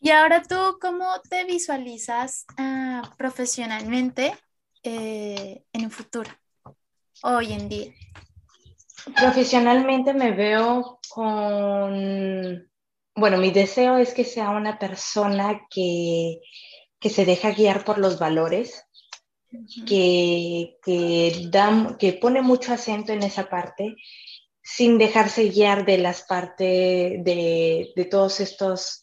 Y 0.00 0.10
ahora 0.10 0.42
tú, 0.42 0.78
¿cómo 0.80 1.06
te 1.28 1.44
visualizas 1.44 2.46
ah, 2.56 3.02
profesionalmente 3.16 4.34
eh, 4.82 5.64
en 5.72 5.84
un 5.84 5.90
futuro, 5.90 6.30
hoy 7.22 7.52
en 7.52 7.68
día? 7.68 7.92
Profesionalmente 9.16 10.14
me 10.14 10.32
veo 10.32 11.00
con 11.08 12.67
bueno, 13.18 13.38
mi 13.38 13.50
deseo 13.50 13.98
es 13.98 14.14
que 14.14 14.24
sea 14.24 14.50
una 14.50 14.78
persona 14.78 15.66
que, 15.70 16.40
se 17.00 17.24
deja 17.24 17.52
guiar 17.52 17.84
por 17.84 17.98
los 17.98 18.18
valores, 18.18 18.84
que, 19.86 20.76
que, 20.84 22.18
pone 22.20 22.42
mucho 22.42 22.72
acento 22.72 23.12
en 23.12 23.22
esa 23.22 23.48
parte, 23.48 23.96
sin 24.62 24.98
dejarse 24.98 25.48
guiar 25.48 25.86
de 25.86 25.98
las 25.98 26.22
partes 26.22 27.24
de, 27.24 27.92
de 27.94 28.04
todos 28.04 28.40
estos 28.40 29.02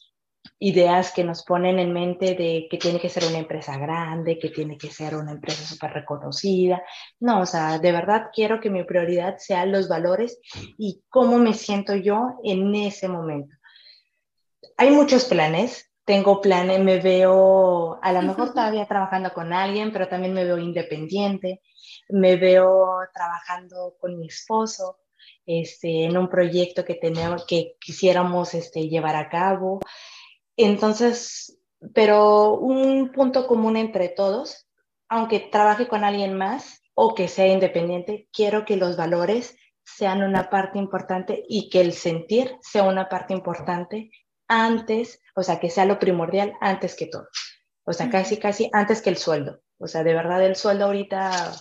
ideas 0.60 1.12
que 1.12 1.24
nos 1.24 1.44
ponen 1.44 1.80
en 1.80 1.92
mente 1.92 2.36
de 2.36 2.68
que 2.70 2.78
tiene 2.78 3.00
que 3.00 3.10
ser 3.10 3.26
una 3.26 3.40
empresa 3.40 3.78
grande, 3.78 4.40
que 4.40 4.50
tiene 4.50 4.78
que 4.78 4.90
ser 4.90 5.16
una 5.16 5.32
empresa 5.32 5.64
súper 5.64 5.92
reconocida. 5.92 6.82
No, 7.20 7.42
o 7.42 7.46
sea, 7.46 7.80
de 7.80 7.92
verdad 7.92 8.28
quiero 8.34 8.60
que 8.60 8.70
mi 8.70 8.84
prioridad 8.84 9.36
sean 9.38 9.72
los 9.72 9.90
valores 9.90 10.40
y 10.78 11.04
cómo 11.10 11.40
me 11.40 11.54
siento 11.54 11.96
yo 11.96 12.40
en 12.44 12.74
ese 12.76 13.08
momento 13.08 13.55
hay 14.78 14.92
muchos 14.92 15.26
planes. 15.26 15.92
Tengo 16.06 16.40
planes, 16.40 16.80
me 16.82 17.00
veo 17.00 18.00
a 18.02 18.14
lo 18.14 18.22
mejor 18.22 18.54
todavía 18.54 18.86
trabajando 18.86 19.34
con 19.34 19.54
alguien, 19.54 19.92
pero 19.92 20.08
también 20.08 20.34
me 20.34 20.46
veo 20.46 20.60
independiente. 20.60 21.62
Me 22.10 22.36
veo 22.36 22.98
trabajando 23.14 23.96
con 24.00 24.20
mi 24.20 24.28
esposo 24.28 25.00
este, 25.46 26.06
en 26.06 26.18
un 26.18 26.30
proyecto 26.30 26.86
que, 26.86 26.96
tenemos, 26.96 27.46
que 27.46 27.76
quisiéramos 27.80 28.54
este, 28.54 28.88
llevar 28.88 29.16
a 29.16 29.30
cabo. 29.30 29.80
Entonces, 30.56 31.58
pero 31.94 32.54
un 32.54 33.12
punto 33.12 33.48
común 33.48 33.78
entre 33.78 34.10
todos, 34.10 34.68
aunque 35.10 35.40
trabaje 35.40 35.88
con 35.88 36.04
alguien 36.04 36.38
más 36.38 36.82
o 36.94 37.16
que 37.16 37.28
sea 37.28 37.48
independiente, 37.48 38.30
quiero 38.32 38.64
que 38.66 38.78
los 38.78 38.96
valores 38.96 39.58
sean 39.84 40.24
una 40.24 40.50
parte 40.50 40.78
importante 40.80 41.44
y 41.48 41.70
que 41.70 41.82
el 41.82 41.94
sentir 41.94 42.58
sea 42.62 42.84
una 42.84 43.10
parte 43.10 43.34
importante 43.34 44.10
antes, 44.48 45.22
o 45.36 45.44
sea, 45.44 45.60
que 45.60 45.70
sea 45.70 45.86
lo 45.86 46.00
primordial 46.00 46.54
antes 46.62 46.96
que 46.96 47.08
todo. 47.08 47.28
O 47.84 47.94
sea, 47.94 48.10
casi, 48.10 48.38
casi 48.38 48.70
antes 48.74 49.02
que 49.02 49.10
el 49.10 49.18
sueldo. 49.18 49.62
O 49.78 49.88
sea, 49.88 50.04
de 50.04 50.14
verdad 50.14 50.44
el 50.44 50.56
sueldo 50.56 50.86
ahorita, 50.86 51.54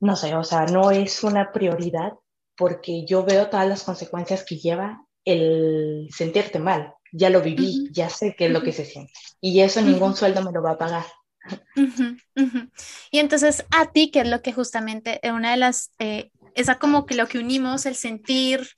no 0.00 0.16
sé, 0.16 0.34
o 0.34 0.44
sea, 0.44 0.66
no 0.66 0.90
es 0.90 1.22
una 1.24 1.52
prioridad 1.52 2.12
porque 2.56 3.04
yo 3.06 3.24
veo 3.24 3.48
todas 3.48 3.66
las 3.66 3.82
consecuencias 3.82 4.44
que 4.44 4.56
lleva 4.56 5.04
el 5.24 6.08
sentirte 6.10 6.58
mal. 6.58 6.94
Ya 7.12 7.30
lo 7.30 7.42
viví, 7.42 7.88
ya 7.92 8.08
sé 8.08 8.34
qué 8.36 8.46
es 8.46 8.52
lo 8.52 8.62
que 8.62 8.72
se 8.72 8.84
siente. 8.84 9.12
Y 9.40 9.60
eso 9.60 9.80
ningún 9.82 10.16
sueldo 10.16 10.42
me 10.42 10.52
lo 10.52 10.62
va 10.62 10.72
a 10.72 10.78
pagar. 10.78 11.04
Y 13.10 13.18
entonces, 13.18 13.64
a 13.70 13.90
ti, 13.90 14.10
¿qué 14.10 14.20
es 14.20 14.28
lo 14.28 14.40
que 14.42 14.52
justamente 14.52 15.20
una 15.24 15.50
de 15.50 15.56
las, 15.56 15.90
eh, 15.98 16.30
esa 16.54 16.78
como 16.78 17.04
que 17.04 17.14
lo 17.14 17.26
que 17.26 17.38
unimos, 17.38 17.84
el 17.84 17.96
sentir, 17.96 18.68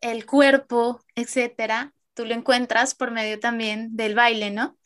el 0.00 0.26
cuerpo, 0.26 1.00
etcétera, 1.14 1.94
tú 2.16 2.24
lo 2.24 2.34
encuentras 2.34 2.94
por 2.96 3.12
medio 3.12 3.38
también 3.38 3.94
del 3.94 4.14
baile, 4.16 4.50
¿no? 4.50 4.76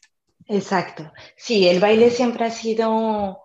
Exacto. 0.48 1.12
Sí, 1.36 1.68
el 1.68 1.80
baile 1.80 2.10
siempre 2.10 2.44
ha 2.44 2.50
sido, 2.50 3.40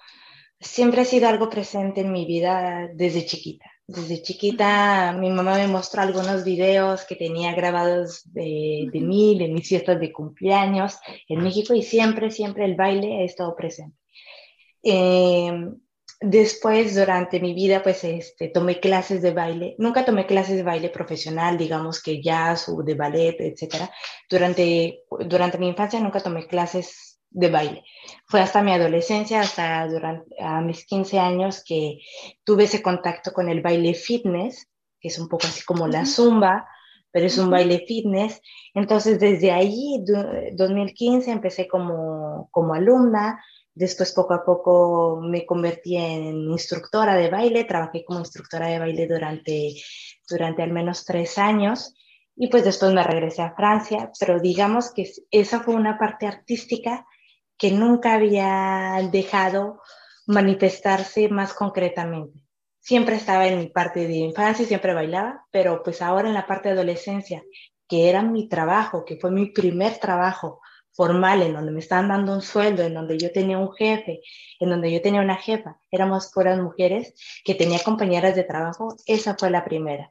siempre 0.60 1.02
ha 1.02 1.06
sido 1.06 1.30
algo 1.30 1.50
presente 1.50 2.02
en 2.02 2.12
mi 2.12 2.26
vida 2.26 2.90
desde 2.94 3.26
chiquita. 3.26 3.66
Desde 3.88 4.24
chiquita 4.24 5.14
mi 5.14 5.30
mamá 5.30 5.58
me 5.58 5.68
mostró 5.68 6.02
algunos 6.02 6.44
videos 6.44 7.06
que 7.06 7.16
tenía 7.16 7.54
grabados 7.54 8.24
de, 8.34 8.90
de 8.92 9.02
mí, 9.02 9.38
de 9.38 9.50
mis 9.50 9.70
fiestas 9.70 10.00
de 10.00 10.12
cumpleaños 10.12 10.98
en 11.28 11.44
México 11.44 11.76
y 11.76 11.84
siempre, 11.84 12.32
siempre 12.32 12.66
el 12.66 12.76
baile 12.76 13.22
ha 13.22 13.24
estado 13.24 13.56
presente. 13.56 13.96
Eh, 14.82 15.52
Después, 16.22 16.96
durante 16.96 17.40
mi 17.40 17.54
vida, 17.54 17.84
pues 17.84 18.04
este, 18.04 18.48
tomé 18.48 18.80
clases 18.80 19.22
de 19.22 19.34
baile. 19.34 19.76
Nunca 19.78 20.06
tomé 20.06 20.26
clases 20.26 20.56
de 20.56 20.64
baile 20.64 20.90
profesional, 20.90 21.58
digamos 21.58 22.02
que 22.02 22.22
jazz 22.22 22.70
o 22.70 22.82
de 22.84 22.94
ballet, 22.94 23.36
etc. 23.40 23.90
Durante, 24.30 25.04
durante 25.28 25.58
mi 25.58 25.68
infancia 25.68 26.00
nunca 26.00 26.22
tomé 26.22 26.48
clases 26.48 27.20
de 27.30 27.50
baile. 27.50 27.84
Fue 28.28 28.40
hasta 28.40 28.64
mi 28.64 28.72
adolescencia, 28.72 29.42
hasta 29.42 29.88
durante, 29.88 30.36
a 30.42 30.62
mis 30.62 30.86
15 30.86 31.20
años, 31.20 31.64
que 31.66 32.00
tuve 32.46 32.64
ese 32.64 32.82
contacto 32.82 33.34
con 33.34 33.50
el 33.50 33.62
baile 33.62 33.94
fitness, 33.94 34.70
que 35.02 35.10
es 35.10 35.20
un 35.20 35.28
poco 35.28 35.48
así 35.48 35.64
como 35.66 35.86
la 35.88 36.06
zumba, 36.06 36.66
pero 37.12 37.28
es 37.28 37.38
un 37.38 37.50
baile 37.50 37.84
fitness. 37.86 38.42
Entonces, 38.74 39.20
desde 39.20 39.52
ahí, 39.52 40.02
2015, 40.54 41.32
empecé 41.32 41.68
como, 41.68 42.48
como 42.52 42.74
alumna 42.74 43.44
Después 43.76 44.14
poco 44.14 44.34
a 44.34 44.46
poco 44.46 45.20
me 45.22 45.46
convertí 45.46 45.98
en 45.98 46.50
instructora 46.50 47.16
de 47.16 47.30
baile, 47.30 47.66
trabajé 47.66 48.06
como 48.06 48.20
instructora 48.20 48.68
de 48.68 48.80
baile 48.80 49.06
durante, 49.06 49.76
durante 50.30 50.64
al 50.64 50.72
menos 50.72 51.04
tres 51.04 51.38
años 51.38 51.94
y 52.38 52.48
pues 52.48 52.64
después 52.64 52.94
me 52.94 53.04
regresé 53.04 53.42
a 53.42 53.54
Francia, 53.54 54.12
pero 54.18 54.40
digamos 54.40 54.94
que 54.94 55.12
esa 55.30 55.60
fue 55.60 55.76
una 55.76 55.98
parte 55.98 56.26
artística 56.26 57.06
que 57.58 57.72
nunca 57.72 58.14
había 58.14 58.98
dejado 59.12 59.82
manifestarse 60.26 61.28
más 61.28 61.54
concretamente. 61.54 62.40
Siempre 62.80 63.16
estaba 63.16 63.46
en 63.48 63.60
mi 63.60 63.68
parte 63.68 64.08
de 64.08 64.16
infancia, 64.16 64.66
siempre 64.66 64.94
bailaba, 64.94 65.46
pero 65.52 65.84
pues 65.84 66.02
ahora 66.02 66.30
en 66.30 66.34
la 66.34 66.48
parte 66.48 66.70
de 66.70 66.76
adolescencia, 66.76 67.44
que 67.90 68.10
era 68.10 68.22
mi 68.22 68.48
trabajo, 68.48 69.04
que 69.04 69.18
fue 69.18 69.32
mi 69.32 69.48
primer 69.48 69.98
trabajo, 69.98 70.62
formal, 70.96 71.42
en 71.42 71.54
donde 71.54 71.72
me 71.72 71.80
estaban 71.80 72.08
dando 72.08 72.34
un 72.34 72.42
sueldo, 72.42 72.84
en 72.84 72.94
donde 72.94 73.18
yo 73.18 73.32
tenía 73.32 73.58
un 73.58 73.74
jefe, 73.74 74.22
en 74.60 74.70
donde 74.70 74.92
yo 74.92 75.02
tenía 75.02 75.22
una 75.22 75.36
jefa, 75.36 75.78
éramos 75.92 76.32
puras 76.34 76.60
mujeres 76.60 77.14
que 77.44 77.56
tenía 77.56 77.80
compañeras 77.84 78.36
de 78.36 78.44
trabajo, 78.44 78.96
esa 79.06 79.36
fue 79.36 79.50
la 79.50 79.66
primera. 79.66 80.10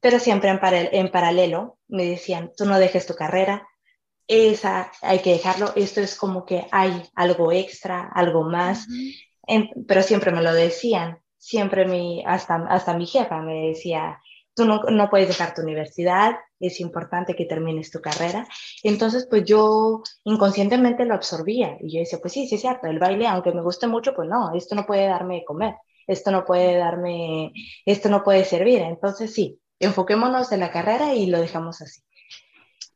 Pero 0.00 0.18
siempre 0.18 0.50
en, 0.50 1.10
paralelo 1.10 1.78
me 1.88 2.04
decían, 2.06 2.52
tú 2.56 2.64
no 2.64 2.78
dejes 2.78 3.06
tu 3.06 3.14
carrera, 3.14 3.68
esa 4.26 4.92
hay 5.02 5.20
que 5.20 5.32
dejarlo, 5.32 5.72
esto 5.76 6.00
es 6.00 6.16
como 6.16 6.44
que 6.44 6.66
hay 6.70 7.02
algo 7.14 7.52
extra, 7.52 8.10
algo 8.14 8.44
más, 8.44 8.86
pero 9.86 10.02
siempre 10.02 10.30
me 10.30 10.42
lo 10.42 10.52
decían, 10.52 11.18
siempre 11.36 11.86
mi, 11.86 12.22
hasta, 12.26 12.66
hasta 12.68 12.96
mi 12.96 13.06
jefa 13.06 13.40
me 13.40 13.68
decía, 13.68 14.20
tú 14.58 14.64
no, 14.64 14.82
no, 14.82 15.08
puedes 15.08 15.28
dejar 15.28 15.54
tu 15.54 15.62
universidad, 15.62 16.36
es 16.58 16.80
importante 16.80 17.36
que 17.36 17.44
termines 17.44 17.92
tu 17.92 18.00
carrera. 18.00 18.44
Entonces, 18.82 19.28
pues 19.30 19.44
yo 19.44 20.02
inconscientemente 20.24 21.04
lo 21.04 21.14
absorbía 21.14 21.76
y 21.80 21.94
yo 21.94 22.00
decía, 22.00 22.18
pues 22.20 22.32
sí, 22.32 22.48
sí 22.48 22.56
es 22.56 22.60
cierto, 22.60 22.88
el 22.88 22.98
baile, 22.98 23.28
aunque 23.28 23.52
me 23.52 23.62
guste 23.62 23.86
mucho, 23.86 24.14
pues 24.14 24.28
no, 24.28 24.52
esto 24.56 24.74
no 24.74 24.84
puede 24.84 25.06
darme 25.06 25.36
de 25.36 25.44
comer, 25.44 25.74
esto 26.08 26.32
no 26.32 26.44
puede 26.44 26.76
darme, 26.76 27.52
esto 27.86 28.08
no 28.08 28.24
puede 28.24 28.44
servir. 28.44 28.80
Entonces, 28.80 29.32
sí, 29.32 29.60
enfoquémonos 29.78 30.50
en 30.50 30.60
la 30.60 30.72
carrera 30.72 31.14
y 31.14 31.26
lo 31.26 31.40
dejamos 31.40 31.80
así. 31.80 32.02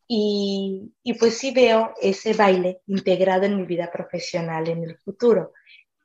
Y, 0.09 0.93
y 1.05 1.15
pues 1.15 1.39
sí 1.39 1.53
veo 1.53 1.95
ese 2.03 2.35
baile 2.35 2.81
integrado 2.89 3.45
en 3.45 3.57
mi 3.57 3.65
vida 3.67 3.89
profesional 3.93 4.69
en 4.69 4.83
el 4.83 4.99
futuro, 4.99 5.53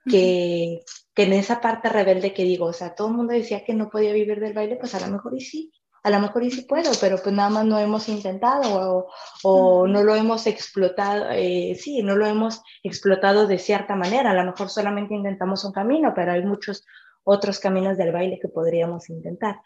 que, 0.08 0.82
que 1.18 1.24
en 1.24 1.34
esa 1.34 1.60
parte 1.62 1.90
rebelde 1.90 2.32
que 2.32 2.44
digo, 2.44 2.66
o 2.68 2.74
sea, 2.74 2.94
todo 2.94 3.08
el 3.08 3.16
mundo 3.16 3.34
decía 3.34 3.66
que 3.66 3.74
no 3.74 3.90
podía 3.90 4.14
vivir 4.14 4.40
del 4.40 4.54
baile, 4.54 4.76
pues 4.76 4.94
a 4.94 5.00
lo 5.00 5.12
mejor 5.12 5.34
y 5.36 5.42
sí, 5.42 5.74
a 6.04 6.12
lo 6.12 6.20
mejor 6.20 6.44
y 6.44 6.52
sí 6.52 6.62
puedo, 6.62 6.92
pero 7.02 7.18
pues 7.18 7.34
nada 7.34 7.50
más 7.50 7.66
no 7.66 7.80
hemos 7.80 8.08
intentado 8.08 9.08
o, 9.42 9.88
no 9.88 10.04
lo 10.04 10.14
hemos 10.14 10.46
explotado, 10.46 11.32
eh, 11.32 11.74
sí, 11.74 12.04
no 12.04 12.16
lo 12.16 12.28
hemos 12.28 12.62
explotado 12.84 13.48
de 13.48 13.58
cierta 13.58 13.96
manera, 13.96 14.30
a 14.30 14.36
lo 14.36 14.46
mejor 14.46 14.70
solamente 14.70 15.16
intentamos 15.16 15.66
un 15.66 15.72
camino, 15.72 16.14
pero 16.16 16.34
hay 16.34 16.44
muchos 16.46 16.86
otros 17.24 17.58
caminos 17.58 17.98
del 17.98 18.12
baile 18.12 18.38
que 18.40 18.50
podríamos 18.50 19.10
intentar. 19.10 19.60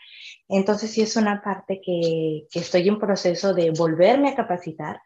Entonces 0.47 0.89
sí 0.89 1.01
es 1.01 1.17
una 1.17 1.41
parte 1.41 1.81
que, 1.85 2.47
que 2.49 2.59
estoy 2.59 2.87
en 2.87 2.97
proceso 2.97 3.53
de 3.53 3.71
volverme 3.71 4.29
a 4.29 4.35
capacitar, 4.35 5.01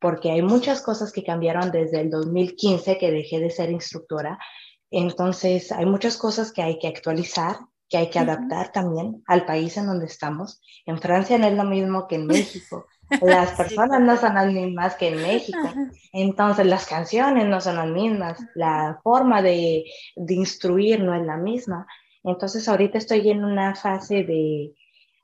porque 0.00 0.32
hay 0.32 0.42
muchas 0.42 0.82
cosas 0.82 1.12
que 1.12 1.22
cambiaron 1.22 1.70
desde 1.70 2.00
el 2.00 2.10
2015 2.10 2.98
que 2.98 3.12
dejé 3.12 3.38
de 3.38 3.50
ser 3.50 3.70
instructora 3.70 4.40
entonces, 4.98 5.72
hay 5.72 5.86
muchas 5.86 6.16
cosas 6.16 6.52
que 6.52 6.62
hay 6.62 6.78
que 6.78 6.88
actualizar, 6.88 7.56
que 7.88 7.96
hay 7.96 8.10
que 8.10 8.18
adaptar 8.18 8.72
también 8.72 9.22
al 9.26 9.44
país 9.44 9.76
en 9.76 9.86
donde 9.86 10.06
estamos. 10.06 10.60
En 10.86 10.98
Francia 11.00 11.38
no 11.38 11.46
es 11.46 11.54
lo 11.54 11.64
mismo 11.64 12.06
que 12.06 12.16
en 12.16 12.26
México. 12.26 12.86
Las 13.20 13.52
personas 13.52 14.00
no 14.00 14.16
son 14.16 14.34
las 14.34 14.50
mismas 14.50 14.94
que 14.94 15.08
en 15.08 15.16
México. 15.16 15.70
Entonces, 16.12 16.66
las 16.66 16.86
canciones 16.86 17.46
no 17.46 17.60
son 17.60 17.76
las 17.76 17.86
mismas. 17.86 18.40
La 18.54 18.98
forma 19.02 19.42
de, 19.42 19.84
de 20.16 20.34
instruir 20.34 21.00
no 21.00 21.14
es 21.14 21.24
la 21.24 21.36
misma. 21.36 21.86
Entonces, 22.22 22.66
ahorita 22.66 22.96
estoy 22.96 23.28
en 23.28 23.44
una 23.44 23.74
fase 23.74 24.24
de 24.24 24.72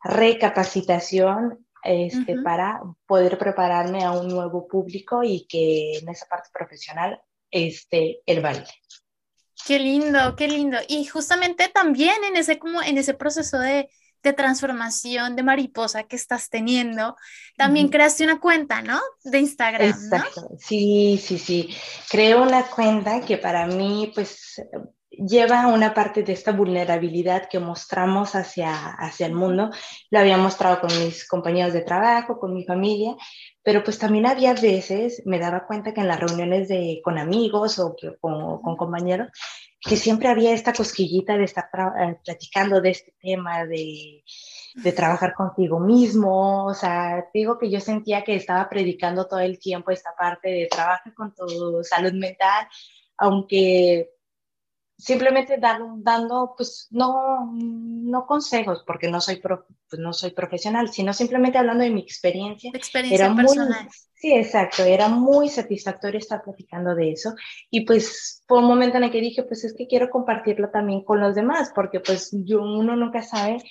recapacitación 0.05 1.67
este, 1.83 2.37
para 2.43 2.83
poder 3.07 3.39
prepararme 3.39 4.05
a 4.05 4.13
un 4.13 4.29
nuevo 4.29 4.69
público 4.69 5.23
y 5.23 5.47
que 5.47 5.99
en 5.99 6.09
esa 6.11 6.27
parte 6.27 6.51
profesional 6.53 7.21
esté 7.51 8.21
el 8.27 8.41
baile. 8.43 8.69
Qué 9.67 9.79
lindo, 9.79 10.37
qué 10.37 10.49
lindo. 10.49 10.79
Y 10.89 11.05
justamente 11.07 11.69
también 11.69 12.17
en 12.25 12.37
ese, 12.37 12.59
como 12.59 12.83
en 12.83 12.99
ese 12.99 13.15
proceso 13.15 13.59
de, 13.59 13.89
de 14.23 14.33
transformación 14.33 15.37
de 15.37 15.43
mariposa 15.43 16.05
que 16.05 16.17
estás 16.17 16.51
teniendo, 16.51 17.17
también 17.57 17.89
creaste 17.89 18.25
una 18.25 18.41
cuenta, 18.41 18.83
¿no? 18.83 19.01
De 19.25 19.39
Instagram. 19.39 19.89
Exacto, 19.89 20.51
sí, 20.59 21.21
sí, 21.23 21.39
sí. 21.39 21.75
Creo 22.11 22.43
una 22.43 22.65
cuenta 22.65 23.21
que 23.21 23.39
para 23.39 23.67
mí, 23.67 24.13
pues, 24.15 24.61
lleva 25.27 25.67
una 25.67 25.93
parte 25.93 26.23
de 26.23 26.33
esta 26.33 26.53
vulnerabilidad 26.53 27.49
que 27.49 27.59
mostramos 27.59 28.35
hacia, 28.35 28.73
hacia 28.93 29.27
el 29.27 29.35
mundo. 29.35 29.71
Lo 30.11 30.19
había 30.19 30.39
mostrado 30.39 30.81
con 30.81 30.91
mis 30.99 31.29
compañeros 31.29 31.73
de 31.73 31.83
trabajo, 31.83 32.39
con 32.39 32.55
mi 32.55 32.65
familia, 32.65 33.17
pero 33.63 33.85
pues 33.85 33.99
también 33.99 34.27
había 34.27 34.55
veces, 34.55 35.23
me 35.27 35.39
daba 35.39 35.67
cuenta 35.67 35.93
que 35.93 36.01
en 36.01 36.09
las 36.09 36.21
reuniones 36.21 36.69
de, 36.69 37.01
con 37.05 37.19
amigos 37.19 37.79
o 37.79 37.95
con, 38.21 38.77
compañeros, 38.77 39.29
que 39.81 39.97
siempre 39.97 40.29
había 40.29 40.53
esta 40.53 40.73
cosquillita 40.73 41.37
de 41.37 41.45
estar 41.45 41.65
eh, 42.01 42.17
platicando 42.25 42.81
de 42.81 42.91
este 42.91 43.15
tema, 43.21 43.65
de, 43.67 44.23
de, 44.75 44.93
trabajar 44.93 45.35
contigo 45.35 45.81
mismo. 45.81 46.67
O 46.67 46.75
sea, 46.75 47.27
digo 47.33 47.59
que 47.59 47.71
yo 47.71 47.81
sentía 47.81 48.25
que 48.25 48.37
estaba 48.37 48.69
predicando 48.69 49.27
todo 49.27 49.41
el 49.41 49.59
tiempo 49.59 49.91
esta 49.91 50.11
parte 50.19 50.49
de 50.49 50.69
trabajar 50.71 51.15
con 51.15 51.35
tu 51.35 51.83
salud 51.83 52.13
mental, 52.13 52.67
aunque 53.17 54.11
simplemente 55.01 55.57
dando, 55.59 56.55
pues 56.57 56.89
no, 56.91 57.53
no 57.55 58.27
consejos, 58.27 58.85
porque 58.87 59.09
no 59.09 59.21
soy, 59.21 59.37
pues, 59.37 60.01
no 60.01 60.13
soy 60.13 60.33
profesional, 60.33 60.93
sino 60.93 61.13
simplemente 61.13 61.59
hablando 61.59 61.85
de 61.85 61.91
mi 61.91 62.01
experiencia. 62.01 62.71
Experiencia 62.75 63.27
era 63.27 63.35
personal. 63.35 63.89
sí, 64.15 64.33
exacto, 64.33 64.83
era 64.83 65.09
muy 65.09 65.49
satisfactorio 65.49 66.19
estar 66.19 66.43
platicando 66.43 66.95
de 66.95 67.13
eso. 67.13 67.35
Y 67.71 67.87
pues 67.87 68.45
fue 68.47 68.59
un 68.59 68.67
momento 68.67 68.99
en 68.99 69.05
el 69.05 69.11
que 69.11 69.21
dije, 69.21 69.43
pues 69.43 69.65
es 69.65 69.75
que 69.75 69.87
quiero 69.87 70.11
compartirlo 70.11 70.71
también 70.71 71.03
con 71.03 71.21
los 71.21 71.35
demás, 71.35 71.73
porque 71.75 72.01
pues 72.01 72.31
yo, 72.33 72.63
uno 72.63 72.95
nunca 72.95 73.23
sabe 73.23 73.63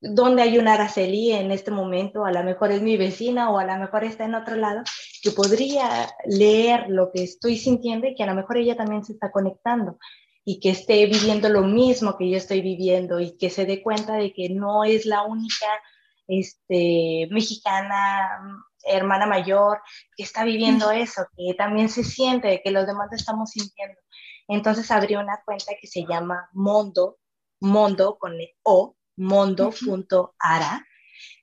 dónde 0.00 0.42
hay 0.42 0.58
una 0.58 0.74
Araceli 0.74 1.32
en 1.32 1.50
este 1.50 1.70
momento, 1.70 2.26
a 2.26 2.32
lo 2.32 2.42
mejor 2.42 2.72
es 2.72 2.82
mi 2.82 2.98
vecina 2.98 3.50
o 3.50 3.58
a 3.58 3.64
lo 3.64 3.76
mejor 3.78 4.04
está 4.04 4.24
en 4.24 4.34
otro 4.34 4.56
lado, 4.56 4.82
que 5.22 5.30
podría 5.30 6.10
leer 6.26 6.86
lo 6.88 7.10
que 7.10 7.22
estoy 7.22 7.56
sintiendo 7.56 8.06
y 8.06 8.14
que 8.14 8.22
a 8.22 8.26
lo 8.26 8.34
mejor 8.34 8.58
ella 8.58 8.76
también 8.76 9.02
se 9.02 9.12
está 9.12 9.30
conectando 9.30 9.98
y 10.44 10.60
que 10.60 10.70
esté 10.70 11.06
viviendo 11.06 11.48
lo 11.48 11.62
mismo 11.62 12.16
que 12.18 12.28
yo 12.28 12.36
estoy 12.36 12.60
viviendo 12.60 13.18
y 13.20 13.36
que 13.36 13.48
se 13.48 13.64
dé 13.64 13.82
cuenta 13.82 14.14
de 14.14 14.32
que 14.32 14.50
no 14.50 14.84
es 14.84 15.06
la 15.06 15.22
única 15.22 15.66
este, 16.26 17.28
mexicana, 17.30 18.40
hermana 18.84 19.26
mayor, 19.26 19.80
que 20.16 20.22
está 20.22 20.44
viviendo 20.44 20.90
eso, 20.90 21.26
que 21.36 21.54
también 21.54 21.88
se 21.88 22.04
siente, 22.04 22.60
que 22.62 22.70
los 22.70 22.86
demás 22.86 23.10
estamos 23.12 23.50
sintiendo. 23.50 23.98
Entonces 24.46 24.90
abrí 24.90 25.16
una 25.16 25.40
cuenta 25.44 25.72
que 25.80 25.86
se 25.86 26.04
llama 26.06 26.48
Mondo, 26.52 27.18
Mondo 27.60 28.18
con 28.18 28.34
el 28.34 28.50
O, 28.62 28.96
mondo.ara. 29.16 30.86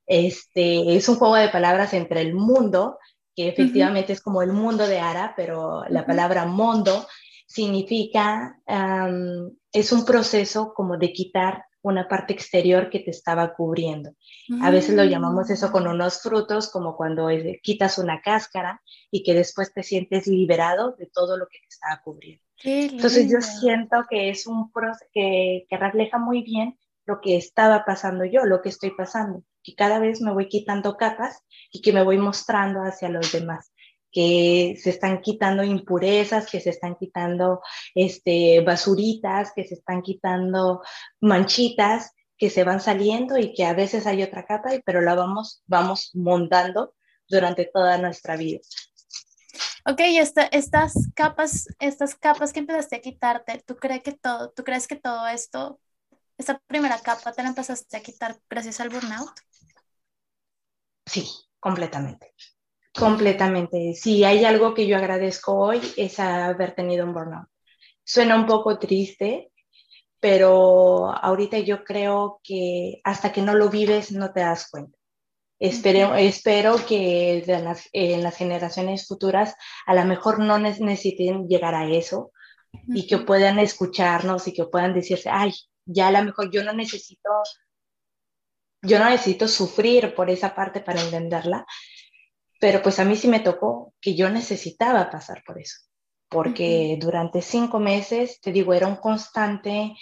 Este, 0.06 0.96
es 0.96 1.10
un 1.10 1.16
juego 1.16 1.36
de 1.36 1.50
palabras 1.50 1.94
entre 1.94 2.22
el 2.22 2.36
mundo, 2.36 3.00
que 3.36 3.48
efectivamente 3.48 4.14
es 4.14 4.22
como 4.22 4.44
el 4.44 4.52
mundo 4.52 4.86
de 4.86 5.00
Ara, 5.00 5.34
pero 5.36 5.84
la 5.90 6.06
palabra 6.06 6.46
mondo 6.46 7.08
significa, 7.52 8.58
es 9.74 9.92
un 9.92 10.06
proceso 10.06 10.74
como 10.74 10.98
de 10.98 11.12
quitar 11.12 11.66
una 11.84 12.08
parte 12.08 12.32
exterior 12.32 12.90
que 12.90 13.00
te 13.00 13.10
estaba 13.12 13.54
cubriendo. 13.54 14.12
A 14.62 14.70
veces 14.70 14.96
lo 14.96 15.04
llamamos 15.04 15.50
eso 15.50 15.72
con 15.72 15.86
mm. 15.86 15.90
unos 15.90 16.22
frutos, 16.22 16.70
como 16.70 16.96
cuando 16.96 17.28
quitas 17.62 17.98
una 17.98 18.22
cáscara 18.22 18.82
y 19.10 19.24
que 19.24 19.34
después 19.34 19.74
te 19.74 19.84
sientes 19.84 20.28
liberado 20.28 20.96
de 20.98 21.08
todo 21.08 21.38
lo 21.38 21.48
que 21.48 21.58
te 21.60 21.68
estaba 21.68 22.02
cubriendo. 22.04 22.44
Entonces 22.64 23.30
yo 23.30 23.42
siento 23.42 24.06
que 24.10 24.30
es 24.30 24.48
un 24.48 24.72
proceso 24.72 25.04
que, 25.12 25.66
que 25.68 25.78
refleja 25.78 26.20
muy 26.20 26.44
bien 26.44 26.78
lo 27.06 27.20
que 27.20 27.36
estaba 27.36 27.84
pasando 27.84 28.24
yo, 28.24 28.46
lo 28.46 28.62
que 28.62 28.70
estoy 28.70 28.92
pasando, 28.92 29.44
que 29.64 29.76
cada 29.76 30.00
vez 30.00 30.22
me 30.22 30.32
voy 30.32 30.48
quitando 30.48 30.96
capas 30.96 31.44
y 31.72 31.82
que 31.82 31.92
me 31.92 32.04
voy 32.04 32.18
mostrando 32.18 32.82
hacia 32.82 33.10
los 33.10 33.32
demás 33.32 33.72
que 34.12 34.78
se 34.82 34.90
están 34.90 35.22
quitando 35.22 35.64
impurezas, 35.64 36.50
que 36.50 36.60
se 36.60 36.72
están 36.72 36.96
quitando 36.96 37.62
este, 37.96 38.62
basuritas, 38.62 39.52
que 39.56 39.64
se 39.64 39.76
están 39.76 40.02
quitando 40.02 40.82
manchitas 41.20 42.12
que 42.42 42.50
se 42.50 42.64
van 42.64 42.82
saliendo 42.82 43.38
y 43.38 43.54
que 43.54 43.66
a 43.66 43.76
veces 43.76 44.08
hay 44.08 44.24
otra 44.24 44.48
capa, 44.48 44.72
pero 44.84 45.00
la 45.00 45.14
vamos, 45.14 45.62
vamos 45.68 46.10
montando 46.16 46.96
durante 47.30 47.70
toda 47.72 48.00
nuestra 48.00 48.36
vida. 48.36 48.58
Ok, 49.86 50.00
esta, 50.00 50.46
estas 50.46 50.94
capas, 51.14 51.68
estas 51.78 52.16
capas 52.16 52.52
que 52.52 52.62
empezaste 52.62 52.96
a 52.96 53.02
quitarte, 53.02 53.64
¿tú 53.64 53.76
crees 53.76 54.02
que 54.02 54.14
todo, 54.14 54.50
tú 54.50 54.64
crees 54.64 54.88
que 54.88 54.96
todo 54.96 55.28
esto, 55.28 55.80
esta 56.36 56.58
primera 56.66 57.00
capa 57.00 57.32
te 57.32 57.44
la 57.44 57.50
empezaste 57.50 57.98
a 57.98 58.02
quitar 58.02 58.40
gracias 58.50 58.80
al 58.80 58.90
burnout? 58.90 59.30
Sí, 61.06 61.30
completamente. 61.60 62.34
Completamente. 62.94 63.94
Si 63.94 64.24
hay 64.24 64.44
algo 64.44 64.74
que 64.74 64.86
yo 64.86 64.98
agradezco 64.98 65.56
hoy 65.56 65.82
es 65.96 66.20
haber 66.20 66.74
tenido 66.76 67.06
un 67.06 67.14
burnout. 67.14 67.48
Suena 68.04 68.36
un 68.36 68.46
poco 68.46 68.78
triste, 68.78 69.52
pero 70.20 71.12
ahorita 71.12 71.60
yo 71.60 71.84
creo 71.84 72.42
que 72.44 73.00
hasta 73.04 73.32
que 73.32 73.42
no 73.42 73.56
lo 73.56 73.70
vives 73.70 74.12
no 74.12 74.32
te 74.34 74.42
das 74.42 74.70
cuenta. 74.70 74.98
Espero, 75.60 76.16
espero 76.16 76.76
que 76.88 77.44
las, 77.48 77.88
en 77.94 78.24
las 78.24 78.36
generaciones 78.36 79.08
futuras 79.08 79.56
a 79.86 79.94
lo 79.94 80.04
mejor 80.06 80.40
no 80.40 80.58
necesiten 80.58 81.48
llegar 81.48 81.76
a 81.76 81.88
eso 81.88 82.32
y 82.88 83.06
que 83.06 83.20
puedan 83.20 83.60
escucharnos 83.60 84.48
y 84.48 84.54
que 84.54 84.66
puedan 84.66 84.94
decirse, 84.94 85.30
ay, 85.32 85.54
ya 85.86 86.08
a 86.08 86.12
lo 86.12 86.24
mejor 86.24 86.52
yo 86.52 86.64
no 86.64 86.74
necesito, 86.74 87.30
yo 88.82 88.98
no 89.00 89.10
necesito 89.10 89.48
sufrir 89.48 90.16
por 90.16 90.30
esa 90.30 90.56
parte 90.56 90.82
para 90.82 91.02
entenderla, 91.02 91.66
pero 92.62 92.84
pues 92.84 93.00
a 93.00 93.06
mí 93.06 93.16
sí 93.16 93.28
me 93.28 93.40
tocó 93.40 93.96
que 94.00 94.14
yo 94.16 94.30
necesitaba 94.30 95.10
pasar 95.10 95.44
por 95.44 95.60
eso, 95.60 95.80
porque 96.30 96.96
durante 97.02 97.42
cinco 97.42 97.80
meses, 97.80 98.40
te 98.40 98.52
digo, 98.52 98.76
era 98.76 98.86
un 98.86 98.98
constante, 98.98 99.96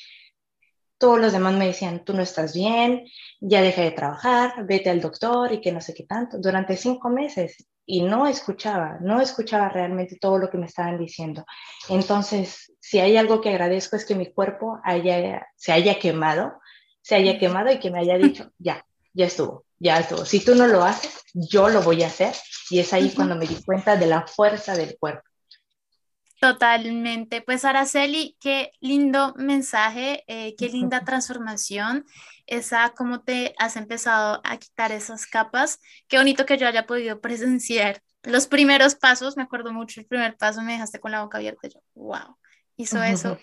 todos 0.98 1.22
los 1.22 1.32
demás 1.32 1.54
me 1.54 1.68
decían, 1.68 2.04
tú 2.04 2.14
no 2.14 2.22
estás 2.22 2.54
bien, 2.54 3.06
ya 3.40 3.62
deja 3.62 3.82
de 3.82 3.92
trabajar, 3.92 4.66
vete 4.66 4.90
al 4.90 5.00
doctor 5.00 5.54
y 5.54 5.62
que 5.62 5.72
no 5.72 5.80
sé 5.80 5.94
qué 5.94 6.04
tanto, 6.04 6.38
durante 6.38 6.76
cinco 6.76 7.08
meses, 7.10 7.66
y 7.86 8.02
no 8.02 8.28
escuchaba, 8.28 8.98
no 9.00 9.22
escuchaba 9.22 9.70
realmente 9.70 10.18
todo 10.20 10.38
lo 10.38 10.50
que 10.50 10.58
me 10.58 10.66
estaban 10.66 11.00
diciendo. 11.00 11.46
Entonces, 11.88 12.74
si 12.82 13.00
hay 13.00 13.16
algo 13.16 13.40
que 13.40 13.52
agradezco 13.52 13.96
es 13.96 14.06
que 14.06 14.16
mi 14.16 14.34
cuerpo 14.34 14.82
haya, 14.84 15.48
se 15.56 15.72
haya 15.72 15.98
quemado, 15.98 16.60
se 17.02 17.16
haya 17.16 17.40
quemado 17.40 17.72
y 17.72 17.80
que 17.80 17.90
me 17.90 18.00
haya 18.00 18.18
dicho, 18.18 18.52
ya, 18.58 18.86
ya 19.14 19.28
estuvo, 19.28 19.64
ya 19.80 20.00
estuvo. 20.00 20.26
Si 20.26 20.44
tú 20.44 20.56
no 20.56 20.68
lo 20.68 20.84
haces, 20.84 21.24
yo 21.34 21.70
lo 21.70 21.82
voy 21.82 22.04
a 22.04 22.08
hacer. 22.08 22.36
Y 22.70 22.80
es 22.80 22.94
ahí 22.94 23.12
cuando 23.12 23.36
me 23.36 23.48
di 23.48 23.62
cuenta 23.64 23.96
de 23.96 24.06
la 24.06 24.28
fuerza 24.28 24.76
del 24.76 24.98
cuerpo. 25.00 25.24
Totalmente. 26.40 27.42
Pues 27.42 27.66
Araceli, 27.66 28.38
qué 28.40 28.72
lindo 28.80 29.34
mensaje, 29.38 30.24
eh, 30.28 30.56
qué 30.58 30.70
linda 30.70 31.04
transformación. 31.04 32.06
Esa, 32.46 32.94
cómo 32.96 33.22
te 33.22 33.54
has 33.60 33.76
empezado 33.76 34.42
a 34.44 34.58
quitar 34.58 34.92
esas 34.92 35.26
capas. 35.26 35.80
Qué 36.08 36.18
bonito 36.18 36.46
que 36.46 36.58
yo 36.58 36.68
haya 36.68 36.86
podido 36.86 37.20
presenciar 37.20 38.02
los 38.24 38.48
primeros 38.48 38.96
pasos. 38.96 39.36
Me 39.38 39.44
acuerdo 39.44 39.74
mucho 39.74 40.00
el 40.00 40.08
primer 40.08 40.38
paso, 40.38 40.62
me 40.62 40.74
dejaste 40.74 41.00
con 41.00 41.12
la 41.12 41.24
boca 41.24 41.38
abierta. 41.38 41.68
Yo, 41.68 41.80
wow, 41.96 42.38
hizo 42.78 43.04
eso 43.04 43.38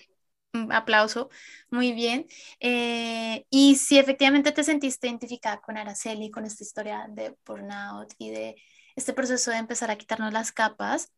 aplauso, 0.71 1.29
muy 1.71 1.93
bien. 1.93 2.27
Eh, 2.61 3.47
y 3.51 3.77
si 3.77 3.99
efectivamente 3.99 4.53
te 4.53 4.65
sentiste 4.65 5.09
identificada 5.09 5.61
con 5.61 5.77
Araceli, 5.77 6.31
con 6.31 6.45
esta 6.45 6.65
historia 6.65 7.07
de 7.11 7.37
burnout 7.47 8.13
y 8.19 8.31
de 8.31 8.57
este 8.97 9.13
proceso 9.13 9.51
de 9.51 9.59
empezar 9.59 9.91
a 9.91 9.97
quitarnos 9.97 10.33
las 10.33 10.53
capas, 10.53 11.13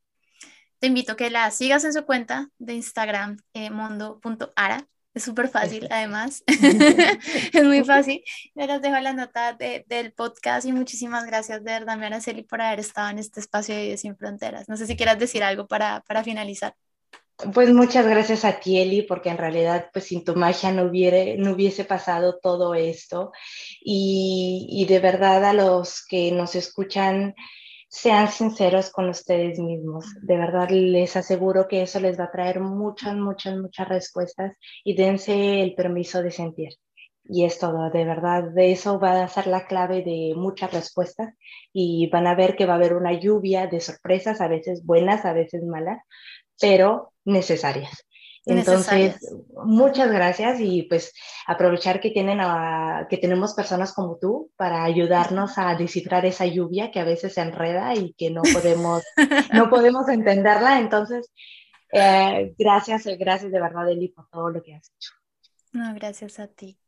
te 0.80 0.86
invito 0.86 1.12
a 1.12 1.16
que 1.16 1.30
la 1.30 1.50
sigas 1.50 1.84
en 1.84 1.92
su 1.92 2.04
cuenta 2.04 2.50
de 2.58 2.74
Instagram, 2.74 3.38
eh, 3.54 3.70
mondo.ara. 3.70 4.86
Es 5.14 5.24
súper 5.24 5.48
fácil, 5.48 5.88
además. 5.90 6.44
es 6.46 7.64
muy 7.64 7.82
fácil. 7.82 8.22
Yo 8.54 8.66
les 8.66 8.80
dejo 8.82 9.00
la 9.00 9.12
nota 9.12 9.54
del 9.54 10.12
podcast 10.12 10.66
y 10.66 10.72
muchísimas 10.72 11.24
gracias 11.26 11.64
de 11.64 11.72
verdad, 11.72 12.00
Araceli, 12.02 12.44
por 12.44 12.60
haber 12.60 12.78
estado 12.78 13.08
en 13.08 13.18
este 13.18 13.40
espacio 13.40 13.74
de 13.74 13.96
Sin 13.96 14.16
Fronteras. 14.16 14.68
No 14.68 14.76
sé 14.76 14.86
si 14.86 14.96
quieras 14.96 15.18
decir 15.18 15.42
algo 15.42 15.66
para, 15.66 16.02
para 16.06 16.22
finalizar. 16.22 16.76
Pues 17.54 17.72
muchas 17.72 18.04
gracias 18.04 18.44
a 18.44 18.58
ti, 18.58 18.78
Eli, 18.80 19.02
porque 19.02 19.28
en 19.28 19.38
realidad, 19.38 19.90
pues 19.92 20.06
sin 20.06 20.24
tu 20.24 20.34
magia 20.34 20.72
no, 20.72 20.82
hubiera, 20.84 21.18
no 21.36 21.52
hubiese 21.52 21.84
pasado 21.84 22.38
todo 22.40 22.74
esto. 22.74 23.30
Y, 23.80 24.66
y, 24.68 24.86
de 24.86 24.98
verdad 24.98 25.44
a 25.44 25.52
los 25.52 26.04
que 26.04 26.32
nos 26.32 26.56
escuchan, 26.56 27.36
sean 27.88 28.28
sinceros 28.28 28.90
con 28.90 29.08
ustedes 29.08 29.60
mismos. 29.60 30.06
De 30.22 30.36
verdad 30.36 30.68
les 30.70 31.16
aseguro 31.16 31.68
que 31.68 31.82
eso 31.82 32.00
les 32.00 32.18
va 32.18 32.24
a 32.24 32.30
traer 32.32 32.60
muchas, 32.60 33.14
muchas, 33.16 33.56
muchas 33.56 33.88
respuestas 33.88 34.52
y 34.84 34.94
dense 34.96 35.62
el 35.62 35.74
permiso 35.74 36.22
de 36.22 36.32
sentir. 36.32 36.70
Y 37.24 37.44
es 37.44 37.58
todo, 37.58 37.90
de 37.90 38.04
verdad, 38.04 38.50
de 38.54 38.72
eso 38.72 38.98
va 38.98 39.22
a 39.22 39.28
ser 39.28 39.46
la 39.46 39.66
clave 39.66 40.02
de 40.02 40.32
muchas 40.34 40.72
respuestas 40.72 41.34
y 41.72 42.08
van 42.10 42.26
a 42.26 42.34
ver 42.34 42.56
que 42.56 42.66
va 42.66 42.72
a 42.74 42.76
haber 42.76 42.94
una 42.94 43.12
lluvia 43.12 43.66
de 43.66 43.80
sorpresas, 43.80 44.40
a 44.40 44.48
veces 44.48 44.84
buenas, 44.84 45.24
a 45.24 45.34
veces 45.34 45.62
malas, 45.64 45.98
pero 46.60 47.12
necesarias. 47.28 48.04
Entonces, 48.46 49.16
muchas 49.64 50.10
gracias 50.10 50.58
y 50.60 50.84
pues 50.84 51.12
aprovechar 51.46 52.00
que, 52.00 52.10
tienen 52.10 52.38
que 53.10 53.18
tenemos 53.18 53.52
personas 53.52 53.92
como 53.92 54.16
tú 54.16 54.50
para 54.56 54.84
ayudarnos 54.84 55.58
a 55.58 55.74
descifrar 55.74 56.24
esa 56.24 56.46
lluvia 56.46 56.90
que 56.90 57.00
a 57.00 57.04
veces 57.04 57.34
se 57.34 57.42
enreda 57.42 57.94
y 57.94 58.14
que 58.14 58.30
no 58.30 58.40
podemos, 58.42 59.02
no 59.52 59.68
podemos 59.68 60.08
entenderla. 60.08 60.80
Entonces, 60.80 61.30
eh, 61.92 62.54
gracias, 62.58 63.04
gracias 63.18 63.52
de 63.52 63.60
verdad, 63.60 63.90
Eli, 63.90 64.08
por 64.08 64.28
todo 64.30 64.50
lo 64.50 64.62
que 64.62 64.74
has 64.74 64.90
hecho. 64.96 65.12
No, 65.72 65.94
gracias 65.94 66.38
a 66.38 66.46
ti. 66.46 66.78